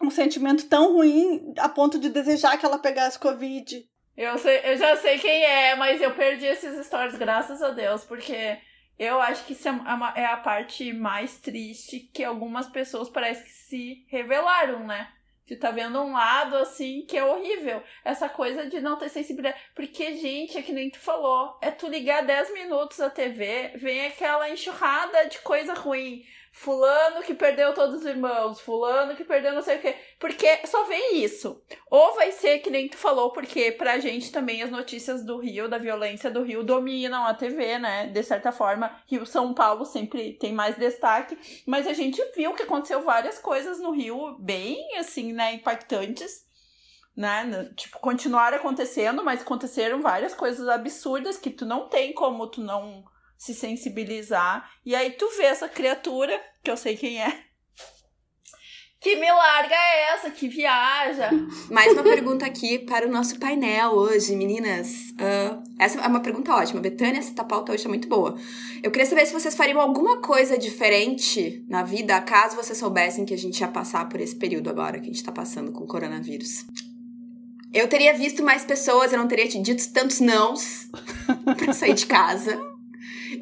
um 0.00 0.08
sentimento 0.08 0.68
tão 0.68 0.92
ruim 0.92 1.52
a 1.58 1.68
ponto 1.68 1.98
de 1.98 2.10
desejar 2.10 2.56
que 2.58 2.64
ela 2.64 2.78
pegasse 2.78 3.18
Covid. 3.18 3.84
Eu, 4.16 4.38
sei, 4.38 4.60
eu 4.62 4.76
já 4.76 4.96
sei 4.98 5.18
quem 5.18 5.42
é, 5.42 5.74
mas 5.74 6.00
eu 6.00 6.14
perdi 6.14 6.46
esses 6.46 6.86
stories, 6.86 7.18
graças 7.18 7.60
a 7.60 7.70
Deus, 7.70 8.04
porque 8.04 8.56
eu 8.98 9.20
acho 9.20 9.44
que 9.44 9.52
isso 9.52 9.68
é 9.68 10.24
a 10.26 10.36
parte 10.36 10.92
mais 10.92 11.38
triste 11.38 12.00
que 12.12 12.24
algumas 12.24 12.66
pessoas 12.68 13.08
parece 13.08 13.44
que 13.44 13.50
se 13.50 14.04
revelaram, 14.08 14.86
né? 14.86 15.12
Você 15.48 15.56
tá 15.56 15.70
vendo 15.70 15.98
um 16.02 16.12
lado 16.12 16.56
assim 16.56 17.06
que 17.08 17.16
é 17.16 17.24
horrível. 17.24 17.82
Essa 18.04 18.28
coisa 18.28 18.66
de 18.66 18.82
não 18.82 18.98
ter 18.98 19.08
sensibilidade. 19.08 19.58
Porque, 19.74 20.14
gente, 20.14 20.58
é 20.58 20.62
que 20.62 20.72
nem 20.72 20.90
tu 20.90 20.98
falou. 20.98 21.56
É 21.62 21.70
tu 21.70 21.88
ligar 21.88 22.22
10 22.22 22.52
minutos 22.52 23.00
a 23.00 23.08
TV, 23.08 23.72
vem 23.76 24.06
aquela 24.06 24.50
enxurrada 24.50 25.26
de 25.26 25.38
coisa 25.38 25.72
ruim. 25.72 26.22
Fulano 26.60 27.22
que 27.22 27.34
perdeu 27.34 27.72
todos 27.72 28.00
os 28.00 28.04
irmãos, 28.04 28.60
fulano 28.60 29.14
que 29.14 29.22
perdeu 29.22 29.54
não 29.54 29.62
sei 29.62 29.76
o 29.76 29.80
quê. 29.80 29.94
Porque 30.18 30.66
só 30.66 30.82
vem 30.86 31.22
isso. 31.22 31.62
Ou 31.88 32.16
vai 32.16 32.32
ser 32.32 32.58
que 32.58 32.68
nem 32.68 32.88
tu 32.88 32.96
falou, 32.96 33.30
porque 33.30 33.70
pra 33.70 34.00
gente 34.00 34.32
também 34.32 34.60
as 34.60 34.68
notícias 34.68 35.24
do 35.24 35.38
Rio, 35.38 35.68
da 35.68 35.78
violência 35.78 36.28
do 36.28 36.42
Rio, 36.42 36.64
dominam 36.64 37.24
a 37.24 37.32
TV, 37.32 37.78
né? 37.78 38.08
De 38.08 38.24
certa 38.24 38.50
forma, 38.50 38.90
Rio 39.06 39.24
São 39.24 39.54
Paulo 39.54 39.84
sempre 39.84 40.32
tem 40.32 40.52
mais 40.52 40.76
destaque. 40.76 41.38
Mas 41.64 41.86
a 41.86 41.92
gente 41.92 42.20
viu 42.34 42.52
que 42.54 42.64
aconteceu 42.64 43.02
várias 43.02 43.38
coisas 43.38 43.78
no 43.78 43.92
Rio 43.92 44.36
bem, 44.40 44.98
assim, 44.98 45.32
né, 45.32 45.54
impactantes. 45.54 46.44
Né? 47.16 47.70
Tipo, 47.76 48.00
continuaram 48.00 48.56
acontecendo, 48.56 49.24
mas 49.24 49.42
aconteceram 49.42 50.02
várias 50.02 50.34
coisas 50.34 50.66
absurdas 50.66 51.38
que 51.38 51.50
tu 51.50 51.64
não 51.64 51.88
tem 51.88 52.12
como 52.12 52.48
tu 52.48 52.60
não 52.60 53.04
se 53.38 53.54
sensibilizar. 53.54 54.68
E 54.84 54.94
aí 54.94 55.12
tu 55.12 55.28
vê 55.36 55.44
essa 55.44 55.68
criatura, 55.68 56.38
que 56.62 56.70
eu 56.70 56.76
sei 56.76 56.96
quem 56.96 57.22
é. 57.22 57.48
Que 59.00 59.14
me 59.14 59.30
larga 59.30 59.76
é 59.76 60.14
essa? 60.14 60.28
Que 60.28 60.48
viaja? 60.48 61.30
Mais 61.70 61.92
uma 61.92 62.02
pergunta 62.02 62.44
aqui 62.44 62.80
para 62.80 63.06
o 63.06 63.10
nosso 63.10 63.38
painel 63.38 63.92
hoje, 63.92 64.34
meninas. 64.34 64.88
Uh, 65.12 65.62
essa 65.78 66.00
é 66.00 66.06
uma 66.08 66.18
pergunta 66.18 66.52
ótima. 66.52 66.80
Betânia, 66.80 67.20
essa 67.20 67.44
pauta 67.44 67.72
hoje 67.72 67.86
é 67.86 67.88
muito 67.88 68.08
boa. 68.08 68.36
Eu 68.82 68.90
queria 68.90 69.06
saber 69.06 69.24
se 69.24 69.32
vocês 69.32 69.54
fariam 69.54 69.80
alguma 69.80 70.20
coisa 70.20 70.58
diferente 70.58 71.64
na 71.68 71.84
vida, 71.84 72.20
caso 72.22 72.56
vocês 72.56 72.76
soubessem 72.76 73.24
que 73.24 73.32
a 73.32 73.38
gente 73.38 73.60
ia 73.60 73.68
passar 73.68 74.08
por 74.08 74.20
esse 74.20 74.34
período 74.34 74.68
agora 74.68 74.98
que 74.98 75.08
a 75.08 75.12
gente 75.12 75.22
tá 75.22 75.30
passando 75.30 75.70
com 75.70 75.84
o 75.84 75.86
coronavírus. 75.86 76.66
Eu 77.72 77.86
teria 77.86 78.14
visto 78.14 78.42
mais 78.42 78.64
pessoas, 78.64 79.12
eu 79.12 79.18
não 79.18 79.28
teria 79.28 79.46
te 79.46 79.60
dito 79.60 79.92
tantos 79.92 80.18
nãos 80.18 80.88
pra 81.56 81.72
sair 81.72 81.94
de 81.94 82.06
casa. 82.06 82.67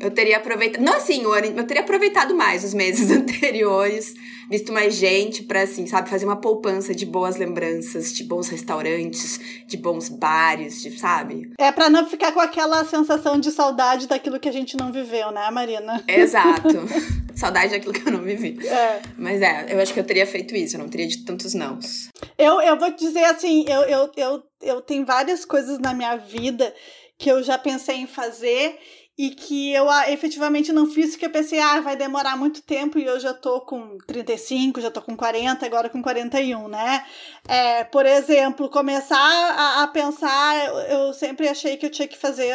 Eu 0.01 0.11
teria 0.11 0.37
aproveitado. 0.37 0.83
Não 0.83 0.95
assim, 0.95 1.23
eu 1.23 1.67
teria 1.67 1.83
aproveitado 1.83 2.35
mais 2.35 2.65
os 2.65 2.75
meses 2.75 3.11
anteriores, 3.13 4.15
visto 4.51 4.73
mais 4.73 4.95
gente 4.95 5.43
pra, 5.43 5.63
assim, 5.63 5.87
sabe, 5.87 6.09
fazer 6.09 6.25
uma 6.25 6.41
poupança 6.41 6.95
de 6.95 7.07
boas 7.07 7.37
lembranças, 7.37 8.13
de 8.13 8.25
bons 8.25 8.49
restaurantes, 8.49 9.41
de 9.67 9.77
bons 9.77 10.09
bares, 10.09 10.83
de, 10.83 10.99
sabe? 10.99 11.53
É 11.59 11.73
pra 11.73 11.89
não 11.89 12.07
ficar 12.07 12.33
com 12.33 12.41
aquela 12.41 12.85
sensação 12.85 13.39
de 13.39 13.51
saudade 13.51 14.07
daquilo 14.07 14.41
que 14.41 14.49
a 14.49 14.53
gente 14.53 14.77
não 14.77 14.93
viveu, 14.93 15.31
né, 15.31 15.51
Marina? 15.51 16.03
Exato. 16.09 16.69
saudade 17.37 17.73
daquilo 17.73 17.93
que 17.93 18.07
eu 18.07 18.13
não 18.13 18.23
vivi. 18.23 18.59
É. 18.67 19.03
Mas 19.17 19.43
é, 19.43 19.67
eu 19.69 19.81
acho 19.81 19.93
que 19.93 20.01
eu 20.01 20.05
teria 20.05 20.27
feito 20.27 20.57
isso, 20.57 20.77
eu 20.77 20.81
não 20.81 20.89
teria 20.89 21.07
dito 21.07 21.25
tantos 21.25 21.55
nãos. 21.55 22.11
Eu, 22.37 22.61
eu 22.61 22.79
vou 22.79 22.91
te 22.93 23.05
dizer 23.05 23.25
assim, 23.25 23.65
eu, 23.69 23.83
eu, 23.83 24.11
eu, 24.17 24.43
eu 24.63 24.81
tenho 24.81 25.05
várias 25.05 25.45
coisas 25.45 25.79
na 25.79 25.93
minha 25.93 26.17
vida 26.17 26.75
que 27.19 27.31
eu 27.31 27.43
já 27.43 27.57
pensei 27.59 27.97
em 27.97 28.07
fazer 28.07 28.79
e 29.19 29.31
que 29.31 29.73
eu 29.73 29.89
ah, 29.89 30.11
efetivamente 30.11 30.73
não 30.73 30.87
fiz 30.87 31.13
porque 31.13 31.25
eu 31.25 31.31
pensei, 31.31 31.59
ah, 31.59 31.81
vai 31.81 31.97
demorar 31.97 32.37
muito 32.37 32.61
tempo 32.61 32.99
e 32.99 33.05
eu 33.05 33.19
já 33.19 33.33
tô 33.33 33.63
com 33.63 33.97
35, 34.07 34.79
já 34.79 34.91
tô 34.91 35.01
com 35.01 35.17
40, 35.17 35.65
agora 35.65 35.89
com 35.89 36.03
41, 36.03 36.69
né? 36.69 37.03
É, 37.49 37.85
por 37.85 38.05
exemplo, 38.05 38.69
começar 38.69 39.17
a, 39.17 39.85
a 39.85 39.89
pensar, 39.89 40.67
eu, 40.67 40.75
eu, 40.75 41.15
sempre 41.15 41.49
achei 41.49 41.79
que 41.79 41.87
eu 41.87 41.91
tinha 41.91 42.07
que 42.07 42.17
fazer, 42.17 42.53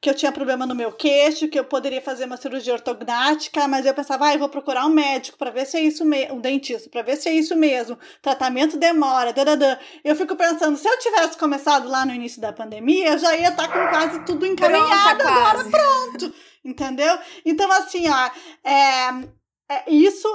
que 0.00 0.08
eu 0.08 0.14
tinha 0.14 0.30
problema 0.30 0.64
no 0.64 0.76
meu 0.76 0.92
queixo, 0.92 1.48
que 1.48 1.58
eu 1.58 1.64
poderia 1.64 2.00
fazer 2.00 2.26
uma 2.26 2.36
cirurgia 2.36 2.74
ortognática, 2.74 3.66
mas 3.66 3.84
eu 3.84 3.92
pensava, 3.92 4.26
ah, 4.26 4.34
eu 4.34 4.38
vou 4.38 4.48
procurar 4.48 4.86
um 4.86 4.90
médico 4.90 5.36
para 5.36 5.50
ver 5.50 5.66
se 5.66 5.76
é 5.76 5.80
isso 5.80 6.04
mesmo, 6.04 6.36
um 6.36 6.40
dentista, 6.40 6.88
para 6.88 7.02
ver 7.02 7.16
se 7.16 7.28
é 7.28 7.32
isso 7.32 7.56
mesmo, 7.56 7.98
tratamento 8.22 8.76
demora, 8.76 9.32
dadadã. 9.32 9.76
Eu 10.04 10.14
fico 10.14 10.36
pensando, 10.36 10.76
se 10.76 10.88
eu 10.88 10.96
tivesse 11.00 11.36
começado 11.36 11.88
lá 11.88 12.06
no 12.06 12.14
início 12.14 12.40
da 12.40 12.52
pandemia, 12.52 13.08
eu 13.08 13.18
já 13.18 13.36
ia 13.36 13.48
estar 13.48 13.66
tá 13.66 13.72
com 13.72 13.88
quase 13.88 14.24
tudo 14.24 14.46
encaminhado, 14.46 15.18
Pronta, 15.18 15.32
agora 15.32 15.54
quase. 15.56 15.70
pronto 15.70 15.95
pronto, 15.96 16.34
entendeu? 16.64 17.18
Então, 17.44 17.70
assim, 17.72 18.08
ó, 18.08 18.30
é, 18.64 19.28
é 19.68 19.90
isso, 19.90 20.28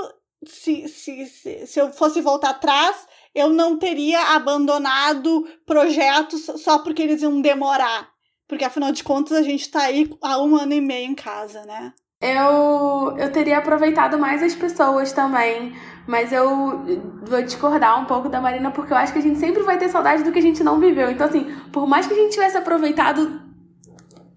se, 0.46 0.88
se, 0.88 1.26
se, 1.28 1.68
se 1.68 1.80
eu 1.80 1.92
fosse 1.94 2.22
voltar 2.22 2.52
atrás, 2.52 3.08
eu 3.34 3.50
não 3.50 3.78
teria 3.78 4.36
abandonado 4.36 5.48
projetos 5.66 6.46
só 6.62 6.80
porque 6.80 7.02
eles 7.02 7.22
iam 7.22 7.42
demorar. 7.42 8.10
Porque, 8.48 8.66
afinal 8.66 8.92
de 8.92 9.04
contas, 9.04 9.38
a 9.38 9.44
gente 9.44 9.72
tá 9.72 9.84
aí 9.84 10.10
há 10.22 10.42
um 10.42 10.58
ano 10.58 10.74
e 10.74 10.82
meio 10.82 11.10
em 11.10 11.16
casa, 11.16 11.64
né? 11.66 11.94
Eu, 12.22 13.16
eu 13.18 13.32
teria 13.32 13.58
aproveitado 13.58 14.20
mais 14.20 14.44
as 14.44 14.54
pessoas 14.54 15.12
também. 15.12 15.74
Mas 16.06 16.34
eu 16.34 16.84
vou 17.24 17.42
discordar 17.42 18.00
um 18.00 18.06
pouco 18.06 18.28
da 18.28 18.42
Marina, 18.42 18.72
porque 18.72 18.92
eu 18.92 18.98
acho 18.98 19.14
que 19.14 19.20
a 19.20 19.22
gente 19.22 19.40
sempre 19.40 19.64
vai 19.64 19.78
ter 19.78 19.90
saudade 19.90 20.24
do 20.24 20.32
que 20.32 20.40
a 20.40 20.42
gente 20.42 20.64
não 20.64 20.80
viveu. 20.80 21.10
Então, 21.10 21.28
assim, 21.28 21.56
por 21.72 21.88
mais 21.88 22.06
que 22.06 22.14
a 22.14 22.18
gente 22.18 22.34
tivesse 22.34 22.58
aproveitado 22.58 23.41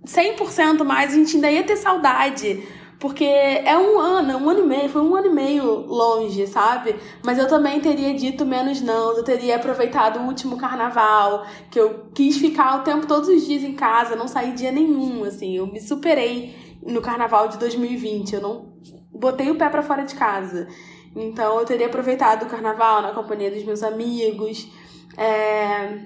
100% 0.07 0.85
mais, 0.85 1.13
a 1.13 1.17
gente 1.17 1.37
ainda 1.37 1.51
ia 1.51 1.63
ter 1.63 1.77
saudade. 1.77 2.67
Porque 2.99 3.25
é 3.25 3.77
um 3.77 3.99
ano, 3.99 4.39
um 4.39 4.49
ano 4.49 4.61
e 4.61 4.67
meio, 4.67 4.89
foi 4.89 5.03
um 5.03 5.15
ano 5.15 5.27
e 5.27 5.31
meio 5.31 5.65
longe, 5.87 6.47
sabe? 6.47 6.97
Mas 7.23 7.39
eu 7.39 7.47
também 7.47 7.81
teria 7.81 8.15
dito 8.15 8.47
menos 8.47 8.81
não, 8.81 9.17
eu 9.17 9.23
teria 9.23 9.57
aproveitado 9.57 10.21
o 10.21 10.27
último 10.27 10.57
carnaval, 10.57 11.45
que 11.71 11.79
eu 11.79 12.07
quis 12.15 12.39
ficar 12.39 12.81
o 12.81 12.83
tempo 12.83 13.07
todos 13.07 13.29
os 13.29 13.47
dias 13.47 13.63
em 13.63 13.75
casa, 13.75 14.17
não 14.17 14.27
sair 14.29 14.53
dia 14.55 14.73
nenhum, 14.73 15.25
assim, 15.25 15.57
eu 15.57 15.67
me 15.67 15.81
superei 15.81 16.55
no 16.87 17.01
carnaval 17.01 17.49
de 17.49 17.59
2020. 17.59 18.35
Eu 18.35 18.41
não 18.41 18.75
botei 19.13 19.51
o 19.51 19.57
pé 19.57 19.69
para 19.69 19.83
fora 19.83 20.05
de 20.05 20.15
casa. 20.15 20.69
Então 21.17 21.59
eu 21.59 21.65
teria 21.65 21.87
aproveitado 21.87 22.45
o 22.45 22.49
carnaval 22.49 23.03
na 23.03 23.13
companhia 23.13 23.51
dos 23.51 23.65
meus 23.65 23.83
amigos. 23.83 24.69
É... 25.17 25.99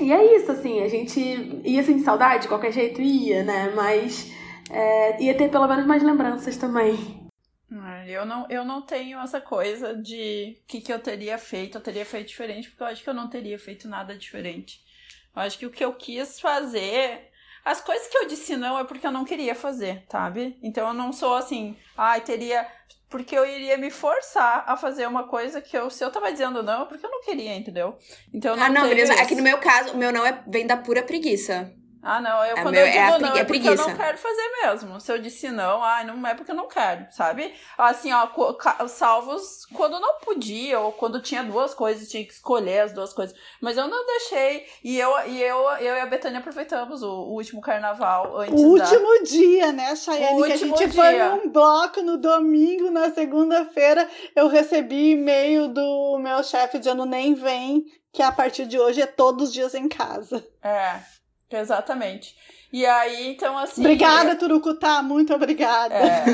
E 0.00 0.12
é 0.12 0.36
isso, 0.36 0.50
assim, 0.50 0.82
a 0.82 0.88
gente 0.88 1.20
ia 1.64 1.82
sem 1.82 2.00
saudade, 2.00 2.42
de 2.42 2.48
qualquer 2.48 2.72
jeito 2.72 3.00
ia, 3.00 3.44
né? 3.44 3.72
Mas 3.74 4.32
é... 4.70 5.22
ia 5.22 5.36
ter 5.36 5.50
pelo 5.50 5.68
menos 5.68 5.86
mais 5.86 6.02
lembranças 6.02 6.56
também. 6.56 7.24
Eu 8.06 8.24
não, 8.24 8.46
eu 8.50 8.64
não 8.64 8.82
tenho 8.82 9.18
essa 9.18 9.40
coisa 9.40 9.94
de 9.96 10.58
o 10.62 10.66
que, 10.66 10.80
que 10.80 10.92
eu 10.92 11.00
teria 11.00 11.38
feito, 11.38 11.78
eu 11.78 11.82
teria 11.82 12.04
feito 12.04 12.28
diferente, 12.28 12.68
porque 12.68 12.82
eu 12.82 12.86
acho 12.86 13.02
que 13.02 13.10
eu 13.10 13.14
não 13.14 13.28
teria 13.28 13.58
feito 13.58 13.88
nada 13.88 14.16
diferente. 14.16 14.80
Eu 15.34 15.42
acho 15.42 15.58
que 15.58 15.66
o 15.66 15.70
que 15.70 15.84
eu 15.84 15.92
quis 15.94 16.38
fazer 16.38 17.30
as 17.64 17.80
coisas 17.80 18.06
que 18.08 18.18
eu 18.18 18.26
disse 18.26 18.56
não 18.56 18.78
é 18.78 18.84
porque 18.84 19.06
eu 19.06 19.12
não 19.12 19.24
queria 19.24 19.54
fazer, 19.54 20.04
sabe? 20.10 20.56
Então 20.62 20.88
eu 20.88 20.94
não 20.94 21.12
sou 21.12 21.34
assim, 21.34 21.76
ai, 21.96 22.18
ah, 22.18 22.20
teria. 22.20 22.68
Porque 23.14 23.38
eu 23.38 23.46
iria 23.46 23.78
me 23.78 23.92
forçar 23.92 24.64
a 24.66 24.76
fazer 24.76 25.06
uma 25.06 25.22
coisa 25.22 25.60
que 25.60 25.78
eu, 25.78 25.88
se 25.88 26.04
eu 26.04 26.10
tava 26.10 26.32
dizendo 26.32 26.64
não, 26.64 26.82
é 26.82 26.84
porque 26.84 27.06
eu 27.06 27.10
não 27.12 27.20
queria, 27.20 27.54
entendeu? 27.54 27.96
Então 28.32 28.56
não 28.56 28.64
Ah, 28.64 28.68
não, 28.68 28.88
beleza. 28.88 29.12
Isso. 29.12 29.22
É 29.22 29.24
que 29.24 29.36
no 29.36 29.42
meu 29.44 29.56
caso, 29.58 29.92
o 29.92 29.96
meu 29.96 30.10
não 30.10 30.26
é, 30.26 30.42
vem 30.48 30.66
da 30.66 30.76
pura 30.76 31.00
preguiça. 31.00 31.72
Ah, 32.04 32.20
não, 32.20 32.44
eu 32.44 32.56
é 32.56 32.62
quando 32.62 32.74
meu, 32.74 32.86
eu 32.86 32.92
digo 32.92 32.98
é 32.98 33.18
não, 33.18 33.36
é, 33.36 33.40
é 33.40 33.44
porque 33.44 33.68
eu 33.68 33.76
não 33.76 33.96
quero 33.96 34.18
fazer 34.18 34.50
mesmo. 34.62 35.00
Se 35.00 35.10
eu 35.10 35.18
disse 35.18 35.50
não, 35.50 35.82
ah, 35.82 36.04
não 36.04 36.26
é 36.26 36.34
porque 36.34 36.50
eu 36.50 36.54
não 36.54 36.68
quero, 36.68 37.06
sabe? 37.10 37.54
Assim, 37.78 38.12
ó, 38.12 38.28
salvos 38.86 39.64
quando 39.72 39.98
não 39.98 40.18
podia, 40.20 40.80
ou 40.80 40.92
quando 40.92 41.20
tinha 41.20 41.42
duas 41.42 41.72
coisas, 41.72 42.08
tinha 42.08 42.24
que 42.24 42.32
escolher 42.32 42.80
as 42.80 42.92
duas 42.92 43.12
coisas. 43.14 43.34
Mas 43.60 43.78
eu 43.78 43.88
não 43.88 44.04
deixei. 44.06 44.66
E 44.84 44.98
eu 44.98 45.10
e, 45.26 45.42
eu, 45.42 45.58
eu 45.80 45.96
e 45.96 46.00
a 46.00 46.06
Betânia 46.06 46.40
aproveitamos 46.40 47.02
o, 47.02 47.10
o 47.10 47.32
último 47.32 47.62
carnaval 47.62 48.36
antes 48.38 48.54
O 48.54 48.66
último 48.68 49.18
da... 49.18 49.24
dia, 49.24 49.72
né, 49.72 49.96
Chayane? 49.96 50.40
O 50.40 50.44
que 50.44 50.52
a 50.52 50.56
gente 50.56 50.76
dia. 50.76 50.92
foi 50.92 51.18
num 51.18 51.48
bloco 51.48 52.02
no 52.02 52.18
domingo, 52.18 52.90
na 52.90 53.10
segunda-feira, 53.12 54.08
eu 54.36 54.48
recebi 54.48 55.12
e-mail 55.12 55.68
do 55.68 56.18
meu 56.18 56.42
chefe 56.42 56.78
dizendo 56.78 57.06
nem 57.06 57.34
vem, 57.34 57.84
que 58.12 58.22
a 58.22 58.30
partir 58.30 58.66
de 58.66 58.78
hoje 58.78 59.00
é 59.00 59.06
todos 59.06 59.48
os 59.48 59.52
dias 59.52 59.74
em 59.74 59.88
casa. 59.88 60.46
É. 60.62 61.00
Exatamente. 61.50 62.34
E 62.72 62.84
aí, 62.84 63.28
então, 63.28 63.56
assim. 63.56 63.82
Obrigada, 63.82 64.32
é... 64.32 64.34
Turucutá, 64.34 65.00
muito 65.00 65.32
obrigada. 65.32 65.94
É, 65.94 66.24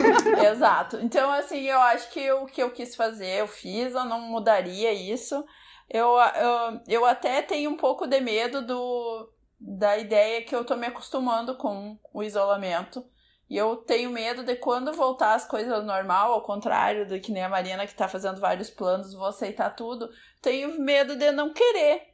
exato. 0.50 0.98
Então, 1.02 1.30
assim, 1.30 1.60
eu 1.62 1.78
acho 1.78 2.10
que 2.10 2.30
o 2.32 2.46
que 2.46 2.62
eu 2.62 2.70
quis 2.70 2.96
fazer, 2.96 3.40
eu 3.40 3.46
fiz, 3.46 3.92
eu 3.92 4.04
não 4.04 4.20
mudaria 4.20 4.92
isso. 4.92 5.44
Eu, 5.90 6.08
eu, 6.08 6.80
eu 6.88 7.04
até 7.04 7.42
tenho 7.42 7.70
um 7.70 7.76
pouco 7.76 8.06
de 8.06 8.20
medo 8.20 8.62
do, 8.64 9.30
da 9.60 9.98
ideia 9.98 10.42
que 10.42 10.54
eu 10.54 10.64
tô 10.64 10.74
me 10.74 10.86
acostumando 10.86 11.56
com 11.56 11.98
o 12.14 12.22
isolamento. 12.22 13.04
E 13.50 13.56
eu 13.56 13.76
tenho 13.76 14.08
medo 14.08 14.44
de 14.44 14.54
quando 14.54 14.92
voltar 14.92 15.34
as 15.34 15.44
coisas 15.44 15.72
ao 15.72 15.82
normal, 15.82 16.32
ao 16.32 16.42
contrário 16.42 17.06
do 17.06 17.20
que 17.20 17.32
nem 17.32 17.42
a 17.42 17.48
Marina 17.48 17.86
que 17.86 17.94
tá 17.94 18.06
fazendo 18.06 18.40
vários 18.40 18.70
planos, 18.70 19.12
vou 19.12 19.26
aceitar 19.26 19.70
tudo. 19.70 20.08
Tenho 20.40 20.80
medo 20.80 21.16
de 21.16 21.32
não 21.32 21.52
querer 21.52 22.09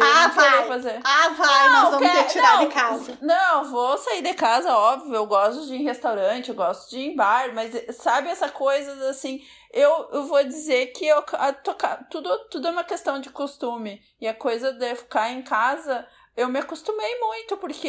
ah, 0.00 0.28
vai. 0.28 0.68
Fazer. 0.68 1.00
Ah, 1.02 1.28
vai, 1.30 1.68
não, 1.68 1.82
nós 1.82 1.90
vamos 1.90 2.10
quer... 2.10 2.26
te 2.26 2.32
tirar 2.32 2.56
não, 2.56 2.68
de 2.68 2.74
casa. 2.74 3.18
Não, 3.20 3.64
vou 3.70 3.98
sair 3.98 4.22
de 4.22 4.34
casa, 4.34 4.76
óbvio. 4.76 5.14
Eu 5.14 5.26
gosto 5.26 5.66
de 5.66 5.74
ir 5.74 5.80
em 5.80 5.84
restaurante, 5.84 6.48
eu 6.48 6.54
gosto 6.54 6.90
de 6.90 6.98
ir 6.98 7.10
em 7.10 7.16
bar, 7.16 7.52
mas 7.52 7.96
sabe 7.96 8.28
essa 8.28 8.48
coisa 8.48 9.10
assim. 9.10 9.44
Eu, 9.72 10.08
eu 10.12 10.26
vou 10.26 10.42
dizer 10.44 10.86
que 10.92 11.06
eu, 11.06 11.24
a, 11.32 11.52
tocar, 11.52 12.08
tudo, 12.08 12.28
tudo 12.48 12.68
é 12.68 12.70
uma 12.70 12.84
questão 12.84 13.20
de 13.20 13.30
costume. 13.30 14.00
E 14.20 14.28
a 14.28 14.34
coisa 14.34 14.72
de 14.72 14.94
ficar 14.94 15.30
em 15.30 15.42
casa, 15.42 16.06
eu 16.36 16.48
me 16.48 16.60
acostumei 16.60 17.18
muito, 17.18 17.56
porque 17.56 17.88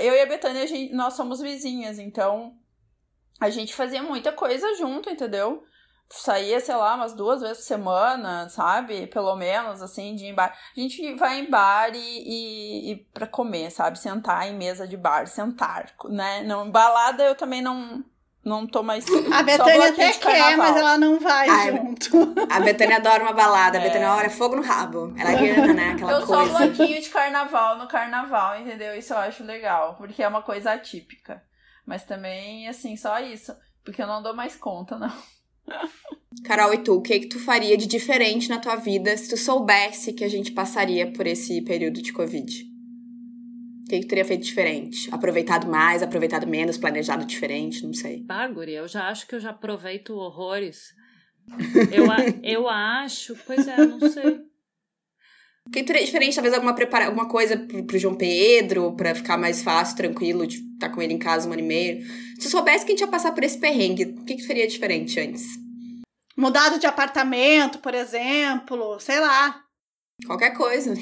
eu 0.00 0.14
e 0.14 0.20
a 0.20 0.26
Betânia, 0.26 0.62
a 0.62 0.66
gente, 0.66 0.94
nós 0.94 1.14
somos 1.14 1.40
vizinhas, 1.40 1.98
então 1.98 2.56
a 3.40 3.50
gente 3.50 3.74
fazia 3.74 4.02
muita 4.02 4.30
coisa 4.30 4.74
junto, 4.76 5.10
entendeu? 5.10 5.64
Saía, 6.10 6.58
sei 6.60 6.74
lá, 6.74 6.94
umas 6.94 7.12
duas 7.12 7.40
vezes 7.40 7.58
por 7.58 7.64
semana, 7.64 8.48
sabe? 8.48 9.06
Pelo 9.06 9.34
menos, 9.36 9.82
assim, 9.82 10.14
de 10.14 10.24
ir 10.24 10.28
em 10.28 10.34
bar. 10.34 10.56
A 10.76 10.80
gente 10.80 11.14
vai 11.14 11.40
em 11.40 11.50
bar 11.50 11.90
e, 11.94 11.98
e, 11.98 12.92
e 12.92 12.96
pra 13.12 13.26
comer, 13.26 13.70
sabe? 13.70 13.98
Sentar 13.98 14.48
em 14.48 14.56
mesa 14.56 14.86
de 14.86 14.96
bar, 14.96 15.26
sentar, 15.26 15.92
né? 16.06 16.42
Não, 16.44 16.70
balada 16.70 17.22
eu 17.24 17.34
também 17.34 17.60
não, 17.60 18.02
não 18.42 18.66
tô 18.66 18.82
mais. 18.82 19.04
A 19.32 19.42
Betânia 19.42 19.90
até 19.90 20.12
quer, 20.12 20.56
mas 20.56 20.76
ela 20.76 20.96
não 20.96 21.20
vai 21.20 21.48
Ai, 21.48 21.72
junto. 21.72 22.34
A 22.50 22.60
Betânia 22.60 22.96
adora 22.96 23.22
uma 23.22 23.34
balada. 23.34 23.78
A 23.78 23.82
Betânia, 23.82 24.10
olha, 24.14 24.30
fogo 24.30 24.56
no 24.56 24.62
rabo. 24.62 25.14
Ela 25.18 25.34
grana, 25.34 25.74
né? 25.74 25.90
Aquela 25.92 26.12
eu 26.12 26.26
coisa. 26.26 26.42
Eu 26.42 26.48
sou 26.48 26.58
bloquinho 26.58 27.02
de 27.02 27.10
carnaval 27.10 27.76
no 27.76 27.86
carnaval, 27.86 28.58
entendeu? 28.58 28.96
Isso 28.96 29.12
eu 29.12 29.18
acho 29.18 29.44
legal, 29.44 29.94
porque 29.96 30.22
é 30.22 30.28
uma 30.28 30.42
coisa 30.42 30.72
atípica. 30.72 31.42
Mas 31.84 32.04
também, 32.04 32.66
assim, 32.66 32.96
só 32.96 33.18
isso. 33.20 33.54
Porque 33.84 34.02
eu 34.02 34.06
não 34.06 34.22
dou 34.22 34.34
mais 34.34 34.56
conta, 34.56 34.98
não. 34.98 35.12
Carol, 36.44 36.72
e 36.72 36.78
tu, 36.78 36.94
o 36.94 37.02
que, 37.02 37.20
que 37.20 37.26
tu 37.26 37.38
faria 37.38 37.76
de 37.76 37.86
diferente 37.86 38.48
na 38.48 38.58
tua 38.58 38.76
vida 38.76 39.16
se 39.16 39.28
tu 39.28 39.36
soubesse 39.36 40.12
que 40.12 40.24
a 40.24 40.28
gente 40.28 40.52
passaria 40.52 41.10
por 41.12 41.26
esse 41.26 41.60
período 41.62 42.00
de 42.00 42.12
Covid? 42.12 42.62
O 43.84 43.88
que, 43.88 44.00
que 44.00 44.06
tu 44.06 44.08
teria 44.08 44.24
feito 44.24 44.44
diferente? 44.44 45.08
Aproveitado 45.12 45.66
mais, 45.66 46.02
aproveitado 46.02 46.46
menos, 46.46 46.76
planejado 46.76 47.24
diferente, 47.24 47.82
não 47.82 47.94
sei. 47.94 48.22
Baguri, 48.22 48.72
eu 48.72 48.86
já 48.86 49.08
acho 49.08 49.26
que 49.26 49.34
eu 49.34 49.40
já 49.40 49.50
aproveito 49.50 50.14
horrores. 50.14 50.94
Eu, 51.90 52.04
eu 52.42 52.68
acho, 52.68 53.34
pois 53.46 53.66
é, 53.66 53.76
não 53.78 54.00
sei. 54.00 54.47
O 55.68 55.70
que 55.70 55.82
teria 55.82 56.04
diferente? 56.04 56.34
Talvez 56.34 56.54
alguma, 56.54 56.74
prepara 56.74 57.06
alguma 57.06 57.28
coisa 57.28 57.56
pro, 57.56 57.84
pro 57.84 57.98
João 57.98 58.14
Pedro, 58.14 58.96
para 58.96 59.14
ficar 59.14 59.36
mais 59.36 59.62
fácil, 59.62 59.96
tranquilo, 59.96 60.46
de 60.46 60.56
estar 60.56 60.88
tá 60.88 60.94
com 60.94 61.02
ele 61.02 61.12
em 61.12 61.18
casa 61.18 61.46
um 61.46 61.52
ano 61.52 61.60
e 61.60 61.64
meio. 61.64 62.06
Se 62.40 62.48
soubesse 62.48 62.86
que 62.86 62.92
a 62.92 62.94
gente 62.94 63.02
ia 63.02 63.06
passar 63.06 63.32
por 63.32 63.44
esse 63.44 63.58
perrengue, 63.58 64.04
o 64.04 64.24
que, 64.24 64.36
que 64.36 64.46
faria 64.46 64.66
diferente 64.66 65.20
antes? 65.20 65.44
Mudado 66.34 66.78
de 66.78 66.86
apartamento, 66.86 67.80
por 67.80 67.94
exemplo, 67.94 68.98
sei 68.98 69.20
lá. 69.20 69.62
Qualquer 70.26 70.56
coisa. 70.56 70.94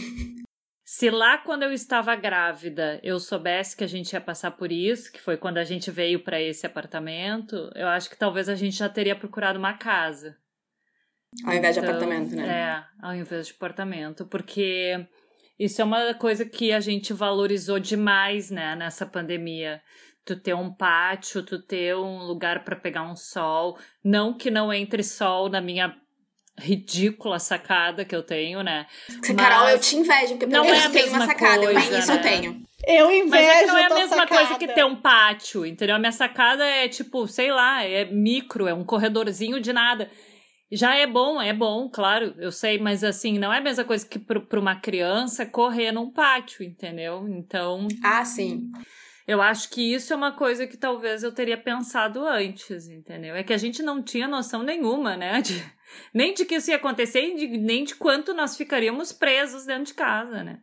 Se 0.85 1.11
lá 1.11 1.39
quando 1.39 1.63
eu 1.63 1.73
estava 1.73 2.15
grávida 2.17 3.01
eu 3.03 3.21
soubesse 3.21 3.77
que 3.77 3.85
a 3.85 3.89
gente 3.89 4.13
ia 4.13 4.21
passar 4.21 4.53
por 4.53 4.73
isso, 4.73 5.13
que 5.13 5.21
foi 5.21 5.37
quando 5.37 5.59
a 5.59 5.65
gente 5.65 5.91
veio 5.91 6.23
para 6.23 6.41
esse 6.41 6.67
apartamento, 6.67 7.71
eu 7.75 7.87
acho 7.87 8.09
que 8.11 8.17
talvez 8.17 8.49
a 8.49 8.55
gente 8.55 8.77
já 8.77 8.89
teria 8.89 9.15
procurado 9.15 9.59
uma 9.59 9.75
casa. 9.75 10.37
Ao 11.45 11.55
invés 11.55 11.75
de 11.75 11.81
então, 11.81 11.91
apartamento, 11.91 12.35
né? 12.35 12.49
É, 12.49 12.85
ao 13.07 13.15
invés 13.15 13.47
de 13.47 13.53
apartamento, 13.53 14.27
porque 14.27 15.07
isso 15.59 15.81
é 15.81 15.85
uma 15.85 16.15
coisa 16.15 16.45
que 16.45 16.73
a 16.73 16.81
gente 16.81 17.13
valorizou 17.13 17.79
demais, 17.79 18.51
né, 18.51 18.75
nessa 18.75 19.05
pandemia 19.05 19.81
tu 20.27 20.35
ter 20.35 20.55
um 20.55 20.71
pátio, 20.71 21.43
tu 21.43 21.63
ter 21.63 21.97
um 21.97 22.25
lugar 22.25 22.65
para 22.65 22.75
pegar 22.75 23.05
um 23.05 23.15
sol. 23.15 23.79
Não 24.05 24.37
que 24.37 24.51
não 24.51 24.73
entre 24.73 25.03
sol 25.05 25.49
na 25.49 25.61
minha 25.61 25.97
ridícula 26.59 27.39
sacada 27.39 28.05
que 28.05 28.15
eu 28.15 28.23
tenho, 28.23 28.63
né? 28.63 28.87
Mas... 29.09 29.37
Carol, 29.37 29.69
eu 29.69 29.79
te 29.79 29.97
invejo, 29.97 30.33
porque 30.33 30.47
pelo 30.49 30.65
menos 30.65 30.85
é 30.85 30.89
tenho 30.89 31.09
uma 31.11 31.27
sacada, 31.27 31.59
coisa, 31.59 31.75
mas 31.75 31.99
isso 31.99 32.13
né? 32.13 32.17
eu 32.17 32.23
tenho. 32.23 32.67
Eu 32.87 33.11
invejo 33.11 33.31
Mas 33.31 33.47
é 33.47 33.61
que 33.61 33.67
não 33.67 33.79
é 33.79 33.85
a 33.85 33.95
mesma 33.95 34.17
sacada. 34.17 34.27
coisa 34.27 34.59
que 34.59 34.69
ter 34.69 34.85
um 34.85 34.97
pátio, 34.97 35.65
entendeu? 35.65 35.97
A 35.97 35.99
minha 35.99 36.13
sacada 36.13 36.65
é 36.65 36.89
tipo, 36.89 37.27
sei 37.29 37.53
lá, 37.53 37.85
é 37.85 38.05
micro, 38.05 38.67
é 38.67 38.75
um 38.75 38.85
corredorzinho 38.85 39.61
de 39.61 39.73
nada. 39.73 40.11
Já 40.71 40.97
é 40.97 41.07
bom, 41.07 41.41
é 41.41 41.53
bom, 41.53 41.89
claro, 41.89 42.35
eu 42.39 42.51
sei, 42.51 42.79
mas 42.79 43.05
assim, 43.05 43.39
não 43.39 43.53
é 43.53 43.59
a 43.59 43.61
mesma 43.61 43.85
coisa 43.85 44.05
que 44.05 44.19
para 44.19 44.59
uma 44.59 44.75
criança 44.75 45.47
correr 45.47 45.93
num 45.93 46.11
pátio, 46.11 46.65
entendeu? 46.65 47.27
Então. 47.29 47.87
Ah, 48.03 48.25
sim. 48.25 48.69
Eu 49.27 49.43
acho 49.43 49.71
que 49.71 49.95
isso 49.95 50.13
é 50.13 50.17
uma 50.17 50.33
coisa 50.33 50.67
que 50.67 50.77
talvez 50.77 51.23
eu 51.23 51.33
teria 51.33 51.57
pensado 51.57 52.25
antes, 52.27 52.89
entendeu? 52.89 53.35
É 53.35 53.43
que 53.43 53.53
a 53.53 53.59
gente 53.59 53.83
não 53.83 54.03
tinha 54.03 54.29
noção 54.29 54.63
nenhuma, 54.63 55.17
né? 55.17 55.41
De, 55.43 55.65
nem 56.15 56.35
de 56.35 56.45
que 56.45 56.57
isso 56.57 56.71
ia 56.71 56.77
acontecer, 56.77 57.35
nem 57.59 57.85
de 57.85 57.95
quanto 57.95 58.35
nós 58.35 58.57
ficaríamos 58.57 59.13
presos 59.13 59.67
dentro 59.67 59.85
de 59.85 59.95
casa, 59.95 60.45
né? 60.45 60.61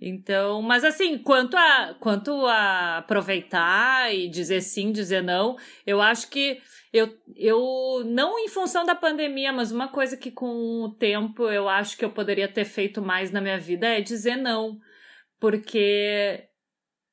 Então, 0.00 0.60
mas 0.60 0.82
assim, 0.82 1.16
quanto 1.18 1.56
a, 1.56 1.94
quanto 2.00 2.44
a 2.46 2.98
aproveitar 2.98 4.12
e 4.12 4.28
dizer 4.28 4.60
sim, 4.60 4.90
dizer 4.90 5.22
não, 5.22 5.56
eu 5.86 6.02
acho 6.02 6.28
que 6.28 6.60
eu, 6.92 7.18
eu, 7.34 8.04
não 8.04 8.38
em 8.38 8.48
função 8.48 8.84
da 8.84 8.94
pandemia, 8.94 9.52
mas 9.52 9.72
uma 9.72 9.88
coisa 9.88 10.16
que 10.16 10.30
com 10.30 10.82
o 10.82 10.94
tempo 10.94 11.48
eu 11.48 11.68
acho 11.68 11.96
que 11.96 12.04
eu 12.04 12.10
poderia 12.10 12.46
ter 12.46 12.66
feito 12.66 13.00
mais 13.00 13.30
na 13.30 13.40
minha 13.40 13.58
vida 13.58 13.86
é 13.88 14.00
dizer 14.02 14.36
não. 14.36 14.78
Porque 15.40 16.48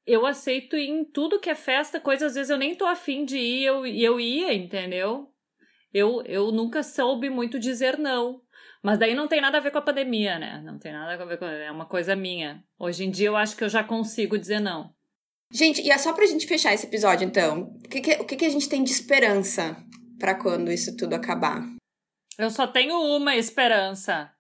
eu 0.05 0.25
aceito 0.25 0.75
em 0.75 1.05
tudo 1.05 1.39
que 1.39 1.49
é 1.49 1.55
festa, 1.55 1.99
coisas 1.99 2.29
às 2.29 2.35
vezes 2.35 2.49
eu 2.49 2.57
nem 2.57 2.75
tô 2.75 2.85
afim 2.85 3.23
de 3.23 3.37
ir, 3.37 3.63
eu, 3.63 3.85
eu 3.87 4.19
ia, 4.19 4.53
entendeu? 4.53 5.33
Eu, 5.93 6.21
eu 6.25 6.51
nunca 6.51 6.83
soube 6.83 7.29
muito 7.29 7.57
dizer 7.57 7.97
não. 7.97 8.41
Mas 8.83 8.99
daí 8.99 9.13
não 9.13 9.27
tem 9.27 9.41
nada 9.41 9.57
a 9.57 9.61
ver 9.61 9.71
com 9.71 9.77
a 9.77 9.81
pandemia, 9.81 10.39
né? 10.39 10.61
Não 10.63 10.77
tem 10.77 10.91
nada 10.91 11.21
a 11.21 11.25
ver 11.25 11.37
com. 11.37 11.45
É 11.45 11.71
uma 11.71 11.85
coisa 11.85 12.15
minha. 12.15 12.63
Hoje 12.77 13.03
em 13.03 13.11
dia 13.11 13.27
eu 13.27 13.35
acho 13.35 13.55
que 13.55 13.63
eu 13.63 13.69
já 13.69 13.83
consigo 13.83 14.37
dizer 14.37 14.59
não. 14.59 14.93
Gente, 15.51 15.81
e 15.81 15.89
é 15.89 15.97
só 15.97 16.13
pra 16.13 16.25
gente 16.25 16.45
fechar 16.45 16.73
esse 16.73 16.85
episódio, 16.85 17.25
então. 17.25 17.71
O 17.83 17.89
que, 17.89 18.01
que 18.01 18.11
o 18.13 18.25
que, 18.25 18.35
que 18.35 18.45
a 18.45 18.49
gente 18.49 18.69
tem 18.69 18.83
de 18.83 18.91
esperança 18.91 19.75
para 20.19 20.35
quando 20.35 20.71
isso 20.71 20.95
tudo 20.95 21.15
acabar? 21.15 21.63
Eu 22.37 22.51
só 22.51 22.67
tenho 22.67 22.95
uma 22.95 23.35
esperança 23.35 24.31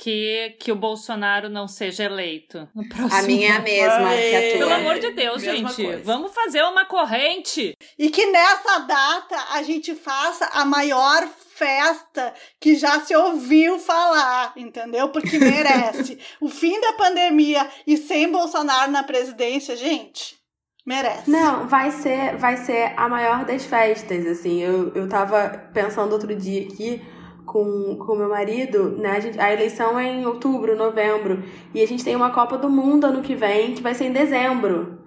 que, 0.00 0.56
que 0.58 0.72
o 0.72 0.76
Bolsonaro 0.76 1.50
não 1.50 1.68
seja 1.68 2.04
eleito 2.04 2.66
no 2.74 2.88
próximo 2.88 3.14
A 3.14 3.22
minha 3.22 3.48
é 3.48 3.56
a 3.56 3.60
mesma 3.60 4.16
que 4.16 4.36
a 4.36 4.40
tua. 4.40 4.58
Pelo 4.58 4.72
amor 4.72 4.98
de 4.98 5.10
Deus, 5.10 5.42
Mesma 5.42 5.68
gente. 5.68 5.82
coisa. 5.82 6.02
Vamos 6.04 6.32
fazer 6.32 6.62
uma 6.62 6.86
corrente. 6.86 7.74
E 7.98 8.08
que 8.08 8.24
nessa 8.26 8.78
data 8.78 9.36
a 9.50 9.62
gente 9.62 9.94
faça 9.94 10.46
a 10.46 10.64
maior 10.64 11.28
festa 11.54 12.32
que 12.58 12.76
já 12.76 13.00
se 13.00 13.14
ouviu 13.14 13.78
falar, 13.78 14.54
entendeu? 14.56 15.10
Porque 15.10 15.38
merece. 15.38 16.18
o 16.40 16.48
fim 16.48 16.80
da 16.80 16.94
pandemia 16.94 17.68
e 17.86 17.98
sem 17.98 18.32
Bolsonaro 18.32 18.90
na 18.90 19.02
presidência, 19.02 19.76
gente, 19.76 20.39
merece. 20.86 21.30
Não, 21.30 21.66
vai 21.68 21.90
ser, 21.90 22.36
vai 22.36 22.56
ser 22.56 22.92
a 22.96 23.08
maior 23.08 23.44
das 23.44 23.64
festas, 23.64 24.26
assim. 24.26 24.60
Eu, 24.60 24.92
eu 24.94 25.08
tava 25.08 25.48
pensando 25.72 26.12
outro 26.12 26.34
dia 26.34 26.66
aqui 26.66 27.02
com 27.46 27.96
o 27.98 28.16
meu 28.16 28.28
marido, 28.28 28.96
né? 28.98 29.16
A, 29.16 29.20
gente- 29.20 29.40
a 29.40 29.52
eleição 29.52 29.98
é 29.98 30.04
em 30.06 30.24
outubro, 30.26 30.76
novembro. 30.76 31.42
E 31.74 31.82
a 31.82 31.86
gente 31.86 32.04
tem 32.04 32.14
uma 32.14 32.30
Copa 32.30 32.56
do 32.56 32.70
Mundo 32.70 33.04
ano 33.06 33.22
que 33.22 33.34
vem, 33.34 33.74
que 33.74 33.82
vai 33.82 33.94
ser 33.94 34.04
em 34.04 34.12
dezembro. 34.12 35.00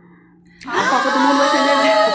A 0.67 0.89
Copa 0.89 1.09
do 1.11 1.19
Mundo 1.19 1.37
vai 1.37 1.49
ser 1.49 1.57
em 1.57 1.65
dezembro. 1.65 2.13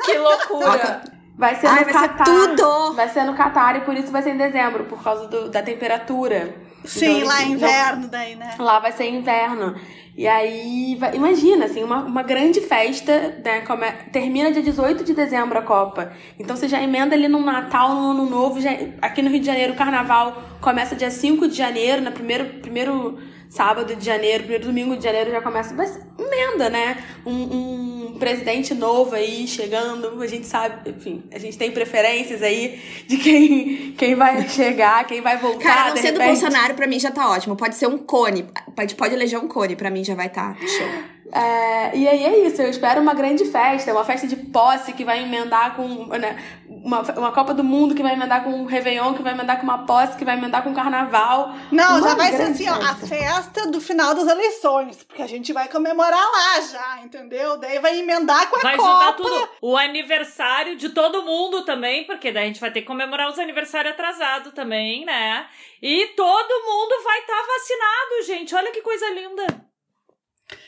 Que 0.04 0.18
loucura! 0.18 1.02
Vai 1.36 1.54
ser 1.56 1.66
Ai, 1.68 1.84
no 1.84 1.92
vai 1.92 2.02
ser 2.02 2.08
Catar. 2.08 2.24
tudo! 2.24 2.92
Vai 2.94 3.08
ser 3.08 3.24
no 3.24 3.34
Catar 3.34 3.76
e 3.76 3.80
por 3.82 3.94
isso 3.94 4.10
vai 4.10 4.22
ser 4.22 4.30
em 4.30 4.36
dezembro, 4.36 4.84
por 4.84 5.02
causa 5.02 5.26
do- 5.28 5.48
da 5.50 5.62
temperatura. 5.62 6.54
Sim, 6.84 7.18
Então, 7.18 7.28
lá 7.28 7.38
é 7.40 7.42
eles- 7.44 7.52
inverno 7.54 8.08
daí, 8.08 8.34
né? 8.34 8.54
Lá 8.58 8.78
vai 8.80 8.92
ser 8.92 9.08
inverno. 9.08 9.74
E 10.16 10.26
aí, 10.26 10.98
imagina, 11.14 11.64
assim, 11.64 11.82
uma, 11.82 12.00
uma 12.02 12.22
grande 12.22 12.60
festa, 12.60 13.40
né? 13.44 13.60
come- 13.62 13.90
termina 14.12 14.50
dia 14.52 14.62
18 14.62 15.04
de 15.04 15.14
dezembro 15.14 15.58
a 15.58 15.62
Copa. 15.62 16.12
Então 16.38 16.56
você 16.56 16.68
já 16.68 16.82
emenda 16.82 17.14
ali 17.14 17.28
no 17.28 17.40
Natal, 17.40 17.94
no 17.94 18.10
Ano 18.10 18.28
Novo. 18.28 18.60
Já, 18.60 18.70
aqui 19.00 19.22
no 19.22 19.30
Rio 19.30 19.40
de 19.40 19.46
Janeiro, 19.46 19.72
o 19.72 19.76
carnaval 19.76 20.36
começa 20.60 20.94
dia 20.96 21.10
5 21.10 21.48
de 21.48 21.54
janeiro, 21.56 22.02
no 22.02 22.12
primeiro, 22.12 22.44
primeiro 22.60 23.18
sábado 23.50 23.96
de 23.96 24.06
janeiro, 24.06 24.44
primeiro 24.44 24.64
domingo 24.64 24.96
de 24.96 25.02
janeiro 25.02 25.30
já 25.30 25.42
começa. 25.42 25.74
Ser 25.86 26.02
emenda, 26.16 26.70
né? 26.70 27.04
Um, 27.26 28.12
um 28.12 28.16
presidente 28.18 28.72
novo 28.74 29.14
aí 29.14 29.46
chegando, 29.48 30.22
a 30.22 30.26
gente 30.26 30.46
sabe, 30.46 30.90
enfim, 30.90 31.24
a 31.32 31.38
gente 31.38 31.58
tem 31.58 31.72
preferências 31.72 32.42
aí 32.42 32.80
de 33.08 33.16
quem, 33.16 33.92
quem 33.98 34.14
vai 34.14 34.48
chegar, 34.48 35.04
quem 35.04 35.20
vai 35.20 35.36
voltar. 35.36 35.58
Cara, 35.58 35.90
não 35.90 35.96
sendo 35.96 36.18
repente. 36.18 36.40
Bolsonaro, 36.40 36.74
pra 36.74 36.86
mim 36.86 37.00
já 37.00 37.10
tá 37.10 37.28
ótimo. 37.28 37.56
Pode 37.56 37.74
ser 37.74 37.88
um 37.88 37.98
cone. 37.98 38.46
Pode, 38.76 38.94
pode 38.94 39.14
eleger 39.14 39.38
um 39.38 39.48
cone, 39.48 39.74
pra 39.74 39.90
mim 39.90 40.04
já 40.04 40.14
vai 40.14 40.28
tá 40.28 40.56
show. 40.60 40.88
É, 41.32 41.96
e 41.96 42.08
aí 42.08 42.24
é 42.24 42.38
isso, 42.46 42.60
eu 42.60 42.68
espero 42.68 43.00
uma 43.00 43.14
grande 43.14 43.44
festa, 43.44 43.92
uma 43.92 44.04
festa 44.04 44.26
de 44.26 44.36
posse 44.36 44.92
que 44.92 45.04
vai 45.04 45.22
emendar 45.22 45.76
com 45.76 46.06
né, 46.06 46.36
uma, 46.68 47.02
uma 47.02 47.32
Copa 47.32 47.54
do 47.54 47.62
Mundo 47.62 47.94
que 47.94 48.02
vai 48.02 48.14
emendar 48.14 48.42
com 48.42 48.50
um 48.50 48.64
Réveillon, 48.64 49.14
que 49.14 49.22
vai 49.22 49.32
emendar 49.32 49.58
com 49.58 49.64
uma 49.64 49.86
posse, 49.86 50.16
que 50.16 50.24
vai 50.24 50.36
emendar 50.36 50.62
com 50.62 50.70
um 50.70 50.74
carnaval. 50.74 51.54
Não, 51.70 51.98
Uma 51.98 52.08
já 52.08 52.14
vai 52.14 52.32
ser 52.32 52.42
assim, 52.42 52.68
ó, 52.68 52.74
a 52.74 52.94
festa. 52.94 53.06
festa 53.06 53.66
do 53.70 53.80
final 53.80 54.14
das 54.14 54.26
eleições, 54.26 55.02
porque 55.04 55.22
a 55.22 55.26
gente 55.26 55.52
vai 55.52 55.68
comemorar 55.68 56.20
lá 56.32 56.60
já, 56.60 57.00
entendeu? 57.04 57.56
Daí 57.58 57.78
vai 57.78 57.98
emendar 57.98 58.48
com 58.50 58.56
a 58.56 58.60
Vai 58.60 58.76
Copa. 58.76 58.90
juntar 58.90 59.12
tudo. 59.12 59.48
O 59.62 59.76
aniversário 59.76 60.76
de 60.76 60.88
todo 60.88 61.22
mundo 61.22 61.64
também, 61.64 62.04
porque 62.04 62.32
daí 62.32 62.44
a 62.44 62.46
gente 62.46 62.60
vai 62.60 62.70
ter 62.72 62.80
que 62.80 62.86
comemorar 62.86 63.30
os 63.30 63.38
aniversários 63.38 63.92
atrasados 63.92 64.52
também, 64.52 65.04
né? 65.04 65.46
E 65.82 66.08
todo 66.16 66.64
mundo 66.66 67.04
vai 67.04 67.18
estar 67.20 67.42
vacinado, 67.46 68.26
gente. 68.26 68.54
Olha 68.54 68.72
que 68.72 68.82
coisa 68.82 69.08
linda. 69.10 69.69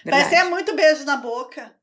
Vai 0.08 0.24
Verdade. 0.24 0.28
ser 0.30 0.44
muito 0.44 0.74
beijo 0.74 1.04
na 1.04 1.16
boca. 1.16 1.74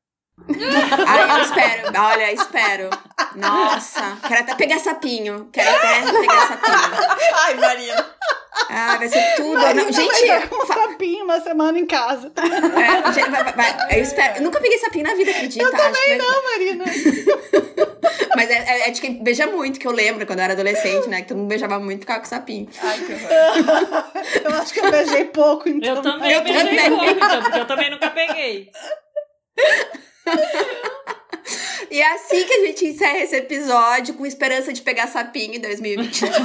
Ai, 1.06 1.38
eu 1.38 1.42
espero. 1.44 1.92
Olha, 2.00 2.32
espero. 2.32 2.90
Nossa. 3.36 4.18
Quero 4.26 4.40
até 4.40 4.54
pegar 4.54 4.78
sapinho. 4.78 5.48
Quero 5.52 5.70
até 5.70 6.02
pegar 6.20 6.46
sapinho. 6.48 7.34
Ai, 7.34 7.54
Marina. 7.54 8.06
Ah, 8.68 8.96
vai 8.98 9.08
ser 9.08 9.34
tudo. 9.36 9.54
Não, 9.54 9.60
vai 9.62 9.92
gente, 9.92 10.26
dar 10.26 10.48
com 10.48 10.62
um 10.62 10.66
sapinho 10.66 11.24
uma 11.24 11.40
semana 11.40 11.78
em 11.78 11.86
casa. 11.86 12.32
é, 12.36 13.12
gente, 13.12 13.30
vai- 13.30 13.44
vai- 13.44 13.52
vai. 13.52 13.98
eu 13.98 14.02
espero. 14.02 14.36
Eu 14.38 14.42
nunca 14.42 14.60
peguei 14.60 14.78
sapinho 14.78 15.04
na 15.08 15.14
vida, 15.14 15.30
acredita? 15.30 15.64
Eu 15.64 15.70
também 15.70 16.18
Não, 16.18 16.42
Marina. 16.44 16.84
Mas 18.36 18.48
é, 18.50 18.54
é, 18.54 18.88
é 18.88 18.90
de 18.90 19.00
quem 19.00 19.22
beija 19.22 19.46
muito, 19.46 19.78
que 19.80 19.86
eu 19.86 19.90
lembro 19.92 20.24
quando 20.26 20.38
eu 20.38 20.44
era 20.44 20.52
adolescente, 20.52 21.08
né? 21.08 21.22
Que 21.22 21.28
todo 21.28 21.38
mundo 21.38 21.48
beijava 21.48 21.78
muito 21.80 21.98
e 21.98 22.00
ficava 22.00 22.20
com 22.20 22.26
sapinho. 22.26 22.68
Ai, 22.82 22.98
que 22.98 23.12
horror. 23.12 24.04
Eu 24.44 24.60
acho 24.60 24.72
que 24.72 24.80
eu 24.80 24.90
beijei 24.90 25.24
pouco, 25.26 25.68
então. 25.68 25.96
Eu 25.96 26.02
também 26.02 26.32
Eu 26.32 26.42
beijei 26.42 26.64
também. 26.64 26.90
pouco, 26.90 27.04
então, 27.24 27.42
porque 27.42 27.58
eu 27.58 27.66
também 27.66 27.90
nunca 27.90 28.10
peguei. 28.10 28.70
E 31.90 32.00
é 32.00 32.12
assim 32.12 32.44
que 32.44 32.52
a 32.52 32.66
gente 32.66 32.86
encerra 32.86 33.18
esse 33.18 33.34
episódio, 33.34 34.14
com 34.14 34.24
esperança 34.24 34.72
de 34.72 34.80
pegar 34.80 35.08
sapinho 35.08 35.56
em 35.56 35.60
2022. 35.60 36.32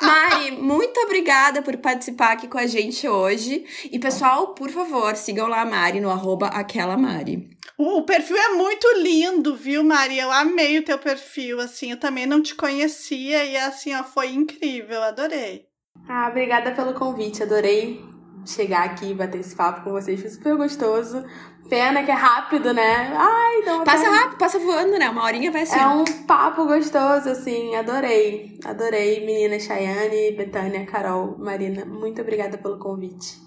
Mari, 0.00 0.52
muito 0.52 1.00
obrigada 1.00 1.60
por 1.60 1.76
participar 1.78 2.32
aqui 2.32 2.46
com 2.46 2.56
a 2.56 2.66
gente 2.66 3.08
hoje. 3.08 3.64
E, 3.90 3.98
pessoal, 3.98 4.54
por 4.54 4.70
favor, 4.70 5.16
sigam 5.16 5.48
lá 5.48 5.62
a 5.62 5.66
Mari 5.66 6.00
no 6.00 6.08
arroba 6.08 6.46
aquela 6.46 6.96
Mari. 6.96 7.50
O, 7.76 7.98
o 7.98 8.06
perfil 8.06 8.36
é 8.36 8.50
muito 8.50 8.86
lindo, 8.98 9.56
viu, 9.56 9.82
Maria? 9.82 10.22
Eu 10.22 10.30
amei 10.30 10.78
o 10.78 10.84
teu 10.84 10.98
perfil, 10.98 11.60
assim. 11.60 11.90
Eu 11.90 11.98
também 11.98 12.26
não 12.26 12.40
te 12.40 12.54
conhecia 12.54 13.44
e, 13.44 13.56
assim, 13.56 13.92
ó, 13.92 14.04
foi 14.04 14.28
incrível. 14.28 15.02
Adorei. 15.02 15.66
Ah, 16.08 16.28
obrigada 16.30 16.70
pelo 16.70 16.94
convite, 16.94 17.42
adorei 17.42 18.13
chegar 18.46 18.84
aqui 18.84 19.10
e 19.10 19.14
bater 19.14 19.40
esse 19.40 19.54
papo 19.54 19.82
com 19.82 19.92
vocês, 19.92 20.20
foi 20.20 20.30
super 20.30 20.56
gostoso. 20.56 21.24
Pena 21.68 22.02
que 22.02 22.10
é 22.10 22.14
rápido, 22.14 22.74
né? 22.74 23.14
Ai, 23.16 23.62
não. 23.64 23.84
Passa 23.84 24.08
rápido, 24.08 24.38
passa 24.38 24.58
voando, 24.58 24.98
né? 24.98 25.08
Uma 25.08 25.24
horinha 25.24 25.50
vai 25.50 25.62
assim. 25.62 25.78
É 25.78 25.86
um 25.86 26.04
papo 26.26 26.66
gostoso, 26.66 27.30
assim, 27.30 27.74
adorei. 27.74 28.58
Adorei, 28.64 29.24
menina 29.24 29.58
Chayane, 29.58 30.32
Betânia, 30.32 30.84
Carol, 30.84 31.36
Marina. 31.38 31.84
Muito 31.86 32.20
obrigada 32.20 32.58
pelo 32.58 32.78
convite. 32.78 33.42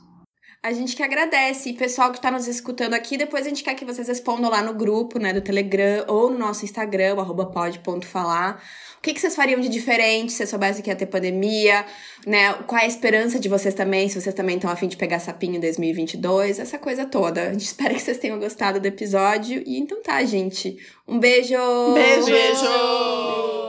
A 0.64 0.74
gente 0.74 0.95
que 0.95 1.04
agradece. 1.04 1.70
E 1.70 1.74
pessoal 1.74 2.12
que 2.12 2.20
tá 2.20 2.32
nos 2.32 2.48
escutando 2.48 2.95
aqui, 2.95 3.18
depois 3.18 3.45
a 3.45 3.50
gente 3.50 3.64
quer 3.64 3.76
que 3.76 3.86
vocês 3.86 4.08
respondam 4.08 4.50
lá 4.50 4.62
no 4.62 4.74
grupo, 4.74 5.20
né, 5.20 5.32
do 5.32 5.41
Telegram 5.41 6.04
ou 6.08 6.32
no 6.32 6.39
nosso 6.39 6.66
Instagram, 6.66 7.16
o 7.16 7.20
arroba 7.22 7.45
pod.falar. 7.45 8.62
O 8.98 9.02
que, 9.02 9.14
que 9.14 9.22
vocês 9.22 9.36
fariam 9.36 9.60
de 9.60 9.70
diferente 9.70 10.32
se 10.32 10.45
soubessem 10.45 10.84
que 10.84 10.89
ia 10.89 10.95
ter 10.95 11.06
pandemia, 11.06 11.86
né? 12.26 12.54
Qual 12.66 12.80
é 12.80 12.86
a 12.86 12.88
esperança 12.88 13.39
de 13.39 13.48
vocês 13.48 13.74
também, 13.74 14.10
se 14.10 14.20
vocês 14.20 14.36
também 14.36 14.56
estão 14.56 14.70
afim 14.70 14.88
de 14.88 14.98
pegar 14.98 15.20
sapinho 15.20 15.56
em 15.56 15.60
2022, 15.60 16.60
essa 16.60 16.78
coisa 16.78 17.06
toda. 17.06 17.50
A 17.50 17.54
gente 17.54 17.66
espera 17.68 17.93
que 17.93 18.02
vocês 18.02 18.18
tenham 18.18 18.39
gostado 18.39 18.80
do 18.80 18.86
episódio. 18.86 19.64
E 19.66 19.78
então 19.78 20.02
tá, 20.02 20.24
gente. 20.26 20.78
Um 21.08 21.20
beijo! 21.20 21.56
Beijo! 21.93 22.26
Beijo! 22.26 23.66